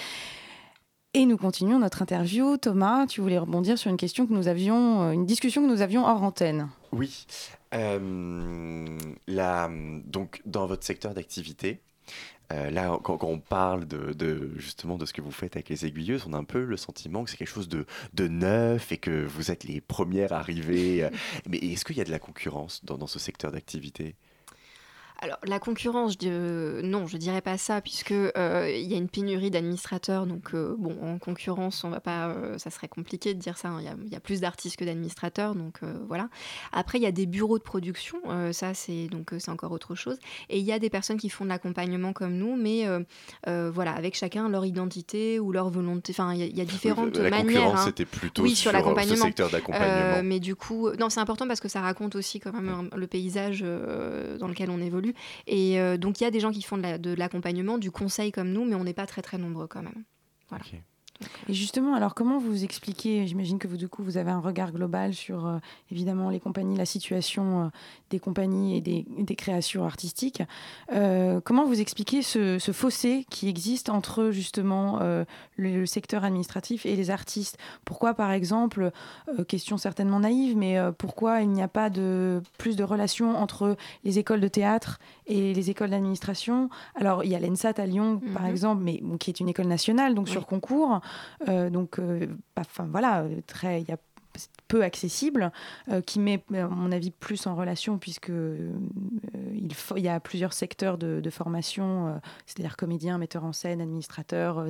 Et 1.15 1.25
nous 1.25 1.37
continuons 1.37 1.79
notre 1.79 2.03
interview. 2.03 2.57
Thomas, 2.57 3.07
tu 3.07 3.21
voulais 3.21 3.39
rebondir 3.39 3.79
sur 3.79 3.89
une 3.89 3.97
question 3.97 4.27
que 4.27 4.33
nous 4.33 4.49
avions, 4.49 5.03
euh, 5.03 5.11
une 5.13 5.27
discussion 5.27 5.63
que 5.63 5.69
nous 5.69 5.83
avions 5.83 6.05
hors 6.05 6.23
antenne. 6.23 6.69
Oui. 6.91 7.27
Euh, 7.75 8.99
donc, 10.05 10.43
dans 10.47 10.67
votre 10.67 10.85
secteur 10.85 11.15
d'activité, 11.15 11.81
euh, 12.53 12.71
là, 12.71 12.99
quand, 13.03 13.17
quand 13.19 13.29
on 13.29 13.39
parle 13.39 13.87
de, 13.87 14.13
de- 14.13 14.53
justement 14.57 14.99
de 14.99 15.07
ce 15.07 15.13
que 15.13 15.21
vous 15.21 15.31
faites 15.31 15.57
avec 15.57 15.69
les 15.69 15.87
aiguilleuses, 15.87 16.25
on 16.29 16.33
a 16.33 16.39
un 16.39 16.45
peu 16.45 16.65
le 16.65 16.77
sentiment 16.77 17.25
que 17.25 17.31
c'est 17.31 17.37
quelque 17.37 17.49
chose 17.49 17.69
de, 17.69 17.87
de 18.15 18.29
neuf 18.29 18.93
et 18.93 18.99
que 18.99 19.25
vous 19.25 19.51
êtes 19.51 19.65
les 19.65 19.81
premières 19.81 20.33
arrivées. 20.33 21.09
Mais 21.49 21.59
est-ce 21.59 21.85
qu'il 21.85 21.97
y 21.97 22.01
a 22.01 22.05
de 22.05 22.11
la 22.11 22.19
concurrence 22.19 22.85
dans, 22.85 22.99
dans 22.99 23.07
ce 23.07 23.19
secteur 23.19 23.53
d'activité? 23.53 24.17
Alors, 25.23 25.37
la 25.45 25.59
concurrence, 25.59 26.15
euh, 26.25 26.81
non, 26.83 27.07
je 27.07 27.19
dirais 27.19 27.43
pas 27.43 27.59
ça, 27.59 27.83
puisque 27.83 28.13
euh, 28.13 28.73
il 28.75 28.91
y 28.91 28.95
a 28.95 28.97
une 28.97 29.09
pénurie 29.11 29.51
d'administrateurs. 29.51 30.25
Donc, 30.27 30.55
euh, 30.55 30.75
bon, 30.79 30.97
en 31.03 31.19
concurrence, 31.19 31.85
on 31.85 31.91
va 31.91 32.01
pas, 32.01 32.29
euh, 32.29 32.57
ça 32.57 32.71
serait 32.71 32.89
compliqué 32.89 33.35
de 33.35 33.39
dire 33.39 33.59
ça. 33.59 33.69
hein. 33.69 33.77
Il 33.81 33.85
y 33.85 33.89
a- 33.89 33.97
il 34.07 34.11
y, 34.11 34.17
a 34.17 34.21
plus 34.21 34.41
d'artistes 34.41 34.77
que 34.77 34.85
d'administrateurs, 34.87 35.55
donc 35.55 35.81
euh, 35.83 35.93
voilà. 36.09 36.31
Après, 36.73 36.97
il 36.97 37.03
y 37.03 37.07
a 37.07 37.13
des 37.13 37.27
bureaux 37.27 37.59
de 37.59 37.63
production. 37.63 38.17
euh, 38.29 38.53
ça, 38.53 38.73
c'est 38.73 39.09
donc 39.09 39.35
euh, 39.35 39.39
c'est 39.39 39.51
encore 39.51 39.73
autre 39.73 39.95
chose. 39.95 40.17
Et 40.49 40.59
il 40.59 40.65
y 40.65 40.73
a 40.73 40.79
des 40.79 40.89
personnes 40.89 41.19
qui 41.19 41.29
font 41.29 41.45
de 41.45 41.51
l'accompagnement 41.51 42.15
comme 42.15 42.35
nous, 42.39 42.57
mais 42.57 42.87
euh, 42.87 43.01
euh, 43.47 43.71
voilà, 43.71 43.93
avec 43.93 44.15
chacun 44.17 44.49
leur 44.49 44.65
identité 44.65 45.39
ou 45.39 45.53
leur 45.53 45.69
volonté. 45.69 46.13
Enfin, 46.15 46.33
il 46.33 46.41
y 46.41 46.43
a- 46.45 46.47
il 46.47 46.57
y, 46.57 46.63
a 46.63 46.65
différentes 46.65 47.17
La 47.19 47.29
manières. 47.29 47.45
concurrence, 47.47 47.81
hein. 47.81 47.85
c'était 47.87 48.07
plutôt 48.07 48.43
Oui, 48.43 48.55
sur 48.57 48.71
euh, 48.71 48.73
ce 48.73 48.77
l'accompagnement. 48.79 49.25
secteur 49.27 49.51
d'accompagnement. 49.51 49.87
Euh, 50.17 50.23
mais 50.25 50.41
du 50.41 50.57
coup, 50.57 50.89
non, 50.99 51.11
c'est 51.11 51.21
important 51.21 51.47
parce 51.47 51.61
que 51.61 51.69
ça 51.69 51.83
raconte 51.83 52.17
aussi 52.17 52.41
quand 52.41 52.53
même 52.55 52.89
le 52.97 53.07
paysage 53.07 53.61
euh, 53.63 54.39
dans 54.39 54.49
lequel 54.49 54.71
on 54.71 54.81
évolue. 54.81 55.10
Et 55.46 55.81
euh, 55.81 55.96
donc, 55.96 56.20
il 56.20 56.25
y 56.25 56.27
a 56.27 56.31
des 56.31 56.40
gens 56.40 56.51
qui 56.51 56.62
font 56.62 56.77
de 56.77 56.83
la- 56.83 56.99
de 56.99 57.14
l'accompagnement, 57.14 57.79
du 57.79 57.90
conseil 57.90 58.33
comme 58.33 58.51
nous, 58.53 58.64
mais 58.64 58.75
on 58.75 58.85
n'est 58.85 58.94
pas 58.94 59.07
très 59.07 59.23
très 59.23 59.38
nombreux 59.38 59.66
quand 59.66 59.83
même. 59.83 60.05
Et 61.49 61.55
justement, 61.55 61.95
alors 61.95 62.15
comment 62.15 62.39
vous 62.39 62.65
expliquez, 62.65 63.27
j'imagine 63.27 63.59
que 63.59 63.69
vous, 63.69 63.77
du 63.77 63.89
coup, 63.89 64.03
vous 64.03 64.17
avez 64.17 64.31
un 64.31 64.41
regard 64.41 64.73
global 64.73 65.13
sur, 65.15 65.47
euh, 65.47 65.59
évidemment, 65.91 66.31
les 66.31 66.41
compagnies, 66.41 66.77
la 66.77 66.87
situation 66.87 67.65
euh, 67.65 67.69
des 68.11 68.19
compagnies 68.19 68.77
et 68.77 68.81
des, 68.81 69.05
des 69.19 69.37
créations 69.37 69.85
artistiques. 69.85 70.43
Euh, 70.93 71.41
comment 71.43 71.65
vous 71.67 71.81
expliquez 71.81 72.23
ce, 72.23 72.59
ce 72.59 72.73
fossé 72.73 73.27
qui 73.31 73.49
existe 73.49 73.89
entre, 73.91 74.31
justement, 74.31 74.99
le, 75.01 75.27
le 75.57 75.87
secteur 75.87 76.25
administratif 76.25 76.87
et 76.87 76.97
les 76.97 77.11
artistes? 77.11 77.59
Pourquoi, 77.85 78.15
par 78.15 78.31
exemple, 78.33 78.91
question 79.49 79.77
certainement 79.77 80.21
naïve, 80.21 80.57
mais 80.57 80.77
pourquoi 80.99 81.43
il 81.43 81.51
n'y 81.51 81.63
a 81.63 81.69
pas 81.69 81.91
de 81.91 82.43
plus 82.59 82.77
de 82.77 82.85
relations 82.85 83.37
entre 83.37 83.77
les 84.05 84.19
écoles 84.19 84.41
de 84.41 84.49
théâtre 84.49 84.99
et 85.27 85.53
les 85.55 85.71
écoles 85.71 85.91
d'administration? 85.91 86.71
Alors, 86.95 87.25
il 87.25 87.31
y 87.31 87.35
a 87.35 87.41
l'ENSAT 87.41 87.75
à 87.79 87.87
Lyon, 87.87 88.21
par 88.33 88.43
Mhm. 88.45 88.49
exemple, 88.51 88.83
mais 88.83 89.01
bon, 89.03 89.17
qui 89.19 89.31
est 89.31 89.41
une 89.41 89.49
école 89.49 89.67
nationale, 89.67 90.15
donc 90.15 90.27
Oui. 90.27 90.33
sur 90.33 90.47
concours. 90.47 91.01
Euh, 91.49 91.70
donc, 91.70 91.99
euh, 91.99 92.27
pas- 92.55 92.62
enfin 92.62 92.87
voilà, 92.90 93.23
euh, 93.23 93.40
très, 93.46 93.81
il 93.83 93.88
y 93.88 93.92
a 93.92 93.96
peu 94.68 94.85
accessible, 94.85 95.51
euh, 95.90 96.01
qui 96.01 96.20
met, 96.20 96.40
à 96.55 96.68
mon 96.68 96.92
avis, 96.92 97.11
plus 97.11 97.49
en 97.49 97.57
relation, 97.57 97.99
puisque 97.99 98.31
euh, 98.31 98.70
il, 99.55 99.75
faut- 99.75 99.96
il 99.96 100.05
y 100.05 100.09
a 100.09 100.20
plusieurs 100.20 100.53
secteurs 100.53 100.99
de, 100.99 101.18
de 101.20 101.31
formation, 101.31 102.07
euh, 102.07 102.12
c'est-à-dire 102.46 102.77
comédien, 102.77 103.18
metteur 103.18 103.44
en 103.44 103.53
scène, 103.53 103.81
administrateur, 103.81 104.64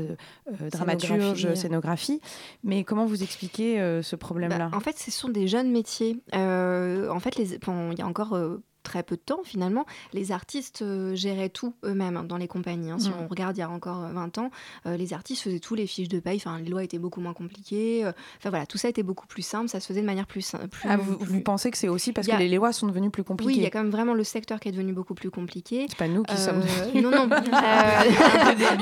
dramaturge, 0.73 1.35
Scénographie. 1.37 1.57
scénographie. 1.61 2.21
Mais 2.65 2.85
comment 2.85 3.05
vous 3.05 3.23
expliquez 3.23 4.01
ce 4.03 4.17
problème-là? 4.17 4.71
Bah, 4.71 4.77
en 4.77 4.81
fait, 4.81 4.97
ce 4.99 5.11
sont 5.11 5.29
des 5.29 5.47
jeunes 5.47 5.71
métiers. 5.71 6.23
En 6.33 7.21
fait, 7.21 7.37
les- 7.37 7.59
bon, 7.59 7.93
il 7.93 7.99
y 7.99 8.03
a 8.03 8.07
encore 8.07 8.35
très 8.83 9.03
peu 9.03 9.17
de 9.17 9.21
temps, 9.21 9.41
finalement, 9.45 9.85
les 10.13 10.33
artistes 10.33 10.83
euh, 10.83 11.15
géraient 11.15 11.49
tout 11.49 11.75
eux-mêmes 11.85 12.17
hein, 12.17 12.25
dans 12.25 12.37
les 12.37 12.49
compagnies. 12.49 12.91
hein. 12.91 12.99
Si 12.99 13.11
Mm. 13.11 13.15
on 13.25 13.29
regarde 13.29 13.57
il 13.57 13.61
y 13.61 13.63
a 13.63 13.71
encore 13.71 14.05
euh, 14.05 14.13
20 14.13 14.39
ans, 14.39 14.51
euh, 14.87 14.97
les 14.97 15.13
artistes 15.13 15.43
faisaient 15.43 15.59
tous 15.61 15.75
les 15.75 15.87
fiches 15.87 16.09
de 16.09 16.19
paye. 16.21 16.37
Enfin, 16.37 16.59
les 16.59 16.69
lois 16.71 16.83
étaient 16.85 16.99
beaucoup 16.99 17.21
moins 17.21 17.35
compliquées. 17.35 18.05
euh, 18.05 18.13
Enfin 18.39 18.51
voilà, 18.51 18.67
tout 18.67 18.79
ça 18.79 18.89
était 18.89 19.03
beaucoup 19.03 19.27
plus 19.27 19.43
simple. 19.43 19.69
Ça 19.69 19.81
se 19.81 19.87
faisait 19.87 20.01
de 20.01 20.07
manière 20.07 20.27
plus 20.27 20.41
simple. 20.43 20.69
plus- 20.69 20.89
Ah, 20.89 20.97
vous, 20.97 21.17
plus- 21.17 21.27
vous 21.27 21.41
pensez 21.41 21.71
que 21.71 21.77
c'est 21.79 21.89
aussi 21.89 22.13
parce 22.13 22.29
a- 22.29 22.33
que 22.33 22.39
les 22.39 22.49
lois 22.57 22.73
sont 22.73 22.87
devenues 22.87 23.11
plus 23.11 23.21
Oui, 23.23 23.27
il 23.29 23.33
y 23.33 23.37
compliquées 23.37 23.67
a 23.67 23.71
quand 23.71 23.83
même 23.83 23.91
vraiment 23.91 24.15
le 24.15 24.25
secteur 24.25 24.61
qui 24.61 24.69
est 24.69 24.73
devenu 24.73 24.93
beaucoup 24.93 25.15
plus 25.15 25.31
compliqué. 25.31 25.87
C'est 25.89 25.99
pas 25.99 26.09
nous 26.09 26.23
qui 26.23 26.35
Euh, 26.35 26.39
sommes. 26.39 26.63
non, 27.03 27.11
non, 27.11 27.29
euh, 27.31 27.37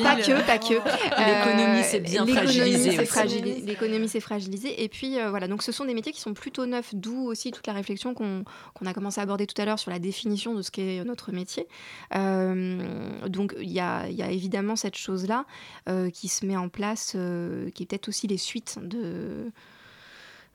pas 0.02 0.16
que, 0.16 0.46
pas 0.46 0.58
que. 0.58 0.74
L'économie 0.74 1.84
s'est 1.84 2.00
bien 2.00 2.26
fragilisée 2.26 3.04
fragili- 3.04 3.64
L'économie 3.64 4.08
s'est 4.08 4.20
fragilisée. 4.20 4.82
Et 4.82 4.88
puis, 4.88 5.18
euh, 5.18 5.30
voilà, 5.30 5.48
donc 5.48 5.62
ce 5.62 5.72
sont 5.72 5.84
des 5.84 5.94
métiers 5.94 6.12
qui 6.12 6.20
sont 6.20 6.34
plutôt 6.34 6.66
neufs, 6.66 6.94
d'où 6.94 7.26
aussi 7.26 7.50
toute 7.50 7.66
la 7.66 7.72
réflexion 7.72 8.14
qu'on 8.14 8.44
qu'on 8.74 8.86
a 8.86 8.92
commencé 8.94 9.20
à 9.20 9.22
aborder 9.24 9.46
tout 9.46 9.60
à 9.60 9.64
l'heure 9.64 9.78
sur 9.78 9.87
la 9.88 9.98
définition 9.98 10.54
de 10.54 10.62
ce 10.62 10.70
qu'est 10.70 11.04
notre 11.04 11.32
métier. 11.32 11.66
donc 12.12 13.54
il 13.60 13.70
y 13.70 13.74
y 13.74 13.80
a, 13.80 14.30
évidemment 14.30 14.76
cette 14.76 14.96
chose-là 14.96 15.46
qui 16.12 16.28
se 16.28 16.46
met 16.46 16.56
en 16.56 16.68
place, 16.68 17.12
qui 17.12 17.82
est 17.82 17.86
peut-être 17.86 18.08
aussi 18.08 18.26
les 18.26 18.38
suites 18.38 18.78
de 18.82 19.50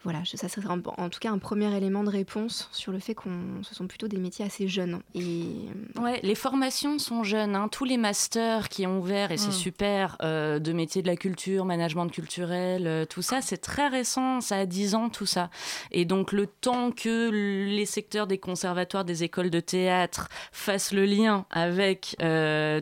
voilà, 0.03 0.19
ça 0.25 0.49
serait 0.49 0.67
en, 0.67 1.09
tout 1.09 1.19
cas 1.19 1.31
un 1.31 1.37
premier 1.37 1.73
élément 1.75 2.03
de 2.03 2.09
réponse 2.09 2.67
sur 2.73 2.91
le 2.91 2.99
fait 2.99 3.15
qu'on 3.15 3.63
ce 3.63 3.73
sont 3.73 3.87
plutôt 3.87 4.09
des 4.09 4.17
métiers 4.17 4.43
assez 4.43 4.67
jeunes. 4.67 4.99
Et 5.15 5.45
euh, 5.97 6.01
ouais, 6.01 6.19
les 6.23 6.35
formations 6.35 6.99
sont 6.99 7.23
jeunes. 7.23 7.55
Hein. 7.55 7.69
Tous 7.69 7.85
les 7.85 7.95
masters 7.95 8.67
qui 8.67 8.85
ont 8.85 8.99
ouvert 8.99 9.31
et 9.31 9.37
c'est 9.37 9.47
mm. 9.49 9.51
super 9.51 10.17
euh, 10.21 10.59
de 10.59 10.73
métiers 10.73 11.01
de 11.01 11.07
la 11.07 11.15
culture, 11.15 11.63
management 11.63 12.09
culturel, 12.09 12.85
euh, 12.85 13.05
tout 13.05 13.21
ça, 13.21 13.41
c'est 13.41 13.57
très 13.57 13.87
récent. 13.87 14.41
Ça 14.41 14.57
a 14.57 14.65
10 14.65 14.95
ans 14.95 15.09
tout 15.09 15.25
ça. 15.25 15.49
Et 15.91 16.03
donc 16.03 16.33
le 16.33 16.47
temps 16.47 16.91
que 16.91 17.29
les 17.29 17.85
secteurs 17.85 18.27
des 18.27 18.39
conservatoires, 18.39 19.05
des 19.05 19.23
écoles 19.23 19.49
de 19.49 19.61
théâtre 19.61 20.27
fassent 20.51 20.91
le 20.91 21.05
lien 21.05 21.45
avec 21.49 22.17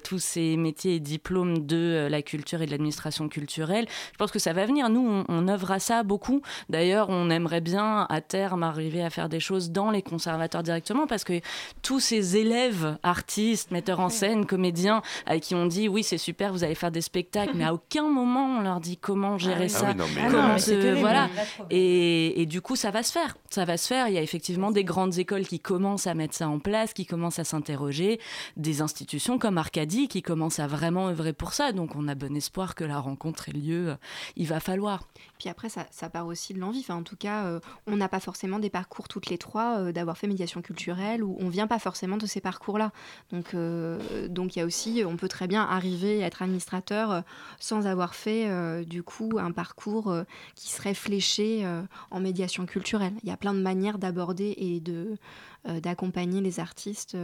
tous 0.03 0.19
ces 0.19 0.57
métiers 0.57 0.95
et 0.95 0.99
diplômes 0.99 1.65
de 1.65 2.07
la 2.09 2.21
culture 2.21 2.61
et 2.61 2.65
de 2.65 2.71
l'administration 2.71 3.29
culturelle, 3.29 3.85
je 4.11 4.17
pense 4.17 4.31
que 4.31 4.39
ça 4.39 4.53
va 4.53 4.65
venir. 4.65 4.89
Nous, 4.89 5.05
on, 5.07 5.25
on 5.27 5.47
œuvre 5.47 5.71
à 5.71 5.79
ça 5.79 6.03
beaucoup. 6.03 6.41
D'ailleurs 6.69 7.10
on 7.11 7.29
aimerait 7.29 7.61
bien 7.61 8.05
à 8.09 8.21
terme 8.21 8.63
arriver 8.63 9.03
à 9.03 9.09
faire 9.09 9.29
des 9.29 9.39
choses 9.39 9.71
dans 9.71 9.91
les 9.91 10.01
conservatoires 10.01 10.63
directement 10.63 11.07
parce 11.07 11.23
que 11.23 11.41
tous 11.81 11.99
ces 11.99 12.37
élèves, 12.37 12.97
artistes, 13.03 13.71
metteurs 13.71 13.99
en 13.99 14.09
scène, 14.09 14.45
comédiens, 14.45 15.01
qui 15.41 15.55
ont 15.55 15.65
dit 15.65 15.87
oui 15.87 16.03
c'est 16.03 16.17
super, 16.17 16.51
vous 16.51 16.63
allez 16.63 16.75
faire 16.75 16.91
des 16.91 17.01
spectacles, 17.01 17.53
mais 17.55 17.65
à 17.65 17.73
aucun 17.73 18.07
moment 18.07 18.57
on 18.57 18.61
leur 18.61 18.79
dit 18.79 18.97
comment 18.97 19.37
gérer 19.37 19.65
ah 19.65 19.69
ça, 19.69 19.93
comment 19.93 20.55
voilà. 20.99 21.29
Et, 21.69 22.41
et, 22.41 22.45
du 22.45 22.61
coup 22.61 22.75
ça 22.75 22.91
va 22.91 23.03
se 23.03 23.11
faire, 23.11 23.37
ça 23.49 23.65
va 23.65 23.77
se 23.77 23.87
faire. 23.87 24.07
Il 24.07 24.13
y 24.13 24.17
a 24.17 24.21
effectivement 24.21 24.71
des 24.71 24.83
grandes 24.83 25.17
écoles 25.17 25.45
qui 25.45 25.59
commencent 25.59 26.07
à 26.07 26.13
mettre 26.13 26.35
ça 26.35 26.47
en 26.47 26.59
place, 26.59 26.93
qui 26.93 27.05
commencent 27.05 27.39
à 27.39 27.43
s'interroger, 27.43 28.19
des 28.57 28.81
institutions 28.81 29.37
comme 29.37 29.57
Arcadie 29.57 30.07
qui 30.07 30.21
commencent 30.21 30.59
à 30.59 30.67
vraiment 30.67 31.09
œuvrer 31.09 31.33
pour 31.33 31.53
ça. 31.53 31.71
Donc 31.71 31.95
on 31.95 32.07
a 32.07 32.15
bon 32.15 32.35
espoir 32.35 32.75
que 32.75 32.83
la 32.83 32.99
rencontre 32.99 33.49
ait 33.49 33.53
lieu. 33.53 33.95
Il 34.35 34.47
va 34.47 34.59
falloir. 34.59 35.03
Puis 35.41 35.49
après 35.49 35.69
ça, 35.69 36.09
part 36.11 36.27
aussi 36.27 36.53
de 36.53 36.59
l'envie. 36.59 36.85
En 36.89 37.01
tout 37.01 37.15
cas, 37.15 37.45
euh, 37.45 37.59
on 37.87 37.95
n'a 37.95 38.07
pas 38.07 38.19
forcément 38.19 38.59
des 38.59 38.69
parcours 38.69 39.07
toutes 39.07 39.25
les 39.25 39.39
trois 39.39 39.79
euh, 39.79 39.91
d'avoir 39.91 40.15
fait 40.15 40.27
médiation 40.27 40.61
culturelle 40.61 41.23
ou 41.23 41.35
on 41.39 41.49
vient 41.49 41.65
pas 41.65 41.79
forcément 41.79 42.17
de 42.17 42.27
ces 42.27 42.41
parcours-là. 42.41 42.91
Donc, 43.31 43.55
euh, 43.55 44.27
donc 44.27 44.55
il 44.55 44.59
y 44.59 44.61
a 44.61 44.65
aussi, 44.67 45.01
on 45.03 45.17
peut 45.17 45.27
très 45.27 45.47
bien 45.47 45.63
arriver 45.63 46.23
à 46.23 46.27
être 46.27 46.43
administrateur 46.43 47.23
sans 47.57 47.87
avoir 47.87 48.13
fait 48.13 48.85
du 48.85 49.01
coup 49.01 49.39
un 49.39 49.51
parcours 49.51 50.15
qui 50.53 50.69
serait 50.69 50.93
fléché 50.93 51.65
en 52.11 52.19
médiation 52.19 52.67
culturelle. 52.67 53.13
Il 53.23 53.29
y 53.29 53.31
a 53.31 53.37
plein 53.37 53.55
de 53.55 53.61
manières 53.61 53.97
d'aborder 53.97 54.53
et 54.57 54.79
de 54.79 55.17
d'accompagner 55.65 56.41
les 56.41 56.59
artistes. 56.59 57.17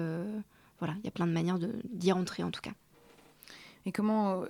voilà, 0.80 0.96
il 0.98 1.06
y 1.06 1.08
a 1.08 1.12
plein 1.12 1.28
de 1.28 1.34
manières 1.34 1.60
d'y 1.60 2.12
rentrer 2.12 2.42
en 2.42 2.50
tout 2.50 2.62
cas. 2.62 2.74
Et 3.86 3.92
comment 3.92 4.44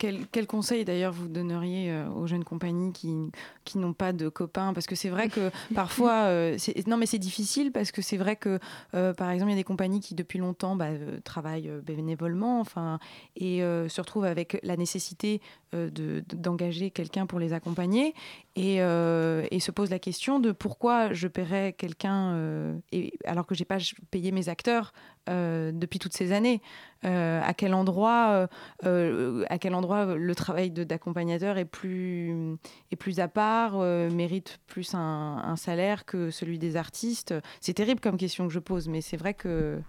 quel, 0.00 0.26
quel, 0.32 0.46
conseil 0.46 0.86
d'ailleurs 0.86 1.12
vous 1.12 1.28
donneriez 1.28 1.92
euh, 1.92 2.08
aux 2.08 2.26
jeunes 2.26 2.42
compagnies 2.42 2.90
qui, 2.92 3.30
qui 3.64 3.78
n'ont 3.78 3.92
pas 3.92 4.12
de 4.14 4.30
copains? 4.30 4.72
Parce 4.72 4.86
que 4.86 4.94
c'est 4.94 5.10
vrai 5.10 5.28
que 5.28 5.50
parfois, 5.74 6.22
euh, 6.24 6.56
non 6.86 6.96
mais 6.96 7.04
c'est 7.04 7.18
difficile 7.18 7.70
parce 7.70 7.92
que 7.92 8.00
c'est 8.00 8.16
vrai 8.16 8.34
que 8.34 8.58
euh, 8.94 9.12
par 9.12 9.30
exemple 9.30 9.50
il 9.50 9.54
y 9.54 9.58
a 9.58 9.60
des 9.60 9.64
compagnies 9.64 10.00
qui 10.00 10.14
depuis 10.14 10.38
longtemps 10.38 10.74
bah, 10.74 10.88
travaillent 11.22 11.70
bénévolement, 11.84 12.60
enfin 12.60 12.98
et 13.36 13.60
se 13.60 14.00
retrouvent 14.00 14.24
avec 14.24 14.58
la 14.62 14.76
nécessité 14.76 15.42
d'engager 15.72 16.90
quelqu'un 16.90 17.26
pour 17.26 17.38
les 17.38 17.52
accompagner 17.52 18.14
et, 18.56 18.76
et, 18.76 19.60
se 19.60 19.70
posent 19.70 19.90
la 19.90 19.98
question 19.98 20.40
de 20.40 20.52
pourquoi 20.52 21.12
je 21.12 21.28
paierais 21.28 21.72
quelqu'un 21.72 22.80
alors 23.24 23.46
que 23.46 23.54
j'ai 23.54 23.64
pas 23.64 23.78
payé 24.10 24.32
mes 24.32 24.48
acteurs 24.48 24.92
depuis 25.28 25.98
toutes 25.98 26.14
ces 26.14 26.32
années. 26.32 26.60
à 27.02 27.54
quel 27.56 27.74
endroit, 27.74 28.48
à 28.82 29.58
quel 29.58 29.74
endroit 29.74 30.16
le 30.16 30.34
travail 30.34 30.70
d'accompagnateur 30.70 31.58
est 31.58 31.64
plus, 31.64 32.56
est 32.90 32.96
plus 32.96 33.20
à 33.20 33.28
part, 33.28 33.74
euh, 33.76 34.10
mérite 34.10 34.58
plus 34.66 34.94
un, 34.94 35.54
salaire 35.56 36.04
que 36.04 36.30
celui 36.30 36.58
des 36.58 36.76
artistes? 36.76 37.34
C'est 37.60 37.74
terrible 37.74 38.00
comme 38.00 38.16
question 38.16 38.46
que 38.46 38.52
je 38.52 38.58
pose, 38.58 38.88
mais 38.88 39.00
c'est 39.00 39.16
vrai 39.16 39.34
que... 39.34 39.80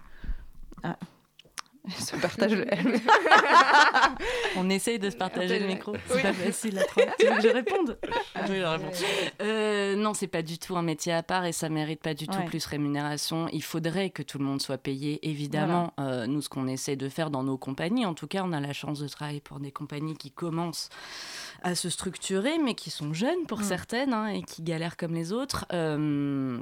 Ah. 0.82 0.96
Se 1.90 2.16
partage 2.16 2.52
le... 2.52 2.64
On 4.56 4.70
essaye 4.70 4.98
de 4.98 5.10
se 5.10 5.16
partager 5.16 5.58
le 5.58 5.66
micro. 5.66 5.94
C'est 6.06 6.22
pas 6.22 6.32
facile 6.32 6.78
à 6.78 6.84
trouver. 6.84 7.08
Tu 7.18 7.26
veux 7.26 7.36
que 7.36 7.42
je 7.42 7.48
réponde? 7.48 7.98
Oui, 8.48 8.62
euh, 9.42 9.96
Non, 9.96 10.14
c'est 10.14 10.28
pas 10.28 10.42
du 10.42 10.58
tout 10.58 10.76
un 10.76 10.82
métier 10.82 11.12
à 11.12 11.22
part 11.22 11.44
et 11.44 11.52
ça 11.52 11.68
mérite 11.68 12.00
pas 12.00 12.14
du 12.14 12.28
tout 12.28 12.42
plus 12.46 12.64
rémunération. 12.66 13.48
Il 13.52 13.62
faudrait 13.62 14.10
que 14.10 14.22
tout 14.22 14.38
le 14.38 14.44
monde 14.44 14.62
soit 14.62 14.78
payé. 14.78 15.18
Évidemment, 15.28 15.92
euh, 15.98 16.26
nous, 16.26 16.40
ce 16.40 16.48
qu'on 16.48 16.68
essaie 16.68 16.96
de 16.96 17.08
faire 17.08 17.30
dans 17.30 17.42
nos 17.42 17.56
compagnies, 17.56 18.06
en 18.06 18.14
tout 18.14 18.26
cas, 18.26 18.42
on 18.44 18.52
a 18.52 18.60
la 18.60 18.72
chance 18.72 19.00
de 19.00 19.08
travailler 19.08 19.40
pour 19.40 19.58
des 19.58 19.72
compagnies 19.72 20.16
qui 20.16 20.30
commencent 20.30 20.88
à 21.62 21.74
se 21.74 21.90
structurer, 21.90 22.58
mais 22.58 22.74
qui 22.74 22.90
sont 22.90 23.12
jeunes 23.12 23.46
pour 23.48 23.60
mm. 23.60 23.64
certaines 23.64 24.12
hein, 24.12 24.28
et 24.28 24.42
qui 24.42 24.62
galèrent 24.62 24.96
comme 24.96 25.14
les 25.14 25.32
autres. 25.32 25.66
Euh, 25.72 26.58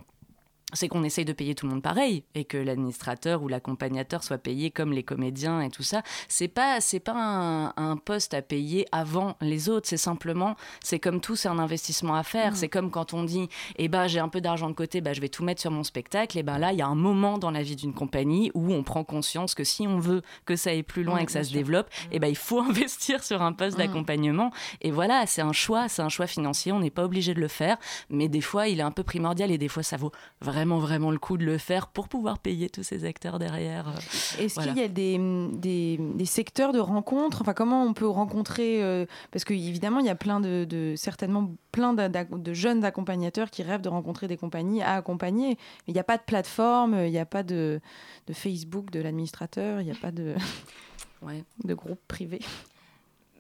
c'est 0.73 0.89
qu'on 0.89 1.03
essaye 1.03 1.25
de 1.25 1.33
payer 1.33 1.55
tout 1.55 1.67
le 1.67 1.73
monde 1.73 1.83
pareil 1.83 2.25
et 2.35 2.45
que 2.45 2.57
l'administrateur 2.57 3.43
ou 3.43 3.49
l'accompagnateur 3.49 4.23
soit 4.23 4.39
payé 4.39 4.71
comme 4.71 4.93
les 4.93 5.03
comédiens 5.03 5.61
et 5.61 5.71
tout 5.71 5.83
ça. 5.83 6.03
C'est 6.29 6.49
pas 6.49 6.81
c'est 6.81 7.01
pas 7.01 7.73
un, 7.77 7.97
poste 7.97 8.35
à 8.35 8.43
payer 8.43 8.87
avant 8.93 9.37
les 9.41 9.69
autres. 9.69 9.89
C'est 9.89 9.97
simplement 9.97 10.57
c'est 10.83 10.99
comme 10.99 11.21
tout 11.21 11.37
c'est 11.37 11.49
un 11.49 11.59
investissement 11.59 12.15
à 12.15 12.23
faire. 12.23 12.53
Mmh. 12.53 12.57
C'est 12.57 12.69
comme 12.69 12.91
quand 12.91 13.15
on 13.15 13.25
dit 13.25 13.49
eh 13.77 13.89
ben 13.89 14.07
j'ai 14.07 14.21
un 14.21 14.29
peu 14.29 14.41
d'argent 14.41 14.69
de 14.69 14.75
côté 14.75 15.01
bah 15.01 15.13
je 15.13 15.21
vais 15.21 15.29
tout 15.29 15.45
mettre 15.45 15.61
sur 15.61 15.71
mon 15.71 15.83
spectacle. 15.83 16.39
Et 16.39 16.43
ben 16.43 16.59
là 16.59 16.73
il 16.73 16.79
y 16.79 16.83
a 16.83 16.87
un 16.87 16.95
moment 16.95 17.39
dans 17.39 17.51
la 17.51 17.63
vie 17.63 17.77
d'une 17.77 17.95
compagnie 17.95 18.51
où 18.55 18.73
on 18.73 18.83
prend 18.83 19.05
conscience 19.05 19.55
que 19.55 19.65
si 19.65 19.87
on 19.87 19.99
veut 19.99 20.23
que 20.45 20.57
ça 20.57 20.71
aille 20.71 20.83
plus 20.83 21.03
loin 21.03 21.19
et 21.19 21.27
que 21.27 21.33
ça 21.33 21.45
se 21.45 21.53
développe, 21.53 21.89
mmh. 21.89 22.15
et 22.15 22.19
ben 22.19 22.29
il 22.29 22.37
faut 22.37 22.61
investir 22.71 23.23
sur 23.25 23.43
un 23.43 23.53
poste 23.53 23.77
mmh. 23.77 23.81
d'accompagnement. 23.81 24.51
Et 24.81 24.91
voilà 24.91 25.27
c'est 25.27 25.43
un 25.43 25.53
choix 25.53 25.89
c'est 25.89 26.03
un 26.03 26.09
choix 26.09 26.27
financier. 26.27 26.73
On 26.73 26.81
n'est 26.81 26.91
pas 26.91 27.05
obligé 27.05 27.35
de 27.35 27.41
le 27.41 27.49
faire, 27.49 27.77
mais 28.09 28.29
des 28.29 28.41
fois 28.41 28.69
il 28.69 28.81
est 28.81 28.85
un 28.85 28.93
peu 28.93 29.03
primordial 29.03 29.51
et 29.51 29.59
des 29.59 29.69
fois 29.69 29.83
ça 29.83 29.97
vaut 29.97 30.13
vraiment 30.41 30.60
vraiment, 30.61 30.79
vraiment 30.79 31.11
le 31.11 31.19
coup 31.19 31.39
de 31.39 31.45
le 31.45 31.57
faire 31.57 31.87
pour 31.87 32.09
pouvoir 32.09 32.39
payer 32.39 32.69
tous 32.69 32.83
ces 32.83 33.07
acteurs 33.07 33.39
derrière. 33.39 33.95
Est-ce 34.39 34.61
qu'il 34.61 34.77
y 34.77 34.83
a 34.83 34.89
des, 34.89 35.19
des, 35.53 35.99
des, 35.99 36.25
secteurs 36.27 36.73
de 36.73 36.79
rencontres? 36.79 37.41
Enfin, 37.41 37.55
comment 37.55 37.83
on 37.85 37.95
peut 37.95 38.09
rencontrer 38.09 38.83
euh, 38.83 39.07
Parce 39.31 39.45
qu'évidemment, 39.45 40.01
il 40.01 40.07
y 40.07 40.11
a 40.11 40.15
plein 40.15 40.39
de, 40.41 40.95
certainement 40.97 41.51
plein 41.73 41.95
de, 41.95 42.53
jeunes 42.53 42.85
accompagnateurs 42.85 43.51
qui 43.51 43.63
rêvent 43.63 43.81
de 43.81 43.89
rencontrer 43.89 44.29
des 44.29 44.37
compagnies 44.37 44.83
à 44.83 44.97
accompagner. 44.97 45.57
Il 45.87 45.95
n'y 45.95 46.01
a 46.01 46.05
pas 46.05 46.19
de 46.19 46.23
plateforme, 46.23 46.95
il 47.07 47.11
n'y 47.11 47.19
a 47.19 47.27
pas 47.27 47.43
de, 47.43 47.81
de 48.27 48.33
Facebook 48.35 48.91
de 48.91 49.01
l'administrateur, 49.01 49.81
il 49.81 49.85
n'y 49.85 49.93
a 49.93 50.01
pas 50.01 50.11
de, 50.11 50.35
ouais. 51.23 51.43
de 51.65 51.75
groupe 51.75 52.01
privé. 52.07 52.41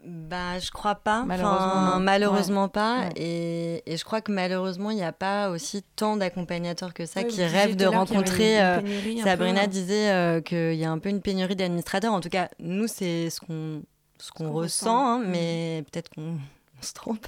Bah, 0.04 0.58
je 0.58 0.70
crois 0.70 0.94
pas. 0.94 1.24
Malheureusement, 1.24 2.00
malheureusement 2.00 2.68
pas. 2.68 3.08
Et, 3.16 3.82
et, 3.86 3.96
je 3.96 4.04
crois 4.04 4.20
que 4.20 4.32
malheureusement, 4.32 4.90
il 4.90 4.96
n'y 4.96 5.04
a 5.04 5.12
pas 5.12 5.50
aussi 5.50 5.82
tant 5.96 6.16
d'accompagnateurs 6.16 6.94
que 6.94 7.06
ça 7.06 7.24
qui 7.24 7.44
rêvent 7.44 7.76
de 7.76 7.86
rencontrer. 7.86 8.62
Euh, 8.62 8.80
Sabrina 9.22 9.66
disait 9.66 10.10
euh, 10.10 10.40
qu'il 10.40 10.74
y 10.74 10.84
a 10.84 10.90
un 10.90 10.98
peu 10.98 11.08
une 11.08 11.20
pénurie 11.20 11.56
d'administrateurs. 11.56 12.12
En 12.12 12.20
tout 12.20 12.28
cas, 12.28 12.48
nous, 12.58 12.86
c'est 12.86 13.30
ce 13.30 13.40
qu'on 13.40 13.82
ce 14.18 14.30
qu'on 14.32 14.52
ressent, 14.52 15.06
hein, 15.06 15.18
mm. 15.18 15.30
mais 15.30 15.84
peut-être 15.90 16.10
qu'on 16.10 16.36
on 16.80 16.86
se 16.86 16.92
trompe. 16.92 17.26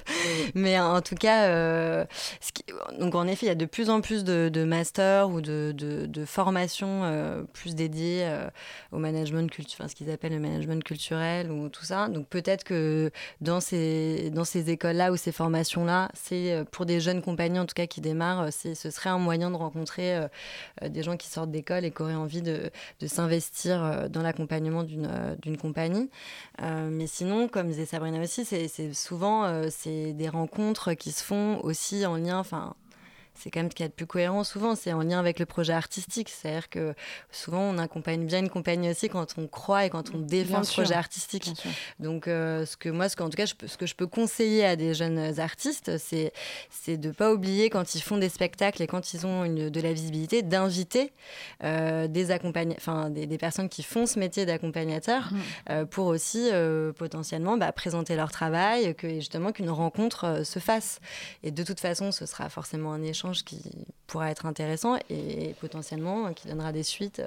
Mais 0.55 0.79
en 0.79 1.01
tout 1.01 1.15
cas, 1.15 1.45
euh, 1.45 2.05
donc 2.99 3.15
en 3.15 3.27
effet, 3.27 3.45
il 3.45 3.49
y 3.49 3.51
a 3.51 3.55
de 3.55 3.65
plus 3.65 3.89
en 3.89 4.01
plus 4.01 4.23
de, 4.23 4.49
de 4.49 4.63
masters 4.63 5.29
ou 5.29 5.41
de, 5.41 5.73
de, 5.73 6.25
formations 6.25 7.03
euh, 7.03 7.43
plus 7.53 7.75
dédiées 7.75 8.23
euh, 8.23 8.49
au 8.91 8.97
management 8.97 9.51
culturel, 9.51 9.83
enfin, 9.83 9.89
ce 9.89 9.95
qu'ils 9.95 10.09
appellent 10.09 10.33
le 10.33 10.39
management 10.39 10.83
culturel 10.83 11.51
ou 11.51 11.69
tout 11.69 11.83
ça. 11.83 12.07
Donc 12.07 12.27
peut-être 12.27 12.63
que 12.63 13.11
dans 13.41 13.59
ces, 13.59 14.29
dans 14.31 14.45
ces 14.45 14.69
écoles-là 14.69 15.11
ou 15.11 15.17
ces 15.17 15.31
formations-là, 15.31 16.09
c'est 16.13 16.63
pour 16.71 16.85
des 16.85 16.99
jeunes 16.99 17.21
compagnies 17.21 17.59
en 17.59 17.65
tout 17.65 17.75
cas 17.75 17.87
qui 17.87 18.01
démarrent, 18.01 18.51
ce 18.51 18.73
serait 18.73 19.09
un 19.09 19.17
moyen 19.17 19.51
de 19.51 19.55
rencontrer 19.55 20.17
des 20.81 21.03
gens 21.03 21.17
qui 21.17 21.27
sortent 21.27 21.51
d'école 21.51 21.85
et 21.85 21.91
qui 21.91 22.01
auraient 22.01 22.13
envie 22.15 22.41
de, 22.41 22.71
de 22.99 23.07
s'investir 23.07 24.09
dans 24.09 24.21
l'accompagnement 24.21 24.83
d'une 24.83 25.57
compagnie. 25.57 26.09
mais 26.61 27.07
sinon, 27.07 27.47
comme 27.47 27.67
disait 27.67 27.85
Sabrina 27.85 28.21
aussi, 28.21 28.45
c'est 28.45 28.93
souvent 28.93 29.42
euh, 29.43 29.67
c'est 29.69 30.13
des 30.13 30.29
rencontres 30.29 30.93
qui 30.93 31.11
se 31.11 31.23
font 31.23 31.59
aussi 31.63 32.05
en 32.05 32.17
lien, 32.17 32.39
enfin, 32.39 32.75
c'est 33.35 33.49
quand 33.49 33.61
même 33.61 33.71
ce 33.71 33.75
qu'il 33.75 33.83
y 33.83 33.87
a 33.87 33.89
de 33.89 33.93
plus 33.93 34.05
cohérent 34.05 34.43
souvent, 34.43 34.75
c'est 34.75 34.93
en 34.93 35.01
lien 35.01 35.19
avec 35.19 35.39
le 35.39 35.45
projet 35.45 35.73
artistique. 35.73 36.29
C'est-à-dire 36.29 36.69
que 36.69 36.93
souvent 37.31 37.61
on 37.61 37.77
accompagne 37.77 38.25
bien 38.25 38.39
une 38.39 38.49
compagnie 38.49 38.89
aussi 38.89 39.09
quand 39.09 39.35
on 39.37 39.47
croit 39.47 39.85
et 39.85 39.89
quand 39.89 40.13
on 40.13 40.19
défend 40.19 40.59
le 40.59 40.65
projet 40.65 40.93
artistique. 40.93 41.51
Donc 41.99 42.27
euh, 42.27 42.65
ce 42.65 42.77
que 42.77 42.89
moi, 42.89 43.09
ce 43.09 43.15
que, 43.15 43.23
en 43.23 43.29
tout 43.29 43.37
cas, 43.37 43.45
je, 43.45 43.53
ce 43.65 43.77
que 43.77 43.85
je 43.85 43.95
peux 43.95 44.07
conseiller 44.07 44.65
à 44.65 44.75
des 44.75 44.93
jeunes 44.93 45.39
artistes, 45.39 45.97
c'est 45.97 46.31
c'est 46.69 46.97
de 46.97 47.11
pas 47.11 47.33
oublier 47.33 47.69
quand 47.69 47.95
ils 47.95 48.01
font 48.01 48.17
des 48.17 48.29
spectacles 48.29 48.81
et 48.81 48.87
quand 48.87 49.13
ils 49.13 49.25
ont 49.25 49.43
une, 49.43 49.69
de 49.69 49.81
la 49.81 49.93
visibilité, 49.93 50.41
d'inviter 50.41 51.11
euh, 51.63 52.07
des 52.07 52.31
enfin 52.75 53.09
des, 53.09 53.25
des, 53.25 53.37
personnes 53.37 53.69
qui 53.69 53.83
font 53.83 54.05
ce 54.05 54.19
métier 54.19 54.45
d'accompagnateur 54.45 55.31
mmh. 55.31 55.37
euh, 55.69 55.85
pour 55.85 56.07
aussi 56.07 56.49
potentiellement 56.97 57.57
bah, 57.57 57.71
présenter 57.71 58.15
leur 58.15 58.31
travail, 58.31 58.95
que 58.95 59.09
justement 59.09 59.51
qu'une 59.51 59.69
rencontre 59.69 60.43
se 60.45 60.59
fasse. 60.59 60.99
Et 61.43 61.51
de 61.51 61.63
toute 61.63 61.79
façon, 61.79 62.11
ce 62.11 62.25
sera 62.25 62.49
forcément 62.49 62.93
un 62.93 63.01
échange 63.01 63.22
échange 63.23 63.43
qui 63.43 63.61
pourra 64.07 64.31
être 64.31 64.45
intéressant 64.45 64.97
et 65.09 65.55
potentiellement 65.59 66.33
qui 66.33 66.47
donnera 66.47 66.71
des 66.71 66.83
suites. 66.83 67.21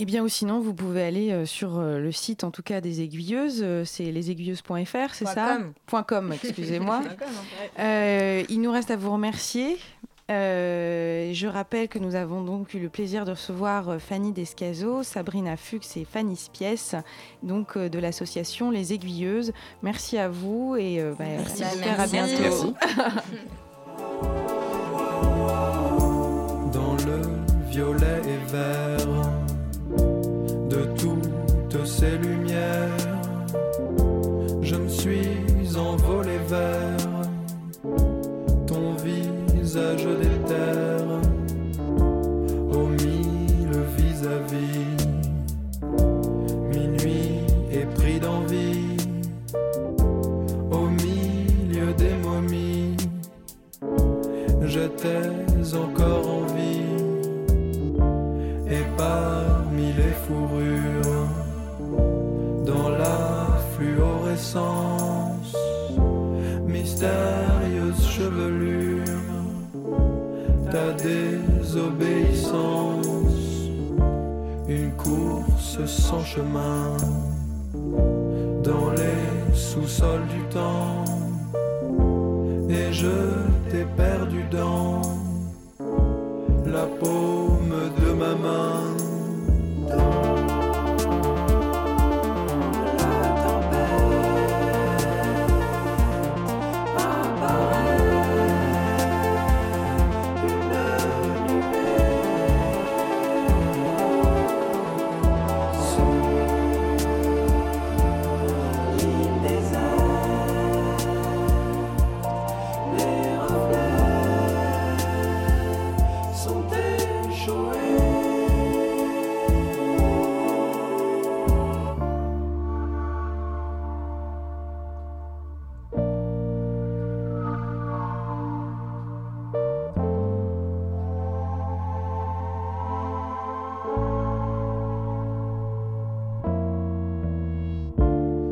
Eh 0.00 0.04
bien, 0.04 0.22
ou 0.22 0.28
sinon, 0.28 0.60
vous 0.60 0.74
pouvez 0.74 1.02
aller 1.02 1.32
euh, 1.32 1.44
sur 1.44 1.78
euh, 1.78 1.98
le 1.98 2.12
site, 2.12 2.44
en 2.44 2.52
tout 2.52 2.62
cas, 2.62 2.80
des 2.80 3.00
aiguilleuses. 3.00 3.62
Euh, 3.64 3.84
c'est 3.84 4.12
lesaiguilleuses.fr, 4.12 5.12
c'est 5.12 5.26
ça 5.26 5.58
com. 5.90 6.04
.com, 6.04 6.32
excusez-moi. 6.44 7.02
il 7.76 8.60
nous 8.60 8.70
reste 8.70 8.92
à 8.92 8.96
vous 8.96 9.10
remercier. 9.10 9.76
je 10.28 11.46
rappelle 11.48 11.88
que 11.88 11.98
nous 11.98 12.14
avons 12.14 12.42
donc 12.42 12.74
eu 12.74 12.78
le 12.78 12.88
plaisir 12.88 13.24
de 13.24 13.32
recevoir 13.32 14.00
Fanny 14.00 14.30
Descazo, 14.30 15.02
Sabrina 15.02 15.56
Fuchs 15.56 15.96
et 15.96 16.04
Fanny 16.04 16.36
Spies, 16.36 16.92
donc 17.42 17.76
de 17.76 17.98
l'association 17.98 18.70
Les 18.70 18.92
Aiguilleuses. 18.92 19.52
Merci 19.82 20.16
à 20.16 20.28
vous 20.28 20.76
et 20.78 21.02
bah, 21.18 21.24
merci, 21.26 21.64
à 21.64 22.06
bientôt. 22.06 22.40
Merci. 22.40 22.74
Dans 26.72 26.96
le 27.06 27.22
violet 27.70 28.20
et 28.24 28.52
vert 28.52 29.28
ces 31.88 32.16
lumières, 32.18 32.37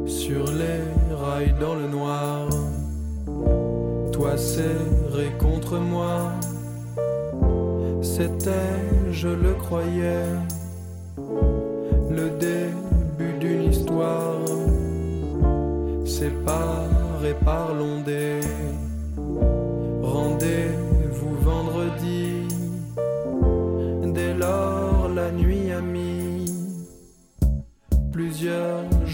sur 0.07 0.45
les 0.53 1.15
rails 1.15 1.55
dans 1.61 1.75
le 1.75 1.89
noir. 1.89 2.49
Toi 4.13 4.37
serré 4.37 5.31
contre 5.39 5.79
moi, 5.79 6.33
c'était, 8.03 8.51
je 9.11 9.29
le 9.29 9.55
croyais, 9.55 10.27
le 12.11 12.31
début 12.39 13.39
d'une 13.39 13.65
histoire 13.65 14.45
séparé 16.05 17.35
par 17.45 17.75
l'ondée. 17.75 18.41
Rendez-vous 20.03 21.35
vendredi, 21.43 22.49
dès 24.15 24.35
lors 24.35 25.09
la 25.15 25.31
nuit 25.31 25.71
a 25.73 25.81
mis 25.81 26.45
plusieurs 28.13 28.96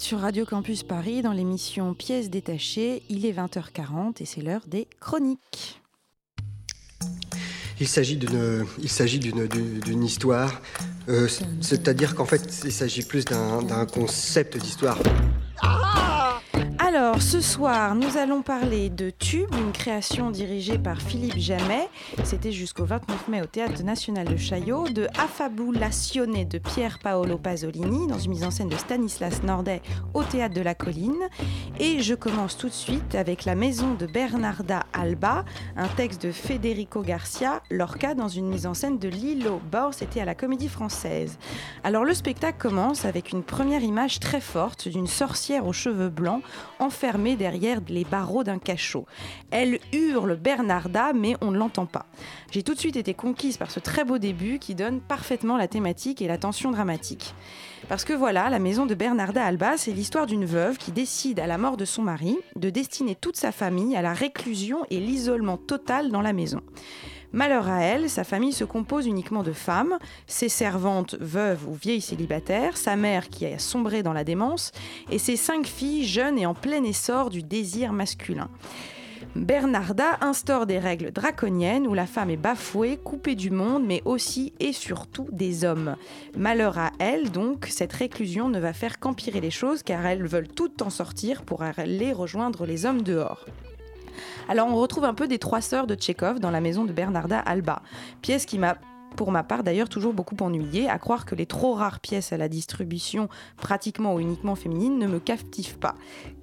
sur 0.00 0.20
Radio 0.20 0.44
Campus 0.44 0.82
Paris 0.82 1.22
dans 1.22 1.32
l'émission 1.32 1.94
Pièces 1.94 2.28
détachées. 2.28 3.02
Il 3.08 3.26
est 3.26 3.32
20h40 3.32 4.20
et 4.20 4.24
c'est 4.24 4.40
l'heure 4.40 4.62
des 4.66 4.88
chroniques. 4.98 5.80
Il 7.80 7.86
s'agit 7.86 8.16
d'une, 8.16 8.66
histoire, 10.02 10.60
euh, 11.08 11.28
c'est-à-dire 11.60 12.14
qu'en 12.14 12.24
fait, 12.24 12.62
il 12.64 12.72
s'agit 12.72 13.02
plus 13.02 13.24
d'un 13.24 13.86
concept 13.86 14.56
d'histoire. 14.56 14.98
Alors, 17.14 17.22
ce 17.22 17.40
soir, 17.40 17.94
nous 17.94 18.16
allons 18.16 18.42
parler 18.42 18.90
de 18.90 19.08
Tube, 19.08 19.54
une 19.54 19.70
création 19.70 20.32
dirigée 20.32 20.78
par 20.78 21.00
Philippe 21.00 21.38
Jamet. 21.38 21.88
C'était 22.24 22.50
jusqu'au 22.50 22.84
29 22.84 23.28
mai 23.28 23.40
au 23.40 23.46
Théâtre 23.46 23.84
national 23.84 24.26
de 24.26 24.36
Chaillot, 24.36 24.88
de 24.88 25.06
Affabulazione 25.16 26.44
de 26.44 26.58
Pier 26.58 26.88
Paolo 27.00 27.38
Pasolini, 27.38 28.08
dans 28.08 28.18
une 28.18 28.32
mise 28.32 28.42
en 28.42 28.50
scène 28.50 28.68
de 28.68 28.74
Stanislas 28.74 29.44
Nordet 29.44 29.80
au 30.12 30.24
Théâtre 30.24 30.56
de 30.56 30.60
la 30.60 30.74
Colline. 30.74 31.28
Et 31.78 32.02
je 32.02 32.16
commence 32.16 32.56
tout 32.56 32.68
de 32.68 32.74
suite 32.74 33.14
avec 33.14 33.44
La 33.44 33.54
Maison 33.54 33.94
de 33.94 34.06
Bernarda 34.06 34.82
Alba, 34.92 35.44
un 35.76 35.86
texte 35.86 36.26
de 36.26 36.32
Federico 36.32 37.02
Garcia, 37.02 37.62
Lorca, 37.70 38.14
dans 38.14 38.26
une 38.26 38.48
mise 38.48 38.66
en 38.66 38.74
scène 38.74 38.98
de 38.98 39.06
Lilo 39.08 39.60
Bor, 39.70 39.94
c'était 39.94 40.20
à 40.20 40.24
la 40.24 40.34
Comédie 40.34 40.68
Française. 40.68 41.38
Alors, 41.84 42.04
le 42.04 42.12
spectacle 42.12 42.58
commence 42.58 43.04
avec 43.04 43.30
une 43.30 43.44
première 43.44 43.84
image 43.84 44.18
très 44.18 44.40
forte 44.40 44.88
d'une 44.88 45.06
sorcière 45.06 45.64
aux 45.68 45.72
cheveux 45.72 46.08
blancs, 46.08 46.42
derrière 47.12 47.80
les 47.88 48.04
barreaux 48.04 48.44
d'un 48.44 48.58
cachot. 48.58 49.04
Elle 49.50 49.78
hurle 49.92 50.36
Bernarda, 50.36 51.12
mais 51.12 51.36
on 51.42 51.50
ne 51.50 51.58
l'entend 51.58 51.84
pas. 51.84 52.06
J'ai 52.50 52.62
tout 52.62 52.72
de 52.72 52.78
suite 52.78 52.96
été 52.96 53.12
conquise 53.12 53.58
par 53.58 53.70
ce 53.70 53.78
très 53.78 54.04
beau 54.04 54.16
début 54.16 54.58
qui 54.58 54.74
donne 54.74 55.00
parfaitement 55.00 55.58
la 55.58 55.68
thématique 55.68 56.22
et 56.22 56.28
la 56.28 56.38
tension 56.38 56.70
dramatique. 56.70 57.34
Parce 57.88 58.04
que 58.04 58.14
voilà, 58.14 58.48
la 58.48 58.58
maison 58.58 58.86
de 58.86 58.94
Bernarda 58.94 59.44
Alba, 59.44 59.76
c'est 59.76 59.92
l'histoire 59.92 60.26
d'une 60.26 60.46
veuve 60.46 60.78
qui 60.78 60.92
décide, 60.92 61.40
à 61.40 61.46
la 61.46 61.58
mort 61.58 61.76
de 61.76 61.84
son 61.84 62.02
mari, 62.02 62.38
de 62.56 62.70
destiner 62.70 63.14
toute 63.14 63.36
sa 63.36 63.52
famille 63.52 63.96
à 63.96 64.02
la 64.02 64.14
réclusion 64.14 64.78
et 64.88 64.98
l'isolement 64.98 65.58
total 65.58 66.10
dans 66.10 66.22
la 66.22 66.32
maison. 66.32 66.62
Malheur 67.34 67.68
à 67.68 67.80
elle, 67.82 68.08
sa 68.08 68.22
famille 68.22 68.52
se 68.52 68.62
compose 68.62 69.08
uniquement 69.08 69.42
de 69.42 69.50
femmes, 69.50 69.98
ses 70.28 70.48
servantes 70.48 71.16
veuves 71.18 71.68
ou 71.68 71.74
vieilles 71.74 72.00
célibataires, 72.00 72.76
sa 72.76 72.94
mère 72.94 73.28
qui 73.28 73.44
a 73.44 73.58
sombré 73.58 74.04
dans 74.04 74.12
la 74.12 74.22
démence, 74.22 74.70
et 75.10 75.18
ses 75.18 75.34
cinq 75.34 75.66
filles 75.66 76.06
jeunes 76.06 76.38
et 76.38 76.46
en 76.46 76.54
plein 76.54 76.84
essor 76.84 77.30
du 77.30 77.42
désir 77.42 77.92
masculin. 77.92 78.48
Bernarda 79.34 80.18
instaure 80.20 80.64
des 80.64 80.78
règles 80.78 81.10
draconiennes 81.10 81.88
où 81.88 81.94
la 81.94 82.06
femme 82.06 82.30
est 82.30 82.36
bafouée, 82.36 82.98
coupée 83.02 83.34
du 83.34 83.50
monde, 83.50 83.84
mais 83.84 84.00
aussi 84.04 84.52
et 84.60 84.72
surtout 84.72 85.26
des 85.32 85.64
hommes. 85.64 85.96
Malheur 86.36 86.78
à 86.78 86.92
elle, 87.00 87.32
donc, 87.32 87.66
cette 87.68 87.94
réclusion 87.94 88.48
ne 88.48 88.60
va 88.60 88.72
faire 88.72 89.00
qu'empirer 89.00 89.40
les 89.40 89.50
choses 89.50 89.82
car 89.82 90.06
elles 90.06 90.24
veulent 90.24 90.46
toutes 90.46 90.82
en 90.82 90.90
sortir 90.90 91.42
pour 91.42 91.64
aller 91.64 92.12
rejoindre 92.12 92.64
les 92.64 92.86
hommes 92.86 93.02
dehors. 93.02 93.44
Alors 94.48 94.68
on 94.68 94.76
retrouve 94.76 95.04
un 95.04 95.14
peu 95.14 95.28
des 95.28 95.38
trois 95.38 95.60
sœurs 95.60 95.86
de 95.86 95.94
Tchékov 95.94 96.40
dans 96.40 96.50
la 96.50 96.60
maison 96.60 96.84
de 96.84 96.92
Bernarda 96.92 97.38
Alba, 97.38 97.82
pièce 98.22 98.46
qui 98.46 98.58
m'a 98.58 98.76
pour 99.16 99.30
ma 99.30 99.42
part 99.44 99.62
d'ailleurs 99.62 99.88
toujours 99.88 100.12
beaucoup 100.12 100.36
ennuyé, 100.40 100.88
à 100.88 100.98
croire 100.98 101.24
que 101.24 101.34
les 101.34 101.46
trop 101.46 101.74
rares 101.74 102.00
pièces 102.00 102.32
à 102.32 102.36
la 102.36 102.48
distribution 102.48 103.28
pratiquement 103.56 104.14
ou 104.14 104.20
uniquement 104.20 104.54
féminine 104.54 104.98
ne 104.98 105.06
me 105.06 105.20
captivent 105.20 105.78
pas. 105.78 105.94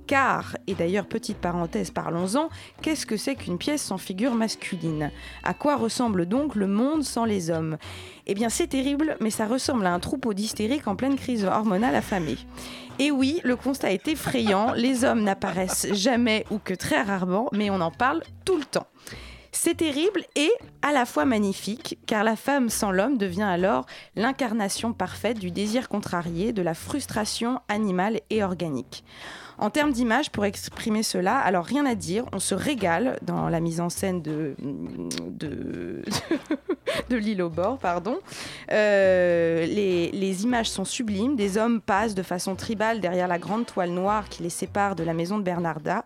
Car, 0.08 0.58
et 0.68 0.74
d'ailleurs 0.74 1.06
petite 1.06 1.38
parenthèse, 1.38 1.92
parlons-en, 1.92 2.50
qu'est-ce 2.82 3.06
que 3.06 3.18
c'est 3.18 3.36
qu'une 3.36 3.58
pièce 3.58 3.82
sans 3.82 3.98
figure 3.98 4.36
masculine? 4.36 5.12
À 5.44 5.54
quoi 5.54 5.78
ressemble 5.78 6.26
donc 6.26 6.56
le 6.56 6.68
monde 6.68 7.04
sans 7.04 7.26
les 7.26 7.50
hommes? 7.50 7.78
Eh 8.28 8.34
bien 8.34 8.50
c'est 8.50 8.68
terrible, 8.68 9.16
mais 9.22 9.30
ça 9.30 9.48
ressemble 9.48 9.86
à 9.86 9.94
un 9.94 10.00
troupeau 10.00 10.34
d'hystériques 10.34 10.88
en 10.88 10.96
pleine 10.96 11.16
crise 11.16 11.46
hormonale 11.46 11.96
affamée. 11.96 12.38
Et 13.00 13.10
oui, 13.10 13.40
le 13.44 13.56
constat 13.56 13.94
est 13.94 14.08
effrayant, 14.08 14.74
les 14.74 15.06
hommes 15.06 15.24
n'apparaissent 15.24 15.88
jamais 15.94 16.46
ou 16.52 16.60
que 16.60 16.74
très 16.74 17.02
rarement, 17.02 17.48
mais 17.52 17.70
on 17.70 17.82
en 17.82 17.92
parle 17.92 18.22
tout 18.46 18.58
le 18.58 18.66
temps. 18.66 18.88
C'est 19.52 19.76
terrible 19.76 20.24
et 20.36 20.52
à 20.82 20.94
la 20.94 21.06
fois 21.06 21.26
magnifique, 21.26 21.98
car 22.06 22.24
la 22.24 22.36
femme 22.36 22.70
sans 22.70 22.92
l'homme 22.92 23.18
devient 23.18 23.42
alors 23.44 23.86
l'incarnation 24.16 24.94
parfaite 24.94 25.40
du 25.40 25.52
désir 25.52 25.90
contrarié, 25.90 26.54
de 26.54 26.62
la 26.62 26.74
frustration 26.74 27.60
animale 27.68 28.22
et 28.30 28.44
organique. 28.44 29.04
En 29.58 29.70
termes 29.70 29.92
d'image, 29.92 30.32
pour 30.32 30.46
exprimer 30.46 31.04
cela, 31.04 31.38
alors 31.38 31.66
rien 31.66 31.86
à 31.86 31.94
dire, 31.94 32.26
on 32.34 32.40
se 32.40 32.56
régale 32.56 33.20
dans 33.22 33.48
la 33.48 33.60
mise 33.60 33.80
en 33.80 33.90
scène 33.90 34.22
de, 34.22 34.56
de, 34.60 36.02
l'île 37.16 37.44
au 37.44 37.50
bord, 37.50 37.78
pardon. 37.78 38.18
Euh, 38.72 39.66
les, 39.68 40.44
images 40.44 40.70
sont 40.70 40.86
sublimes, 40.86 41.36
des 41.36 41.58
hommes 41.58 41.80
passent 41.80 42.16
de 42.16 42.24
façon 42.24 42.56
tribale 42.56 43.02
derrière 43.02 43.28
la 43.28 43.38
grande 43.38 43.68
toile 43.68 43.92
noire 43.92 44.30
qui 44.30 44.42
les 44.42 44.50
sépare 44.50 44.96
de 44.96 45.04
la 45.04 45.14
maison 45.14 45.38
de 45.38 45.44
Bernarda 45.44 46.06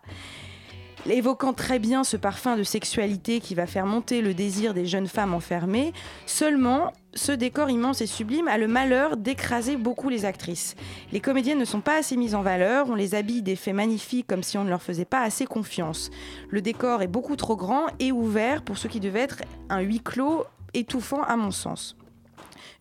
évoquant 1.13 1.53
très 1.53 1.79
bien 1.79 2.03
ce 2.03 2.17
parfum 2.17 2.57
de 2.57 2.63
sexualité 2.63 3.39
qui 3.39 3.55
va 3.55 3.67
faire 3.67 3.85
monter 3.85 4.21
le 4.21 4.33
désir 4.33 4.73
des 4.73 4.85
jeunes 4.85 5.07
femmes 5.07 5.33
enfermées. 5.33 5.93
Seulement, 6.25 6.93
ce 7.13 7.31
décor 7.31 7.69
immense 7.69 8.01
et 8.01 8.07
sublime 8.07 8.47
a 8.47 8.57
le 8.57 8.67
malheur 8.67 9.17
d'écraser 9.17 9.77
beaucoup 9.77 10.09
les 10.09 10.25
actrices. 10.25 10.75
Les 11.11 11.19
comédiennes 11.19 11.59
ne 11.59 11.65
sont 11.65 11.81
pas 11.81 11.97
assez 11.97 12.17
mises 12.17 12.35
en 12.35 12.41
valeur, 12.41 12.89
on 12.89 12.95
les 12.95 13.15
habille 13.15 13.41
d'effets 13.41 13.73
magnifiques 13.73 14.27
comme 14.27 14.43
si 14.43 14.57
on 14.57 14.63
ne 14.63 14.69
leur 14.69 14.81
faisait 14.81 15.05
pas 15.05 15.21
assez 15.21 15.45
confiance. 15.45 16.09
Le 16.49 16.61
décor 16.61 17.01
est 17.01 17.07
beaucoup 17.07 17.35
trop 17.35 17.55
grand 17.55 17.85
et 17.99 18.11
ouvert 18.11 18.63
pour 18.63 18.77
ce 18.77 18.87
qui 18.87 18.99
devait 18.99 19.21
être 19.21 19.41
un 19.69 19.79
huis 19.79 20.01
clos 20.01 20.43
étouffant 20.73 21.23
à 21.23 21.37
mon 21.37 21.51
sens. 21.51 21.95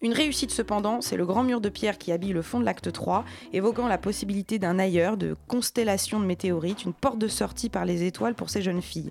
Une 0.03 0.12
réussite 0.12 0.51
cependant, 0.51 1.01
c'est 1.01 1.16
le 1.16 1.26
grand 1.26 1.42
mur 1.42 1.61
de 1.61 1.68
pierre 1.68 1.99
qui 1.99 2.12
habille 2.12 2.32
le 2.32 2.42
fond 2.42 2.61
de 2.61 2.64
l'acte 2.64 2.92
3, 2.92 3.24
évoquant 3.53 3.88
la 3.88 3.99
possibilité 3.99 4.59
d'un 4.59 4.78
ailleurs, 4.78 5.16
de 5.16 5.36
constellation 5.49 6.20
de 6.20 6.26
météorites, 6.26 6.84
une 6.84 6.92
porte 6.92 7.18
de 7.18 7.28
sortie 7.28 7.68
par 7.68 7.84
les 7.84 8.05
étoiles 8.05 8.34
pour 8.34 8.51
ces 8.51 8.62
jeunes 8.62 8.82
filles. 8.82 9.11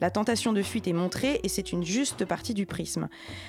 La 0.00 0.10
tentation 0.10 0.52
de 0.52 0.62
fuite 0.62 0.88
est 0.88 0.92
montrée 0.92 1.40
et 1.42 1.48
c'est 1.48 1.72
une 1.72 1.84
juste 1.84 2.24
partie 2.24 2.54
du 2.54 2.66
prisme. 2.66 3.08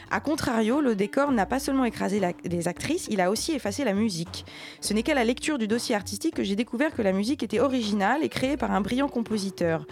A 0.10 0.20
contrario, 0.20 0.82
le 0.82 0.96
décor 0.96 1.32
n'a 1.32 1.46
pas 1.46 1.60
seulement 1.60 1.86
écrasé 1.86 2.22
les 2.44 2.68
actrices, 2.68 3.08
il 3.10 3.22
a 3.22 3.32
aussi 3.32 3.54
effacé 3.54 3.84
la 3.84 3.94
musique. 3.94 4.46
Ce 4.82 4.94
n'est 4.94 5.04
qu'à 5.04 5.14
la 5.14 5.24
lecture 5.24 5.58
du 5.58 5.68
dossier 5.68 5.96
artistique 5.96 6.36
que 6.36 6.44
j'ai 6.44 6.56
découvert 6.56 6.94
que 6.94 7.02
la 7.02 7.14
musique 7.14 7.44
était 7.44 7.60
originale 7.60 8.24
et 8.24 8.30
créée 8.30 8.58
par 8.58 8.72
un 8.72 8.82
brillant 8.82 9.08
compositeur. 9.08 9.86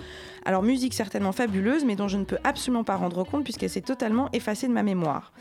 Alors 0.46 0.64
musique 0.64 0.94
certainement 0.94 1.32
fabuleuse, 1.32 1.86
mais 1.86 1.96
dont 1.96 2.08
je 2.08 2.18
ne 2.18 2.24
peux 2.26 2.40
absolument 2.44 2.84
pas 2.84 2.96
rendre 2.96 3.24
compte 3.24 3.44
puisqu'elle 3.44 3.70
s'est 3.70 3.82
totalement 3.82 4.30
effacée 4.34 4.68
de 4.68 4.74
ma 4.74 4.84
mémoire. 4.84 5.32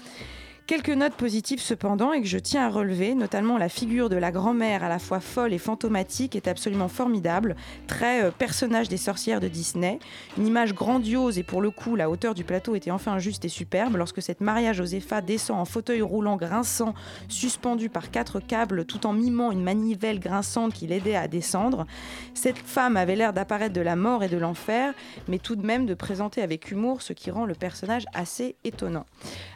Quelques 0.68 0.90
notes 0.90 1.14
positives 1.14 1.62
cependant 1.62 2.12
et 2.12 2.20
que 2.20 2.26
je 2.26 2.36
tiens 2.36 2.66
à 2.66 2.68
relever, 2.68 3.14
notamment 3.14 3.56
la 3.56 3.70
figure 3.70 4.10
de 4.10 4.16
la 4.16 4.30
grand-mère 4.30 4.84
à 4.84 4.90
la 4.90 4.98
fois 4.98 5.18
folle 5.18 5.54
et 5.54 5.58
fantomatique 5.58 6.36
est 6.36 6.46
absolument 6.46 6.88
formidable, 6.88 7.56
très 7.86 8.22
euh, 8.22 8.30
personnage 8.30 8.90
des 8.90 8.98
sorcières 8.98 9.40
de 9.40 9.48
Disney, 9.48 9.98
une 10.36 10.46
image 10.46 10.74
grandiose 10.74 11.38
et 11.38 11.42
pour 11.42 11.62
le 11.62 11.70
coup 11.70 11.96
la 11.96 12.10
hauteur 12.10 12.34
du 12.34 12.44
plateau 12.44 12.74
était 12.74 12.90
enfin 12.90 13.18
juste 13.18 13.46
et 13.46 13.48
superbe 13.48 13.96
lorsque 13.96 14.20
cette 14.20 14.42
Maria 14.42 14.74
Josepha 14.74 15.22
descend 15.22 15.58
en 15.58 15.64
fauteuil 15.64 16.02
roulant 16.02 16.36
grinçant, 16.36 16.92
suspendu 17.28 17.88
par 17.88 18.10
quatre 18.10 18.38
câbles 18.38 18.84
tout 18.84 19.06
en 19.06 19.14
mimant 19.14 19.50
une 19.52 19.62
manivelle 19.62 20.20
grinçante 20.20 20.74
qui 20.74 20.86
l'aidait 20.86 21.16
à 21.16 21.28
descendre. 21.28 21.86
Cette 22.34 22.58
femme 22.58 22.98
avait 22.98 23.16
l'air 23.16 23.32
d'apparaître 23.32 23.72
de 23.72 23.80
la 23.80 23.96
mort 23.96 24.22
et 24.22 24.28
de 24.28 24.36
l'enfer, 24.36 24.92
mais 25.28 25.38
tout 25.38 25.56
de 25.56 25.64
même 25.64 25.86
de 25.86 25.94
présenter 25.94 26.42
avec 26.42 26.70
humour 26.70 27.00
ce 27.00 27.14
qui 27.14 27.30
rend 27.30 27.46
le 27.46 27.54
personnage 27.54 28.04
assez 28.12 28.54
étonnant. 28.64 29.06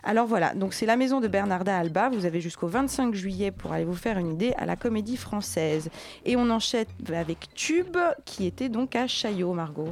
Alors 0.05 0.27
voilà, 0.27 0.55
donc 0.55 0.73
c'est 0.73 0.87
la 0.87 0.97
maison 1.03 1.19
de 1.19 1.27
Bernarda 1.27 1.77
Alba. 1.77 2.11
Vous 2.11 2.27
avez 2.27 2.41
jusqu'au 2.41 2.69
25 2.69 3.13
juillet 3.13 3.51
pour 3.51 3.73
aller 3.73 3.85
vous 3.85 3.97
faire 3.97 4.19
une 4.19 4.31
idée 4.31 4.55
à 4.57 4.67
la 4.67 4.77
comédie 4.77 5.17
française. 5.17 5.91
Et 6.25 6.37
on 6.37 6.49
enchaîne 6.49 6.87
avec 7.13 7.53
Tube, 7.57 7.97
qui 8.25 8.47
était 8.47 8.69
donc 8.69 8.95
à 8.95 9.09
Chaillot, 9.09 9.53
Margot. 9.53 9.91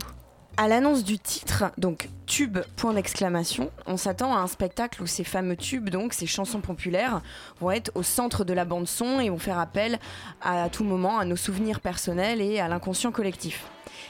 À 0.56 0.68
l'annonce 0.68 1.02
du 1.02 1.18
titre, 1.18 1.64
donc 1.78 2.08
tube, 2.26 2.58
point 2.76 2.94
d'exclamation, 2.94 3.72
on 3.86 3.96
s'attend 3.96 4.36
à 4.36 4.38
un 4.38 4.46
spectacle 4.46 5.02
où 5.02 5.06
ces 5.08 5.24
fameux 5.24 5.56
tubes, 5.56 5.90
donc 5.90 6.12
ces 6.12 6.26
chansons 6.26 6.60
populaires, 6.60 7.22
vont 7.58 7.72
être 7.72 7.90
au 7.96 8.04
centre 8.04 8.44
de 8.44 8.52
la 8.52 8.64
bande 8.64 8.86
son 8.86 9.18
et 9.18 9.30
vont 9.30 9.38
faire 9.38 9.58
appel 9.58 9.98
à, 10.42 10.68
tout 10.68 10.84
moment 10.84 11.18
à 11.18 11.24
nos 11.24 11.34
souvenirs 11.34 11.80
personnels 11.80 12.40
et 12.40 12.60
à 12.60 12.68
l'inconscient 12.68 13.10
collectif. 13.10 13.66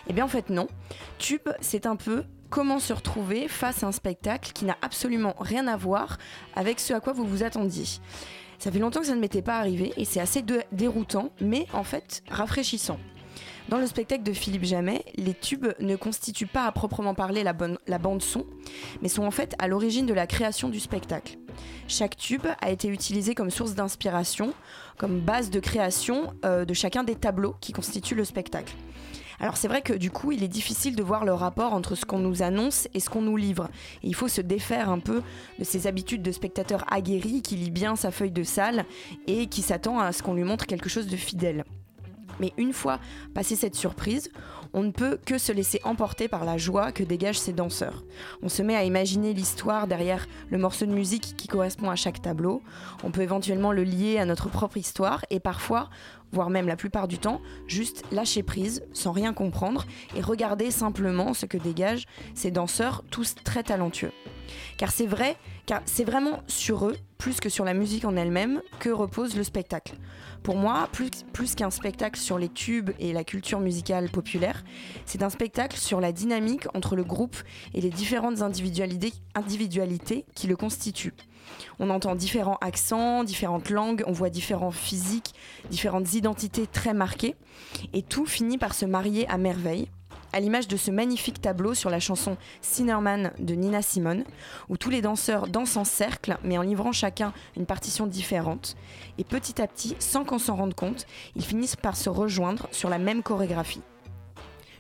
Eh 0.07 0.12
bien 0.12 0.26
en 0.26 0.28
fait 0.28 0.51
non. 0.51 0.68
Tube, 1.16 1.48
c'est 1.62 1.86
un 1.86 1.96
peu 1.96 2.24
comment 2.51 2.80
se 2.80 2.92
retrouver 2.92 3.48
face 3.48 3.82
à 3.82 3.86
un 3.86 3.92
spectacle 3.92 4.53
qui 4.53 4.64
n'a 4.64 4.76
absolument 4.82 5.34
rien 5.38 5.66
à 5.68 5.76
voir 5.76 6.18
avec 6.55 6.80
ce 6.80 6.92
à 6.92 7.01
quoi 7.01 7.12
vous 7.12 7.24
vous 7.24 7.42
attendiez. 7.42 7.86
Ça 8.59 8.70
fait 8.70 8.78
longtemps 8.78 9.01
que 9.01 9.07
ça 9.07 9.14
ne 9.14 9.20
m'était 9.20 9.40
pas 9.40 9.59
arrivé 9.59 9.94
et 9.96 10.05
c'est 10.05 10.20
assez 10.20 10.44
déroutant, 10.72 11.30
mais 11.40 11.66
en 11.72 11.84
fait 11.84 12.22
rafraîchissant. 12.28 12.98
Dans 13.70 13.78
le 13.78 13.86
spectacle 13.86 14.24
de 14.24 14.32
Philippe 14.32 14.64
Jamet, 14.64 15.05
les 15.14 15.32
tubes 15.32 15.68
ne 15.78 15.94
constituent 15.94 16.48
pas 16.48 16.66
à 16.66 16.72
proprement 16.72 17.14
parler 17.14 17.44
la, 17.44 17.53
bande 17.53 18.20
son, 18.20 18.44
mais 19.01 19.09
sont 19.09 19.22
en 19.22 19.30
fait 19.30 19.55
à 19.61 19.68
l'origine 19.68 20.07
de 20.07 20.12
la 20.12 20.26
création 20.26 20.68
du 20.68 20.80
spectacle. 20.80 21.38
Chaque 21.86 22.16
tube 22.16 22.46
a 22.61 22.70
été 22.70 22.88
utilisé 22.88 23.36
comme 23.36 23.51
source 23.51 23.74
d'inspiration, 23.74 24.53
comme 24.98 25.20
base 25.20 25.51
de 25.51 25.61
création 25.61 26.34
euh, 26.44 26.64
de 26.64 26.74
chacun 26.74 27.05
des 27.05 27.14
tableaux 27.14 27.55
qui 27.61 27.72
constituent 27.72 28.16
le 28.16 28.24
spectacle. 28.24 28.74
Alors 29.41 29.57
c'est 29.57 29.68
vrai 29.68 29.80
que 29.80 29.95
du 29.95 30.11
coup, 30.11 30.32
il 30.32 30.43
est 30.43 30.49
difficile 30.49 30.95
de 30.95 31.03
voir 31.03 31.24
le 31.24 31.32
rapport 31.32 31.72
entre 31.72 31.95
ce 31.95 32.05
qu'on 32.05 32.18
nous 32.18 32.43
annonce 32.43 32.88
et 32.93 33.01
ce 33.01 33.09
qu'on 33.09 33.22
nous 33.22 33.38
livre. 33.38 33.68
il 34.03 34.14
faut 34.14 34.28
se 34.28 34.43
défaire 34.43 34.91
un 34.91 34.99
peu 34.99 35.22
de 35.59 35.64
ces 35.64 35.86
habitudes 35.86 36.22
de 36.22 36.30
spectateur 36.30 36.84
aguerri 36.93 37.41
qui 37.41 37.57
lit 37.57 37.70
bien 37.70 37.97
sa 37.97 38.11
feuille 38.11 38.30
de 38.30 38.43
salle 38.43 38.84
et 39.26 39.47
qui 39.47 39.62
s'attend 39.62 39.99
à 39.99 40.12
ce 40.12 40.22
qu'on 40.22 40.34
lui 40.34 40.45
montre 40.45 40.66
quelque 40.66 40.91
chose 40.91 41.07
de 41.07 41.16
fidèle. 41.16 41.64
Mais 42.41 42.53
une 42.57 42.72
fois 42.72 42.99
passé 43.34 43.55
cette 43.55 43.74
surprise, 43.74 44.30
on 44.72 44.82
ne 44.82 44.91
peut 44.91 45.18
que 45.24 45.36
se 45.36 45.53
laisser 45.53 45.80
emporter 45.84 46.26
par 46.26 46.45
la 46.45 46.57
joie 46.57 46.93
que 46.93 47.05
dégagent 47.05 47.38
ces 47.38 47.53
danseurs. 47.53 48.03
On 48.43 48.49
se 48.49 48.62
met 48.62 48.76
à 48.76 48.84
imaginer 48.84 49.34
l'histoire 49.34 49.86
derrière 49.86 50.26
le 50.49 50.59
morceau 50.59 50.86
de 50.86 50.93
musique 50.93 51.34
qui 51.36 51.49
correspond 51.49 51.91
à 51.91 51.97
chaque 51.97 52.22
tableau. 52.22 52.62
On 53.05 53.11
peut 53.11 53.22
éventuellement 53.22 53.72
le 53.72 53.84
lier 53.84 54.18
à 54.18 54.24
notre 54.24 54.49
propre 54.49 54.78
histoire 54.78 55.24
et 55.30 55.41
parfois 55.41 55.91
voire 56.33 56.51
même 56.51 56.66
la 56.66 56.76
plupart 56.76 57.09
du 57.09 57.18
temps, 57.18 57.41
juste 57.66 58.05
lâcher 58.12 58.43
prise, 58.43 58.83
sans 58.93 59.12
rien 59.12 59.33
comprendre, 59.33 59.87
et 60.16 60.20
regarder 60.20 60.70
simplement 60.70 61.35
ce 61.35 61.47
que 61.47 61.59
dégagent 61.59 62.07
ces 62.35 62.51
danseurs, 62.51 63.05
tous 63.11 63.35
très 63.45 63.62
talentueux. 63.62 64.12
Car 64.76 64.91
c'est 64.91 65.07
vrai, 65.07 65.37
car 65.66 65.83
c'est 65.85 66.05
vraiment 66.05 66.43
sur 66.47 66.89
eux, 66.89 66.97
plus 67.18 67.41
que 67.41 67.49
sur 67.49 67.64
la 67.64 67.74
musique 67.74 68.05
en 68.05 68.16
elle-même, 68.16 68.62
que 68.78 68.91
repose 68.91 69.37
le 69.37 69.45
spectacle. 69.45 69.95
Pour 70.43 70.57
moi, 70.57 70.89
plus, 70.93 71.55
qu'un 71.55 71.70
spectacle 71.70 72.18
sur 72.18 72.39
les 72.39 72.49
tubes 72.49 72.91
et 72.99 73.12
la 73.12 73.24
culture 73.24 73.61
musicale 73.61 74.09
populaire, 74.09 74.64
c'est 75.05 75.22
un 75.22 75.28
spectacle 75.28 75.76
sur 75.76 76.01
la 76.01 76.12
dynamique 76.12 76.66
entre 76.74 76.97
le 76.97 77.05
groupe 77.05 77.37
et 77.74 77.81
les 77.81 77.91
différentes 77.91 78.41
individualités, 78.41 79.12
individualités 79.35 80.24
qui 80.35 80.47
le 80.47 80.57
constituent. 80.57 81.14
On 81.78 81.91
entend 81.91 82.14
différents 82.14 82.59
accents, 82.61 83.24
différentes 83.24 83.70
langues, 83.70 84.05
on 84.07 84.12
voit 84.12 84.30
différents 84.30 84.70
physiques, 84.70 85.34
différentes 85.70 86.14
identités 86.14 86.66
très 86.66 86.95
marquées, 86.95 87.36
et 87.93 88.03
tout 88.03 88.26
finit 88.26 88.59
par 88.59 88.74
se 88.74 88.86
marier 88.86 89.28
à 89.28 89.38
merveille 89.38 89.88
à 90.32 90.41
l'image 90.41 90.68
de 90.68 90.76
ce 90.76 90.91
magnifique 90.91 91.41
tableau 91.41 91.74
sur 91.74 91.91
la 91.91 92.01
chanson 92.01 92.36
Sinnerman 92.62 93.32
de 93.38 93.55
Nina 93.55 93.82
Simone, 93.82 94.24
où 94.68 94.76
tous 94.76 94.91
les 94.91 95.03
danseurs 95.03 95.49
dansent 95.49 95.76
en 95.76 95.84
cercle, 95.84 96.38
mais 96.45 96.59
en 96.59 96.62
livrant 96.62 96.93
chacun 96.93 97.32
une 97.57 97.66
partition 97.66 98.07
différente. 98.07 98.76
Et 99.18 99.24
petit 99.24 99.61
à 99.61 99.66
petit, 99.66 99.97
sans 99.99 100.24
qu'on 100.24 100.38
s'en 100.38 100.57
rende 100.57 100.74
compte, 100.74 101.07
ils 101.36 101.45
finissent 101.45 101.76
par 101.76 101.97
se 101.97 102.09
rejoindre 102.09 102.68
sur 102.70 102.91
la 102.91 102.99
même 102.99 103.22
chorégraphie. 103.22 103.82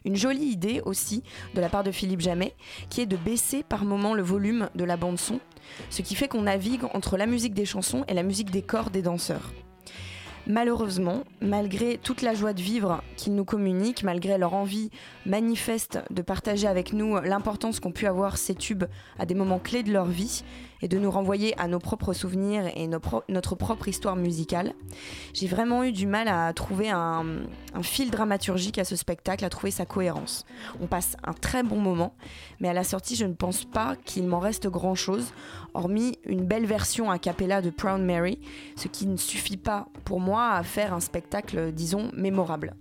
Une 0.04 0.16
jolie 0.16 0.46
idée 0.46 0.80
aussi 0.84 1.22
de 1.54 1.60
la 1.60 1.68
part 1.68 1.84
de 1.84 1.90
Philippe 1.90 2.20
Jamet, 2.20 2.54
qui 2.88 3.02
est 3.02 3.06
de 3.06 3.16
baisser 3.16 3.62
par 3.62 3.84
moment 3.84 4.14
le 4.14 4.22
volume 4.22 4.70
de 4.74 4.84
la 4.84 4.96
bande 4.96 5.18
son, 5.18 5.40
ce 5.90 6.02
qui 6.02 6.14
fait 6.14 6.28
qu'on 6.28 6.42
navigue 6.42 6.84
entre 6.94 7.16
la 7.16 7.26
musique 7.26 7.54
des 7.54 7.64
chansons 7.64 8.04
et 8.08 8.14
la 8.14 8.22
musique 8.22 8.50
des 8.50 8.62
corps 8.62 8.90
des 8.90 9.02
danseurs. 9.02 9.52
Malheureusement, 10.46 11.24
malgré 11.40 11.98
toute 11.98 12.22
la 12.22 12.34
joie 12.34 12.54
de 12.54 12.62
vivre 12.62 13.02
qu'ils 13.16 13.34
nous 13.34 13.44
communiquent, 13.44 14.02
malgré 14.02 14.38
leur 14.38 14.54
envie 14.54 14.90
manifeste 15.26 15.98
de 16.10 16.22
partager 16.22 16.66
avec 16.66 16.92
nous 16.92 17.20
l'importance 17.20 17.78
qu'ont 17.78 17.92
pu 17.92 18.06
avoir 18.06 18.38
ces 18.38 18.54
tubes 18.54 18.84
à 19.18 19.26
des 19.26 19.34
moments 19.34 19.58
clés 19.58 19.82
de 19.82 19.92
leur 19.92 20.06
vie, 20.06 20.42
et 20.82 20.88
de 20.88 20.98
nous 20.98 21.10
renvoyer 21.10 21.58
à 21.58 21.68
nos 21.68 21.78
propres 21.78 22.12
souvenirs 22.12 22.66
et 22.74 22.88
notre 22.88 23.54
propre 23.54 23.88
histoire 23.88 24.16
musicale. 24.16 24.74
J'ai 25.34 25.46
vraiment 25.46 25.84
eu 25.84 25.92
du 25.92 26.06
mal 26.06 26.28
à 26.28 26.52
trouver 26.52 26.90
un, 26.90 27.24
fil 27.82 28.10
dramaturgique 28.10 28.78
à 28.78 28.84
ce 28.84 28.96
spectacle, 28.96 29.44
à 29.44 29.50
trouver 29.50 29.70
sa 29.70 29.86
cohérence. 29.86 30.44
On 30.80 30.86
passe 30.86 31.16
un 31.24 31.32
très 31.32 31.62
bon 31.62 31.76
moment, 31.76 32.14
mais 32.60 32.68
à 32.68 32.72
la 32.72 32.84
sortie, 32.84 33.16
je 33.16 33.24
ne 33.24 33.34
pense 33.34 33.64
pas 33.64 33.96
qu'il 34.04 34.26
m'en 34.26 34.38
reste 34.38 34.68
grand-chose, 34.68 35.32
hormis 35.74 36.18
une 36.24 36.44
belle 36.44 36.66
version 36.66 37.10
a 37.10 37.18
cappella 37.18 37.62
de 37.62 37.70
Proud 37.70 38.00
Mary, 38.00 38.38
ce 38.76 38.88
qui 38.88 39.06
ne 39.06 39.16
suffit 39.16 39.56
pas 39.56 39.86
pour 40.04 40.20
moi 40.20 40.50
à 40.50 40.62
faire 40.62 40.94
un 40.94 41.00
spectacle, 41.00 41.72
disons, 41.72 42.10
mémorable. 42.14 42.74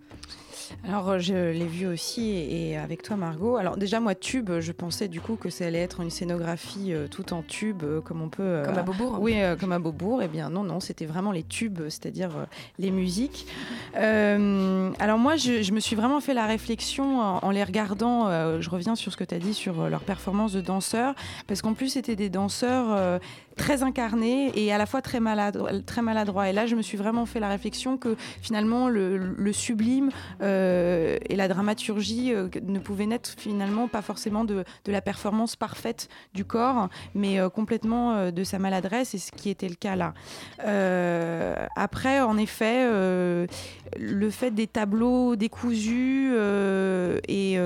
Alors, 0.88 1.10
euh, 1.10 1.20
je 1.20 1.52
l'ai 1.52 1.66
vu 1.66 1.88
aussi 1.88 2.32
et 2.32 2.78
avec 2.78 3.02
toi, 3.04 3.16
Margot. 3.16 3.58
Alors, 3.58 3.78
déjà, 3.78 4.00
moi, 4.00 4.16
tube, 4.16 4.50
je 4.60 4.72
pensais 4.72 5.08
du 5.08 5.22
coup 5.22 5.36
que 5.36 5.50
ça 5.50 5.66
allait 5.66 5.80
être 5.80 6.02
une 6.02 6.10
scénographie 6.10 6.94
euh, 6.94 7.08
tout 7.08 7.34
en 7.34 7.42
tube, 7.42 7.84
euh, 7.84 8.02
comme 8.02 8.22
on 8.22 8.30
peut. 8.30 8.64
comme 8.66 8.78
à 8.78 8.84
Beaubourg 8.84 9.18
Oui, 9.20 9.36
comme 9.60 9.72
à 9.72 9.80
Beaubourg. 9.80 10.22
Eh 10.24 10.28
bien, 10.28 10.50
non, 10.50 10.64
non, 10.64 10.80
c'était 10.80 11.06
vraiment 11.06 11.32
les 11.32 11.44
tubes, 11.44 11.82
c'est-à-dire 11.84 12.48
les 12.78 12.92
musiques. 12.92 13.48
alors, 13.96 15.18
moi, 15.18 15.36
je, 15.36 15.72
me 15.72 15.80
suis 15.80 15.96
vraiment 15.96 16.20
fait 16.20 16.34
la 16.34 16.46
réflexion 16.46 17.22
en, 17.22 17.52
les 17.52 17.64
regardant. 17.64 18.30
je 18.60 18.70
reviens 18.70 18.96
sur 18.96 19.12
ce 19.12 19.18
que 19.18 19.24
tu 19.24 19.36
as 19.36 19.40
dit 19.40 19.54
sur 19.54 19.90
leur 19.90 20.02
performance 20.02 20.54
de 20.54 20.62
danseurs, 20.62 21.16
parce 21.48 21.62
qu'en 21.62 21.74
plus, 21.74 21.90
c'était 21.90 22.16
des 22.16 22.30
danseurs 22.30 23.20
très 23.60 23.84
incarnés 23.84 24.52
et 24.56 24.72
à 24.72 24.78
la 24.78 24.86
fois 24.86 25.02
très, 25.02 25.20
maladroits. 25.20 25.72
Très 25.86 26.02
maladroit. 26.02 26.50
Et 26.50 26.54
là, 26.54 26.66
je 26.66 26.76
me 26.76 26.82
suis 26.82 26.98
vraiment 26.98 27.26
fait 27.26 27.42
la 27.42 27.50
réflexion 27.50 27.98
que 27.98 28.16
finalement, 28.42 28.88
le, 28.88 29.52
sublime. 29.52 30.10
Euh, 30.42 31.18
et 31.28 31.36
la 31.36 31.48
dramaturgie 31.48 32.34
euh, 32.34 32.48
ne 32.64 32.80
pouvait 32.80 33.06
naître 33.06 33.32
finalement 33.38 33.88
pas 33.88 34.02
forcément 34.02 34.46
de, 34.46 34.64
la 34.88 35.02
performance 35.02 35.56
parfaite 35.56 36.08
du 36.34 36.46
corps, 36.46 36.88
mais 37.14 37.40
euh, 37.40 37.50
complètement 37.50 38.32
de 38.32 38.44
sa 38.44 38.60
maladresse, 38.60 39.14
et 39.14 39.18
ce 39.18 39.32
qui 39.32 39.50
était 39.50 39.68
le 39.68 39.76
cas 39.76 39.96
là. 39.96 40.14
après, 41.76 42.22
en 42.22 42.38
effet, 42.38 42.88
le 42.88 44.30
fait 44.30 44.52
des 44.52 44.68
tableaux 44.68 45.36
décousus 45.36 46.34
et 47.28 47.58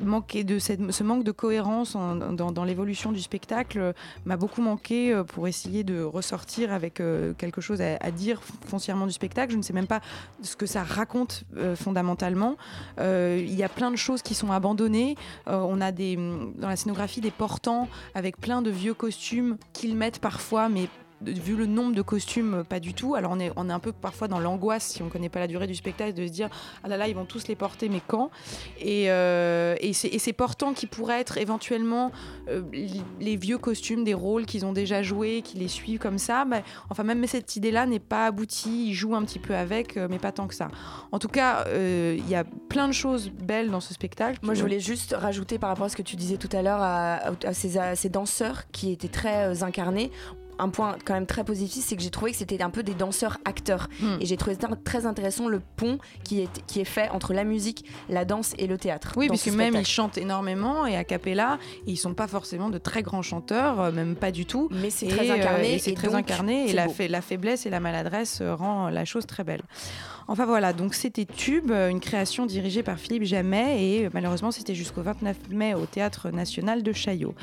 manquer 0.00 0.44
de 0.44 0.58
cette, 0.58 0.90
ce 0.90 1.04
manque 1.04 1.24
de 1.24 1.32
cohérence 1.32 1.96
dans, 1.96 2.64
l'évolution 2.64 3.12
du 3.12 3.20
spectacle 3.20 3.94
m'a 4.24 4.36
beaucoup 4.36 4.62
manqué 4.62 4.95
pour 5.28 5.48
essayer 5.48 5.84
de 5.84 6.02
ressortir 6.02 6.72
avec 6.72 7.02
quelque 7.38 7.60
chose 7.60 7.80
à, 7.80 8.10
dire 8.10 8.40
foncièrement 8.66 9.06
du 9.06 9.12
spectacle. 9.12 9.52
Je 9.52 9.56
ne 9.56 9.62
sais 9.62 9.72
même 9.72 9.86
pas 9.86 10.00
ce 10.42 10.56
que 10.56 10.66
ça 10.66 10.82
raconte 10.82 11.44
fondamentalement 11.74 11.96
fondamentalement. 11.96 12.56
Euh, 13.00 13.38
il 13.40 13.54
y 13.54 13.62
a 13.62 13.68
plein 13.68 13.90
de 13.90 13.96
choses 13.96 14.22
qui 14.22 14.34
sont 14.34 14.52
abandonnées. 14.52 15.16
Euh, 15.48 15.56
on 15.58 15.80
a 15.80 15.92
des, 15.92 16.16
dans 16.16 16.68
la 16.68 16.76
scénographie 16.76 17.20
des 17.20 17.30
portants 17.30 17.88
avec 18.14 18.38
plein 18.38 18.60
de 18.60 18.70
vieux 18.70 18.94
costumes 18.94 19.56
qu'ils 19.72 19.96
mettent 19.96 20.18
parfois, 20.18 20.68
mais 20.68 20.88
vu 21.22 21.56
le 21.56 21.66
nombre 21.66 21.94
de 21.94 22.02
costumes, 22.02 22.64
pas 22.68 22.80
du 22.80 22.94
tout. 22.94 23.14
Alors 23.14 23.32
on 23.32 23.40
est, 23.40 23.50
on 23.56 23.68
est 23.68 23.72
un 23.72 23.78
peu 23.78 23.92
parfois 23.92 24.28
dans 24.28 24.38
l'angoisse, 24.38 24.84
si 24.84 25.02
on 25.02 25.06
ne 25.06 25.10
connaît 25.10 25.28
pas 25.28 25.38
la 25.38 25.46
durée 25.46 25.66
du 25.66 25.74
spectacle, 25.74 26.12
de 26.12 26.26
se 26.26 26.32
dire 26.32 26.48
ah 26.84 26.88
là 26.88 26.96
là, 26.96 27.08
ils 27.08 27.14
vont 27.14 27.24
tous 27.24 27.48
les 27.48 27.54
porter, 27.54 27.88
mais 27.88 28.00
quand? 28.06 28.30
Et, 28.80 29.10
euh, 29.10 29.74
ces 29.92 30.32
portants 30.32 30.74
qui 30.74 30.86
pourraient 30.86 31.20
être 31.20 31.38
éventuellement 31.38 32.12
euh, 32.48 32.62
les 33.20 33.36
vieux 33.36 33.58
costumes 33.58 34.04
des 34.04 34.14
rôles 34.14 34.44
qu'ils 34.44 34.66
ont 34.66 34.72
déjà 34.72 35.02
joués, 35.02 35.42
qui 35.42 35.56
les 35.56 35.68
suivent 35.68 35.98
comme 35.98 36.18
ça, 36.18 36.44
enfin 36.90 37.02
même 37.02 37.26
cette 37.26 37.56
idée-là 37.56 37.86
n'est 37.86 37.98
pas 37.98 38.26
aboutie, 38.26 38.88
ils 38.88 38.94
jouent 38.94 39.14
un 39.14 39.22
petit 39.22 39.38
peu 39.38 39.54
avec, 39.54 39.96
euh, 39.96 40.06
mais 40.10 40.18
pas 40.18 40.32
tant 40.32 40.46
que 40.46 40.54
ça. 40.54 40.68
En 41.12 41.18
tout 41.18 41.28
cas, 41.28 41.64
il 41.72 42.28
y 42.28 42.34
a 42.34 42.44
plein 42.68 42.88
de 42.88 42.92
choses 42.92 43.30
belles 43.30 43.70
dans 43.70 43.80
ce 43.80 43.94
spectacle. 43.94 44.38
Moi 44.42 44.54
je 44.54 44.62
voulais 44.62 44.80
juste 44.80 45.14
rajouter 45.18 45.58
par 45.58 45.70
rapport 45.70 45.86
à 45.86 45.88
ce 45.88 45.96
que 45.96 46.02
tu 46.02 46.16
disais 46.16 46.36
tout 46.36 46.48
à 46.52 46.62
l'heure 46.62 46.80
à 46.82 47.54
ces 47.54 48.08
danseurs 48.08 48.70
qui 48.70 48.92
étaient 48.92 49.08
très 49.08 49.62
incarnés 49.62 50.10
un 50.58 50.68
point 50.68 50.96
quand 51.04 51.14
même 51.14 51.26
très 51.26 51.44
positif, 51.44 51.84
c'est 51.84 51.96
que 51.96 52.02
j'ai 52.02 52.10
trouvé 52.10 52.32
que 52.32 52.36
c'était 52.36 52.62
un 52.62 52.70
peu 52.70 52.82
des 52.82 52.94
danseurs-acteurs. 52.94 53.88
Hmm. 54.00 54.16
Et 54.20 54.26
j'ai 54.26 54.36
trouvé 54.36 54.56
très 54.84 55.06
intéressant 55.06 55.48
le 55.48 55.60
pont 55.76 55.98
qui 56.24 56.40
est, 56.40 56.64
qui 56.66 56.80
est 56.80 56.84
fait 56.84 57.08
entre 57.10 57.34
la 57.34 57.44
musique, 57.44 57.84
la 58.08 58.24
danse 58.24 58.54
et 58.58 58.66
le 58.66 58.78
théâtre. 58.78 59.12
Oui, 59.16 59.28
puisque 59.28 59.48
même 59.48 59.74
ils 59.74 59.86
chantent 59.86 60.18
énormément 60.18 60.86
et 60.86 60.96
a 60.96 61.04
cappella, 61.04 61.58
ils 61.86 61.96
sont 61.96 62.14
pas 62.14 62.26
forcément 62.26 62.70
de 62.70 62.78
très 62.78 63.02
grands 63.02 63.22
chanteurs, 63.22 63.80
euh, 63.80 63.92
même 63.92 64.16
pas 64.16 64.30
du 64.30 64.46
tout. 64.46 64.68
Mais 64.70 64.90
c'est 64.90 65.08
très 65.08 65.30
incarné. 65.30 65.72
Euh, 65.72 65.74
et 65.74 65.78
c'est 65.78 65.94
très 65.94 66.14
incarné 66.14 66.70
et 66.70 66.72
la, 66.72 66.86
la, 67.08 67.20
faiblesse 67.20 67.66
et 67.66 67.70
la 67.70 67.80
maladresse 67.80 68.40
euh, 68.40 68.54
rend 68.54 68.88
la 68.88 69.04
chose 69.04 69.26
très 69.26 69.44
belle. 69.44 69.62
Enfin 70.28 70.44
voilà, 70.44 70.72
donc 70.72 70.94
c'était 70.94 71.24
Tube, 71.24 71.70
une 71.70 72.00
création 72.00 72.46
dirigée 72.46 72.82
par 72.82 72.98
Philippe 72.98 73.22
Jamet 73.22 73.80
et 73.80 74.08
malheureusement 74.12 74.50
c'était 74.50 74.74
jusqu'au 74.74 75.02
29 75.02 75.36
mai 75.50 75.74
au 75.74 75.86
Théâtre 75.86 76.30
National 76.30 76.82
de 76.82 76.92
Chaillot. 76.92 77.34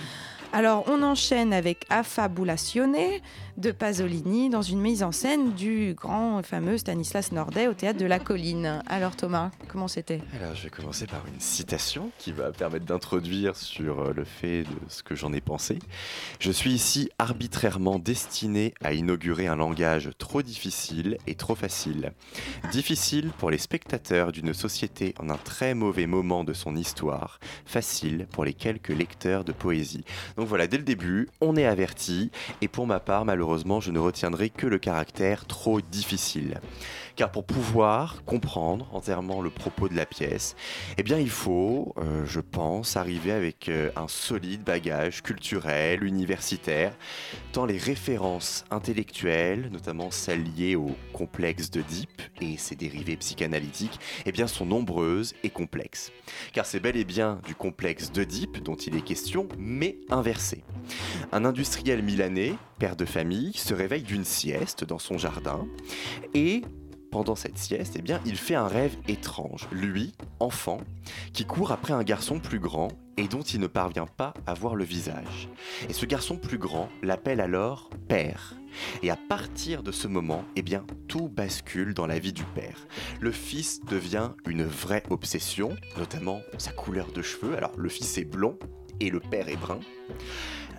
Alors, 0.55 0.83
on 0.87 1.01
enchaîne 1.01 1.51
avec 1.51 1.83
Affabulazione 1.89 3.19
de 3.57 3.71
Pasolini 3.71 4.51
dans 4.51 4.61
une 4.61 4.79
mise 4.79 5.01
en 5.01 5.11
scène 5.11 5.53
du 5.53 5.95
grand 5.95 6.43
fameux 6.43 6.77
Stanislas 6.77 7.31
Nordet 7.31 7.67
au 7.67 7.73
théâtre 7.73 7.97
de 7.97 8.05
la 8.05 8.19
Colline. 8.19 8.83
Alors, 8.85 9.15
Thomas, 9.15 9.49
comment 9.67 9.87
c'était? 9.87 10.21
Alors, 10.39 10.53
je 10.53 10.61
vais 10.65 10.69
commencer 10.69 11.07
par 11.07 11.25
une 11.25 11.39
citation 11.39 12.11
qui 12.19 12.31
va 12.31 12.51
permettre 12.51 12.85
d'introduire 12.85 13.55
sur 13.55 13.99
euh, 13.99 14.13
le 14.15 14.25
fait 14.25 14.61
de 14.61 14.69
ce 14.89 15.01
que 15.01 15.15
j'en 15.15 15.33
ai 15.33 15.41
pensé. 15.41 15.79
Je 16.39 16.51
suis 16.51 16.71
ici 16.71 17.09
arbitrairement 17.17 17.97
destiné 17.97 18.75
à 18.83 18.93
inaugurer 18.93 19.47
un 19.47 19.55
langage 19.55 20.11
trop 20.19 20.43
difficile 20.43 21.17
et 21.25 21.33
trop 21.33 21.55
facile. 21.55 22.13
Difficile 22.71 23.31
pour 23.39 23.49
les 23.49 23.57
spectateurs 23.57 24.31
d'une 24.31 24.53
société 24.53 25.15
en 25.19 25.31
un 25.31 25.37
très 25.37 25.73
mauvais 25.73 26.05
moment 26.05 26.43
de 26.43 26.53
son 26.53 26.75
histoire, 26.75 27.39
facile 27.65 28.27
pour 28.31 28.45
les 28.45 28.53
quelques 28.53 28.89
lecteurs 28.89 29.45
de 29.45 29.51
poésie. 29.51 30.05
Voilà, 30.45 30.67
dès 30.67 30.77
le 30.77 30.83
début, 30.83 31.29
on 31.41 31.55
est 31.55 31.65
averti, 31.65 32.31
et 32.61 32.67
pour 32.67 32.87
ma 32.87 32.99
part, 32.99 33.25
malheureusement, 33.25 33.79
je 33.79 33.91
ne 33.91 33.99
retiendrai 33.99 34.49
que 34.49 34.67
le 34.67 34.79
caractère 34.79 35.45
trop 35.45 35.81
difficile. 35.81 36.59
Car 37.15 37.31
pour 37.31 37.45
pouvoir 37.45 38.23
comprendre 38.25 38.87
entièrement 38.91 39.41
le 39.41 39.51
propos 39.51 39.87
de 39.87 39.95
la 39.95 40.07
pièce, 40.07 40.55
eh 40.97 41.03
bien 41.03 41.19
il 41.19 41.29
faut, 41.29 41.93
euh, 41.97 42.25
je 42.25 42.39
pense, 42.39 42.97
arriver 42.97 43.31
avec 43.31 43.69
euh, 43.69 43.91
un 43.95 44.07
solide 44.07 44.63
bagage 44.63 45.21
culturel, 45.21 46.03
universitaire, 46.03 46.97
tant 47.51 47.65
les 47.65 47.77
références 47.77 48.65
intellectuelles, 48.71 49.69
notamment 49.71 50.09
celles 50.09 50.43
liées 50.43 50.75
au 50.75 50.95
complexe 51.13 51.69
d'Oedipe 51.69 52.21
et 52.41 52.57
ses 52.57 52.75
dérivés 52.75 53.17
psychanalytiques, 53.17 53.99
eh 54.25 54.31
bien 54.31 54.47
sont 54.47 54.65
nombreuses 54.65 55.35
et 55.43 55.51
complexes. 55.51 56.11
Car 56.51 56.65
c'est 56.65 56.79
bel 56.79 56.97
et 56.97 57.05
bien 57.05 57.39
du 57.45 57.53
complexe 57.53 58.11
d'Oedipe 58.11 58.63
dont 58.63 58.75
il 58.75 58.95
est 58.95 59.01
question, 59.01 59.47
mais 59.59 59.97
inversé. 60.09 60.63
Un 61.31 61.45
industriel 61.45 62.01
milanais, 62.01 62.55
père 62.79 62.95
de 62.95 63.05
famille, 63.05 63.53
se 63.53 63.75
réveille 63.75 64.03
d'une 64.03 64.25
sieste 64.25 64.83
dans 64.83 64.99
son 64.99 65.19
jardin 65.19 65.67
et 66.33 66.63
pendant 67.13 67.35
cette 67.35 67.59
sieste, 67.59 67.95
eh 67.95 68.13
il 68.25 68.35
fait 68.35 68.55
un 68.55 68.67
rêve 68.67 68.97
étrange. 69.07 69.67
Lui, 69.71 70.13
enfant, 70.39 70.79
qui 71.31 71.45
court 71.45 71.71
après 71.71 71.93
un 71.93 72.01
garçon 72.01 72.39
plus 72.39 72.57
grand 72.57 72.87
et 73.17 73.27
dont 73.27 73.43
il 73.43 73.59
ne 73.59 73.67
parvient 73.67 74.07
pas 74.07 74.33
à 74.47 74.55
voir 74.55 74.73
le 74.73 74.83
visage. 74.83 75.47
Et 75.87 75.93
ce 75.93 76.07
garçon 76.07 76.37
plus 76.37 76.57
grand 76.57 76.89
l'appelle 77.03 77.39
alors 77.39 77.91
père. 78.07 78.55
Et 79.03 79.11
à 79.11 79.15
partir 79.15 79.83
de 79.83 79.91
ce 79.91 80.07
moment, 80.07 80.43
eh 80.55 80.63
bien, 80.63 80.87
tout 81.07 81.29
bascule 81.29 81.93
dans 81.93 82.07
la 82.07 82.17
vie 82.17 82.33
du 82.33 82.45
père. 82.45 82.87
Le 83.21 83.31
fils 83.31 83.81
devient 83.85 84.31
une 84.47 84.63
vraie 84.63 85.03
obsession, 85.11 85.75
notamment 85.99 86.41
sa 86.57 86.71
couleur 86.71 87.11
de 87.11 87.21
cheveux. 87.21 87.55
Alors, 87.55 87.73
le 87.77 87.89
fils 87.89 88.17
est 88.17 88.25
blond 88.25 88.57
et 88.99 89.11
le 89.11 89.19
père 89.19 89.49
est 89.49 89.55
brun. 89.55 89.81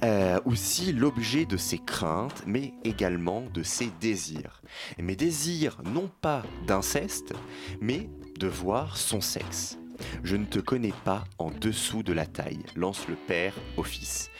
Euh, 0.02 0.40
aussi 0.44 0.92
l'objet 0.92 1.46
de 1.46 1.56
ses 1.56 1.78
craintes, 1.78 2.42
mais 2.46 2.74
également 2.84 3.42
de 3.52 3.62
ses 3.62 3.90
désirs. 4.00 4.62
Mes 4.98 5.16
désirs, 5.16 5.80
non 5.84 6.10
pas 6.20 6.42
d'inceste, 6.66 7.32
mais 7.80 8.08
de 8.38 8.46
voir 8.46 8.96
son 8.96 9.20
sexe. 9.20 9.78
Je 10.22 10.36
ne 10.36 10.44
te 10.44 10.58
connais 10.58 10.92
pas 11.04 11.24
en 11.38 11.50
dessous 11.50 12.02
de 12.02 12.12
la 12.12 12.26
taille, 12.26 12.62
lance 12.74 13.06
le 13.08 13.14
père 13.14 13.54
au 13.76 13.84
fils. 13.84 14.30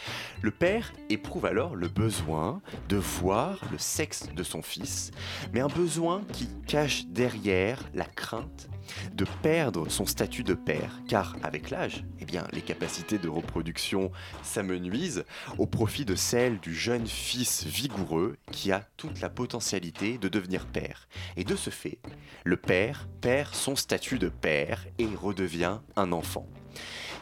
Le 0.43 0.51
père 0.51 0.93
éprouve 1.09 1.47
alors 1.47 1.77
le 1.77 1.89
besoin 1.89 2.61
de 2.89 2.97
voir 2.97 3.61
le 3.71 3.79
sexe 3.79 4.29
de 4.35 4.43
son 4.43 4.63
fils, 4.63 5.11
mais 5.53 5.61
un 5.61 5.69
besoin 5.69 6.23
qui 6.33 6.49
cache 6.67 7.07
derrière 7.07 7.79
la 7.95 8.05
crainte 8.05 8.69
de 9.13 9.27
perdre 9.43 9.89
son 9.89 10.07
statut 10.07 10.45
de 10.45 10.55
père, 10.55 11.01
car 11.09 11.37
avec 11.43 11.71
l'âge, 11.71 12.05
eh 12.21 12.25
bien, 12.25 12.47
les 12.53 12.63
capacités 12.63 13.19
de 13.19 13.29
reproduction 13.29 14.11
s'amenuisent 14.43 15.25
au 15.59 15.67
profit 15.67 16.05
de 16.05 16.15
celles 16.15 16.61
du 16.61 16.75
jeune 16.75 17.07
fils 17.07 17.65
vigoureux 17.65 18.37
qui 18.51 18.73
a 18.73 18.87
toute 18.97 19.21
la 19.21 19.29
potentialité 19.29 20.19
de 20.19 20.29
devenir 20.29 20.67
père. 20.67 21.09
Et 21.37 21.45
de 21.45 21.57
ce 21.57 21.71
fait, 21.71 21.99
le 22.45 22.57
père 22.57 23.09
perd 23.21 23.55
son 23.55 23.77
statut 23.77 24.19
de 24.19 24.29
père 24.29 24.87
et 24.99 25.09
redevient 25.15 25.79
un 25.97 26.13
enfant. 26.13 26.47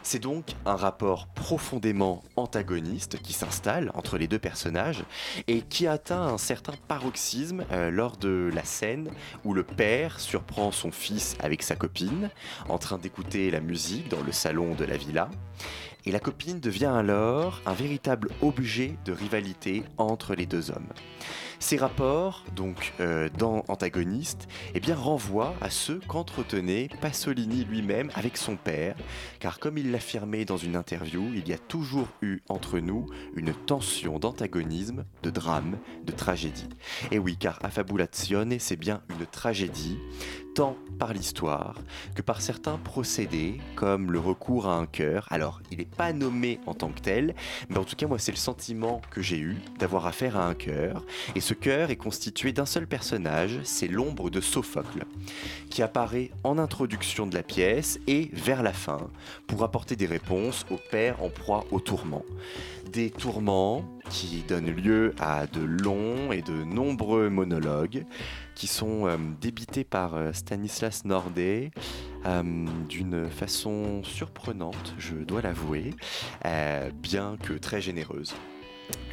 C'est 0.05 0.19
donc 0.19 0.47
un 0.65 0.75
rapport 0.75 1.27
profondément 1.27 2.23
antagoniste 2.35 3.21
qui 3.21 3.31
s'installe 3.31 3.89
entre 3.93 4.17
les 4.17 4.27
deux 4.27 4.37
personnages 4.37 5.05
et 5.47 5.61
qui 5.61 5.87
atteint 5.87 6.21
un 6.21 6.37
certain 6.37 6.73
paroxysme 6.89 7.63
euh, 7.71 7.89
lors 7.89 8.17
de 8.17 8.51
la 8.53 8.65
scène 8.65 9.09
où 9.45 9.53
le 9.53 9.63
père 9.63 10.19
surprend 10.19 10.71
son 10.73 10.91
fils 10.91 11.37
avec 11.39 11.63
sa 11.63 11.77
copine 11.77 12.29
en 12.67 12.77
train 12.77 12.97
d'écouter 12.97 13.49
la 13.49 13.61
musique 13.61 14.09
dans 14.09 14.21
le 14.21 14.33
salon 14.33 14.75
de 14.75 14.83
la 14.83 14.97
villa 14.97 15.29
et 16.05 16.11
la 16.11 16.19
copine 16.19 16.59
devient 16.59 16.93
alors 16.93 17.61
un 17.65 17.73
véritable 17.73 18.29
objet 18.41 18.95
de 19.05 19.13
rivalité 19.13 19.83
entre 19.97 20.35
les 20.35 20.45
deux 20.45 20.69
hommes. 20.69 20.89
Ces 21.59 21.77
rapports, 21.77 22.43
donc 22.55 22.93
euh, 22.99 23.29
dans 23.37 23.63
Antagoniste, 23.67 24.47
eh 24.73 24.79
bien, 24.79 24.95
renvoient 24.95 25.55
à 25.61 25.69
ceux 25.69 25.99
qu'entretenait 26.07 26.89
Pasolini 27.01 27.63
lui-même 27.63 28.09
avec 28.15 28.37
son 28.37 28.55
père, 28.55 28.95
car 29.39 29.59
comme 29.59 29.77
il 29.77 29.91
l'affirmait 29.91 30.45
dans 30.45 30.57
une 30.57 30.75
interview, 30.75 31.31
il 31.33 31.47
y 31.47 31.53
a 31.53 31.57
toujours 31.57 32.07
eu 32.21 32.41
entre 32.49 32.79
nous 32.79 33.07
une 33.35 33.53
tension 33.53 34.19
d'antagonisme, 34.19 35.05
de 35.21 35.29
drame, 35.29 35.77
de 36.05 36.11
tragédie. 36.11 36.69
Et 37.11 37.19
oui, 37.19 37.37
car 37.37 37.59
Affabulazione, 37.63 38.59
c'est 38.59 38.75
bien 38.75 39.01
une 39.09 39.25
tragédie, 39.25 39.97
tant 40.55 40.77
par 40.99 41.13
l'histoire 41.13 41.79
que 42.15 42.21
par 42.21 42.41
certains 42.41 42.77
procédés, 42.77 43.59
comme 43.75 44.11
le 44.11 44.19
recours 44.19 44.67
à 44.67 44.77
un 44.77 44.85
cœur. 44.85 45.27
Alors, 45.31 45.61
il 45.71 45.79
n'est 45.79 45.85
pas 45.85 46.13
nommé 46.13 46.59
en 46.65 46.73
tant 46.73 46.89
que 46.89 46.99
tel, 46.99 47.35
mais 47.69 47.77
en 47.77 47.83
tout 47.83 47.95
cas, 47.95 48.07
moi, 48.07 48.19
c'est 48.19 48.31
le 48.31 48.37
sentiment 48.37 49.01
que 49.09 49.21
j'ai 49.21 49.39
eu 49.39 49.57
d'avoir 49.79 50.05
affaire 50.05 50.37
à 50.37 50.47
un 50.47 50.53
cœur. 50.53 51.03
Ce 51.43 51.53
cœur 51.53 51.91
est 51.91 51.97
constitué 51.97 52.53
d'un 52.53 52.65
seul 52.65 52.87
personnage, 52.87 53.59
c'est 53.63 53.89
l'ombre 53.89 54.29
de 54.29 54.39
Sophocle, 54.39 55.03
qui 55.69 55.81
apparaît 55.81 56.31
en 56.45 56.57
introduction 56.57 57.27
de 57.27 57.35
la 57.35 57.43
pièce 57.43 57.99
et 58.07 58.29
vers 58.31 58.63
la 58.63 58.71
fin, 58.71 59.09
pour 59.45 59.65
apporter 59.65 59.97
des 59.97 60.05
réponses 60.05 60.65
au 60.71 60.77
père 60.89 61.21
en 61.21 61.27
proie 61.27 61.65
au 61.71 61.81
tourment. 61.81 62.23
Des 62.93 63.09
tourments 63.11 63.83
qui 64.09 64.45
donnent 64.47 64.71
lieu 64.71 65.13
à 65.19 65.45
de 65.45 65.59
longs 65.59 66.31
et 66.31 66.41
de 66.41 66.63
nombreux 66.63 67.29
monologues 67.29 68.05
qui 68.55 68.67
sont 68.67 69.07
euh, 69.07 69.17
débités 69.41 69.83
par 69.83 70.15
euh, 70.15 70.31
Stanislas 70.31 71.03
Nordet 71.03 71.71
euh, 72.25 72.65
d'une 72.87 73.29
façon 73.29 74.01
surprenante, 74.05 74.95
je 74.97 75.15
dois 75.15 75.41
l'avouer, 75.41 75.93
bien 77.01 77.35
que 77.43 77.51
très 77.51 77.81
généreuse. 77.81 78.33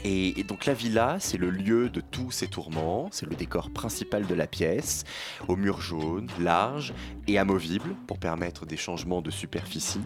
Et, 0.05 0.43
donc 0.45 0.67
la 0.67 0.75
villa, 0.75 1.19
c'est 1.21 1.37
le 1.37 1.51
lieu 1.51 1.91
de 1.91 2.01
tous 2.01 2.31
ces 2.31 2.49
tourments, 2.49 3.09
c'est 3.13 3.27
le 3.27 3.37
décor 3.37 3.71
principal 3.71 4.27
de 4.27 4.35
la 4.35 4.47
pièce, 4.47 5.05
aux 5.49 5.57
murs 5.57 5.81
jaunes, 5.81 6.29
larges 6.41 6.95
et 7.27 7.39
amovibles 7.39 7.95
pour 8.07 8.19
permettre 8.19 8.67
des 8.67 8.77
changements 8.77 9.23
de 9.23 9.31
superficie, 9.31 10.01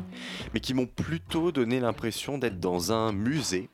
mais 0.52 0.60
qui 0.60 0.74
m'ont 0.74 0.86
plutôt 0.86 1.52
donné 1.52 1.80
l'impression 1.80 2.38
d'être 2.38 2.58
dans 2.58 2.92
un 2.92 3.12
musée 3.12 3.68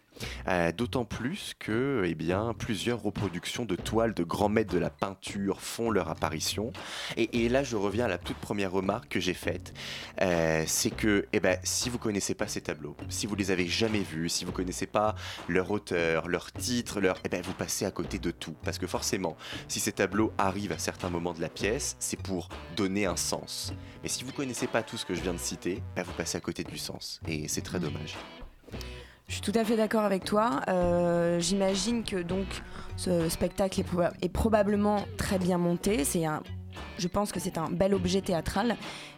euh, 0.48 0.72
d'autant 0.72 1.04
plus 1.04 1.54
que 1.58 2.04
eh 2.06 2.14
bien, 2.14 2.54
plusieurs 2.58 3.02
reproductions 3.02 3.64
de 3.64 3.76
toiles 3.76 4.14
de 4.14 4.24
grands 4.24 4.48
maîtres 4.48 4.72
de 4.72 4.78
la 4.78 4.90
peinture 4.90 5.60
font 5.60 5.90
leur 5.90 6.08
apparition. 6.08 6.72
Et, 7.16 7.48
là, 7.48 7.62
je 7.62 7.76
reviens 7.76 8.04
à 8.04 8.08
la 8.08 8.18
toute 8.18 8.36
première 8.36 8.72
remarque 8.72 9.08
que 9.08 9.20
j'ai 9.20 9.34
faite. 9.34 9.72
Euh, 10.20 10.64
c'est 10.66 10.90
que 10.90 11.26
eh 11.32 11.40
ben, 11.40 11.58
si 11.62 11.90
vous 11.90 11.98
connaissez 11.98 12.34
pas 12.34 12.46
ces 12.46 12.60
tableaux, 12.60 12.96
si 13.08 13.26
vous 13.26 13.34
les 13.34 13.50
avez 13.50 13.66
jamais 13.66 14.00
vus, 14.00 14.28
si 14.28 14.44
vous 14.44 14.52
connaissez 14.52 14.86
pas 14.86 15.14
leur 15.48 15.70
auteur, 15.70 16.28
leur 16.28 16.52
titre, 16.52 17.00
leur, 17.00 17.18
eh 17.24 17.28
ben, 17.28 17.42
vous 17.42 17.54
passez 17.54 17.84
à 17.84 17.90
côté 17.90 18.18
de 18.18 18.30
tout. 18.30 18.54
Parce 18.64 18.78
que 18.78 18.86
forcément, 18.86 19.36
si 19.68 19.80
ces 19.80 19.92
tableaux 19.92 20.32
arrivent 20.38 20.72
à 20.72 20.78
certains 20.78 21.10
moments 21.10 21.32
de 21.32 21.40
la 21.40 21.48
pièce, 21.48 21.96
c'est 21.98 22.20
pour 22.20 22.48
donner 22.76 23.06
un 23.06 23.16
sens. 23.16 23.72
Mais 24.02 24.08
si 24.08 24.24
vous 24.24 24.32
connaissez 24.32 24.66
pas 24.66 24.82
tout 24.82 24.96
ce 24.96 25.04
que 25.04 25.14
je 25.14 25.20
viens 25.20 25.34
de 25.34 25.38
citer, 25.38 25.82
ben, 25.96 26.02
vous 26.02 26.12
passez 26.12 26.36
à 26.36 26.40
côté 26.40 26.64
du 26.64 26.78
sens. 26.78 27.20
Et 27.26 27.48
c'est 27.48 27.62
très 27.62 27.80
dommage. 27.80 28.16
Je 29.30 29.34
suis 29.36 29.42
tout 29.42 29.56
à 29.56 29.64
fait 29.64 29.76
d'accord 29.76 30.02
avec 30.02 30.24
toi. 30.24 30.60
Euh, 30.66 31.38
j'imagine 31.38 32.02
que 32.02 32.20
donc 32.20 32.46
ce 32.96 33.28
spectacle 33.28 33.80
est, 33.80 34.28
probablement 34.28 35.04
très 35.16 35.38
bien 35.38 35.56
monté. 35.56 36.02
C'est 36.02 36.26
un, 36.26 36.42
je 36.98 37.06
pense 37.06 37.30
que 37.30 37.38
c'est 37.38 37.56
un 37.56 37.70
bel 37.70 37.94
objet 37.94 38.22
théâtral, 38.22 38.74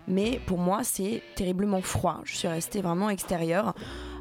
mais 0.06 0.38
pour 0.44 0.58
moi 0.58 0.84
c'est 0.84 1.22
terriblement 1.34 1.80
froid. 1.80 2.20
Je 2.24 2.36
suis 2.36 2.46
restée 2.46 2.82
vraiment 2.82 3.08
extérieure. 3.08 3.74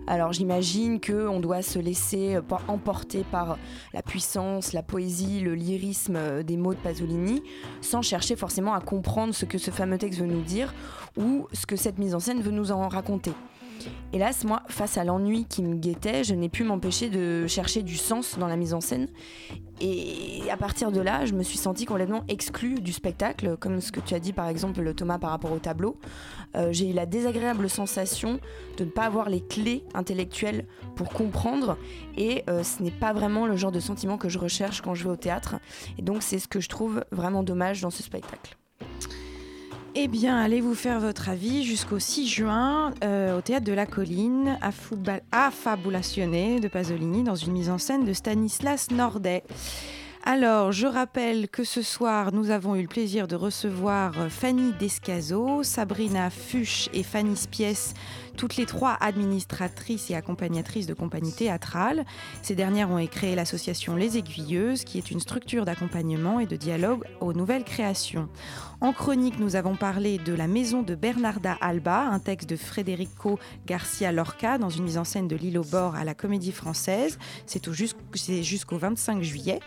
Alors 0.07 0.31
j'imagine 0.31 1.01
qu'on 1.01 1.41
doit 1.41 1.61
se 1.61 1.77
laisser 1.77 2.39
emporter 2.69 3.25
par 3.29 3.57
la 3.93 4.01
puissance, 4.01 4.71
la 4.71 4.83
poésie, 4.83 5.41
le 5.41 5.55
lyrisme 5.55 6.41
des 6.41 6.55
mots 6.55 6.73
de 6.73 6.79
Pasolini, 6.79 7.43
sans 7.81 8.01
chercher 8.01 8.37
forcément 8.37 8.73
à 8.73 8.79
comprendre 8.79 9.35
ce 9.35 9.43
que 9.43 9.57
ce 9.57 9.71
fameux 9.71 9.97
texte 9.97 10.21
veut 10.21 10.25
nous 10.25 10.41
dire 10.41 10.73
ou 11.17 11.47
ce 11.51 11.65
que 11.65 11.75
cette 11.75 11.99
mise 11.99 12.15
en 12.15 12.21
scène 12.21 12.41
veut 12.41 12.51
nous 12.51 12.71
en 12.71 12.87
raconter. 12.87 13.33
Hélas, 14.13 14.43
moi, 14.43 14.63
face 14.67 14.97
à 14.97 15.03
l'ennui 15.03 15.45
qui 15.45 15.63
me 15.63 15.75
guettait, 15.75 16.23
je 16.23 16.33
n'ai 16.33 16.49
pu 16.49 16.63
m'empêcher 16.63 17.09
de 17.09 17.47
chercher 17.47 17.81
du 17.81 17.95
sens 17.95 18.37
dans 18.37 18.47
la 18.47 18.57
mise 18.57 18.73
en 18.73 18.81
scène. 18.81 19.07
Et 19.79 20.43
à 20.51 20.57
partir 20.57 20.91
de 20.91 21.01
là, 21.01 21.25
je 21.25 21.33
me 21.33 21.41
suis 21.41 21.57
sentie 21.57 21.85
complètement 21.85 22.23
exclue 22.27 22.75
du 22.75 22.93
spectacle, 22.93 23.57
comme 23.57 23.81
ce 23.81 23.91
que 23.91 23.99
tu 23.99 24.13
as 24.13 24.19
dit 24.19 24.31
par 24.31 24.47
exemple 24.47 24.93
Thomas 24.93 25.17
par 25.17 25.31
rapport 25.31 25.51
au 25.51 25.57
tableau. 25.57 25.97
Euh, 26.55 26.71
j'ai 26.71 26.89
eu 26.89 26.93
la 26.93 27.07
désagréable 27.07 27.69
sensation 27.69 28.39
de 28.77 28.83
ne 28.83 28.89
pas 28.89 29.05
avoir 29.05 29.29
les 29.29 29.41
clés 29.41 29.83
intellectuelles 29.95 30.67
pour 30.95 31.09
comprendre, 31.09 31.77
et 32.15 32.43
euh, 32.47 32.63
ce 32.63 32.83
n'est 32.83 32.91
pas 32.91 33.13
vraiment 33.13 33.47
le 33.47 33.55
genre 33.55 33.71
de 33.71 33.79
sentiment 33.79 34.17
que 34.17 34.29
je 34.29 34.37
recherche 34.37 34.81
quand 34.81 34.93
je 34.93 35.03
vais 35.03 35.09
au 35.09 35.15
théâtre. 35.15 35.55
Et 35.97 36.03
donc 36.03 36.21
c'est 36.21 36.37
ce 36.37 36.47
que 36.47 36.59
je 36.59 36.69
trouve 36.69 37.03
vraiment 37.11 37.41
dommage 37.41 37.81
dans 37.81 37.89
ce 37.89 38.03
spectacle. 38.03 38.57
Eh 39.93 40.07
bien, 40.07 40.37
allez 40.37 40.61
vous 40.61 40.73
faire 40.73 41.01
votre 41.01 41.27
avis 41.27 41.65
jusqu'au 41.65 41.99
6 41.99 42.25
juin 42.25 42.93
euh, 43.03 43.37
au 43.37 43.41
Théâtre 43.41 43.65
de 43.65 43.73
la 43.73 43.85
Colline, 43.85 44.57
à 44.61 44.71
de 46.61 46.67
Pasolini, 46.69 47.23
dans 47.23 47.35
une 47.35 47.51
mise 47.51 47.69
en 47.69 47.77
scène 47.77 48.05
de 48.05 48.13
Stanislas 48.13 48.89
Nordet. 48.91 49.43
Alors, 50.23 50.71
je 50.71 50.87
rappelle 50.87 51.49
que 51.49 51.65
ce 51.65 51.81
soir, 51.81 52.31
nous 52.31 52.51
avons 52.51 52.75
eu 52.75 52.83
le 52.83 52.87
plaisir 52.87 53.27
de 53.27 53.35
recevoir 53.35 54.13
Fanny 54.29 54.71
Descazo, 54.79 55.61
Sabrina 55.63 56.29
Fuchs 56.29 56.89
et 56.93 57.03
Fanny 57.03 57.35
Spies 57.35 57.93
toutes 58.37 58.57
les 58.57 58.65
trois 58.65 58.97
administratrices 58.99 60.09
et 60.09 60.15
accompagnatrices 60.15 60.87
de 60.87 60.93
compagnies 60.93 61.33
théâtrales. 61.33 62.05
Ces 62.41 62.55
dernières 62.55 62.89
ont 62.89 63.05
créé 63.07 63.35
l'association 63.35 63.95
Les 63.95 64.17
Aiguilleuses, 64.17 64.83
qui 64.83 64.97
est 64.97 65.11
une 65.11 65.19
structure 65.19 65.65
d'accompagnement 65.65 66.39
et 66.39 66.45
de 66.45 66.55
dialogue 66.55 67.03
aux 67.19 67.33
nouvelles 67.33 67.63
créations. 67.63 68.29
En 68.79 68.93
chronique, 68.93 69.39
nous 69.39 69.55
avons 69.55 69.75
parlé 69.75 70.17
de 70.17 70.33
La 70.33 70.47
Maison 70.47 70.81
de 70.81 70.95
Bernarda 70.95 71.55
Alba, 71.61 72.07
un 72.07 72.19
texte 72.19 72.49
de 72.49 72.55
Federico 72.55 73.37
Garcia 73.67 74.11
Lorca 74.11 74.57
dans 74.57 74.69
une 74.69 74.85
mise 74.85 74.97
en 74.97 75.03
scène 75.03 75.27
de 75.27 75.35
L'île 75.35 75.59
au 75.59 75.63
bord 75.63 75.95
à 75.95 76.03
la 76.03 76.15
Comédie 76.15 76.51
Française. 76.51 77.19
C'est 77.45 77.71
jusqu'au 77.71 78.77
25 78.77 79.21
juillet. 79.21 79.59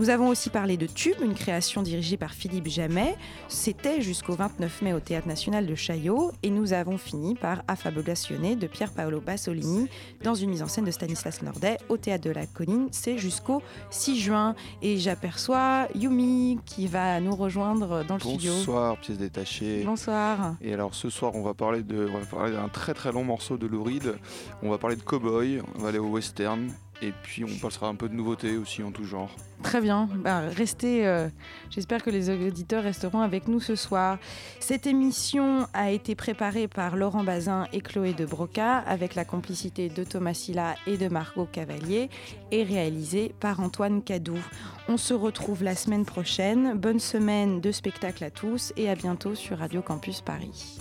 Nous 0.00 0.08
avons 0.08 0.28
aussi 0.28 0.48
parlé 0.48 0.78
de 0.78 0.86
Tube, 0.86 1.20
une 1.22 1.34
création 1.34 1.82
dirigée 1.82 2.16
par 2.16 2.32
Philippe 2.32 2.68
Jamet. 2.68 3.18
C'était 3.48 4.00
jusqu'au 4.00 4.32
29 4.32 4.80
mai 4.80 4.94
au 4.94 4.98
Théâtre 4.98 5.28
National 5.28 5.66
de 5.66 5.74
Chaillot. 5.74 6.32
Et 6.42 6.48
nous 6.48 6.72
avons 6.72 6.96
fini 6.96 7.34
par 7.34 7.62
Affable 7.68 8.02
de 8.02 8.66
Pierre 8.66 8.92
Paolo 8.92 9.20
Pasolini 9.20 9.90
dans 10.24 10.34
une 10.34 10.48
mise 10.48 10.62
en 10.62 10.68
scène 10.68 10.86
de 10.86 10.90
Stanislas 10.90 11.42
Nordet 11.42 11.76
au 11.90 11.98
Théâtre 11.98 12.24
de 12.24 12.30
la 12.30 12.46
Colline. 12.46 12.88
C'est 12.92 13.18
jusqu'au 13.18 13.60
6 13.90 14.18
juin. 14.18 14.54
Et 14.80 14.96
j'aperçois 14.96 15.86
Yumi 15.94 16.58
qui 16.64 16.86
va 16.86 17.20
nous 17.20 17.36
rejoindre 17.36 18.02
dans 18.02 18.14
le 18.14 18.20
studio. 18.20 18.54
Bonsoir, 18.54 18.96
pièce 18.96 19.18
détachée. 19.18 19.82
Bonsoir. 19.84 20.54
Et 20.62 20.72
alors 20.72 20.94
ce 20.94 21.10
soir, 21.10 21.34
on 21.34 21.42
va 21.42 21.52
parler 21.52 21.82
de, 21.82 22.08
d'un 22.50 22.68
très 22.68 22.94
très 22.94 23.12
long 23.12 23.24
morceau 23.24 23.58
de 23.58 23.66
Lou 23.66 23.84
On 24.62 24.70
va 24.70 24.78
parler 24.78 24.96
de 24.96 25.02
Cowboy, 25.02 25.60
on 25.74 25.82
va 25.82 25.88
aller 25.90 25.98
au 25.98 26.08
western 26.08 26.70
et 27.02 27.12
puis 27.22 27.44
on 27.44 27.58
passera 27.60 27.88
un 27.88 27.94
peu 27.94 28.08
de 28.08 28.14
nouveautés 28.14 28.56
aussi 28.56 28.82
en 28.82 28.90
tout 28.90 29.04
genre. 29.04 29.30
Très 29.62 29.80
bien. 29.80 30.08
Bah, 30.16 30.40
restez. 30.40 31.06
Euh, 31.06 31.28
j'espère 31.70 32.02
que 32.02 32.10
les 32.10 32.30
auditeurs 32.30 32.82
resteront 32.82 33.20
avec 33.20 33.46
nous 33.48 33.60
ce 33.60 33.74
soir. 33.74 34.18
Cette 34.58 34.86
émission 34.86 35.66
a 35.74 35.90
été 35.90 36.14
préparée 36.14 36.66
par 36.68 36.96
Laurent 36.96 37.24
Bazin 37.24 37.66
et 37.72 37.80
Chloé 37.80 38.14
de 38.14 38.24
Broca 38.24 38.78
avec 38.78 39.14
la 39.14 39.24
complicité 39.24 39.88
de 39.88 40.02
Thomas 40.04 40.34
Silla 40.34 40.76
et 40.86 40.96
de 40.96 41.08
Margot 41.08 41.48
Cavalier 41.50 42.08
et 42.50 42.62
réalisée 42.62 43.34
par 43.40 43.60
Antoine 43.60 44.02
Cadou. 44.02 44.38
On 44.88 44.96
se 44.96 45.14
retrouve 45.14 45.62
la 45.62 45.74
semaine 45.74 46.04
prochaine. 46.04 46.74
Bonne 46.74 47.00
semaine 47.00 47.60
de 47.60 47.70
spectacle 47.70 48.24
à 48.24 48.30
tous 48.30 48.72
et 48.76 48.88
à 48.88 48.94
bientôt 48.94 49.34
sur 49.34 49.58
Radio 49.58 49.82
Campus 49.82 50.20
Paris. 50.22 50.79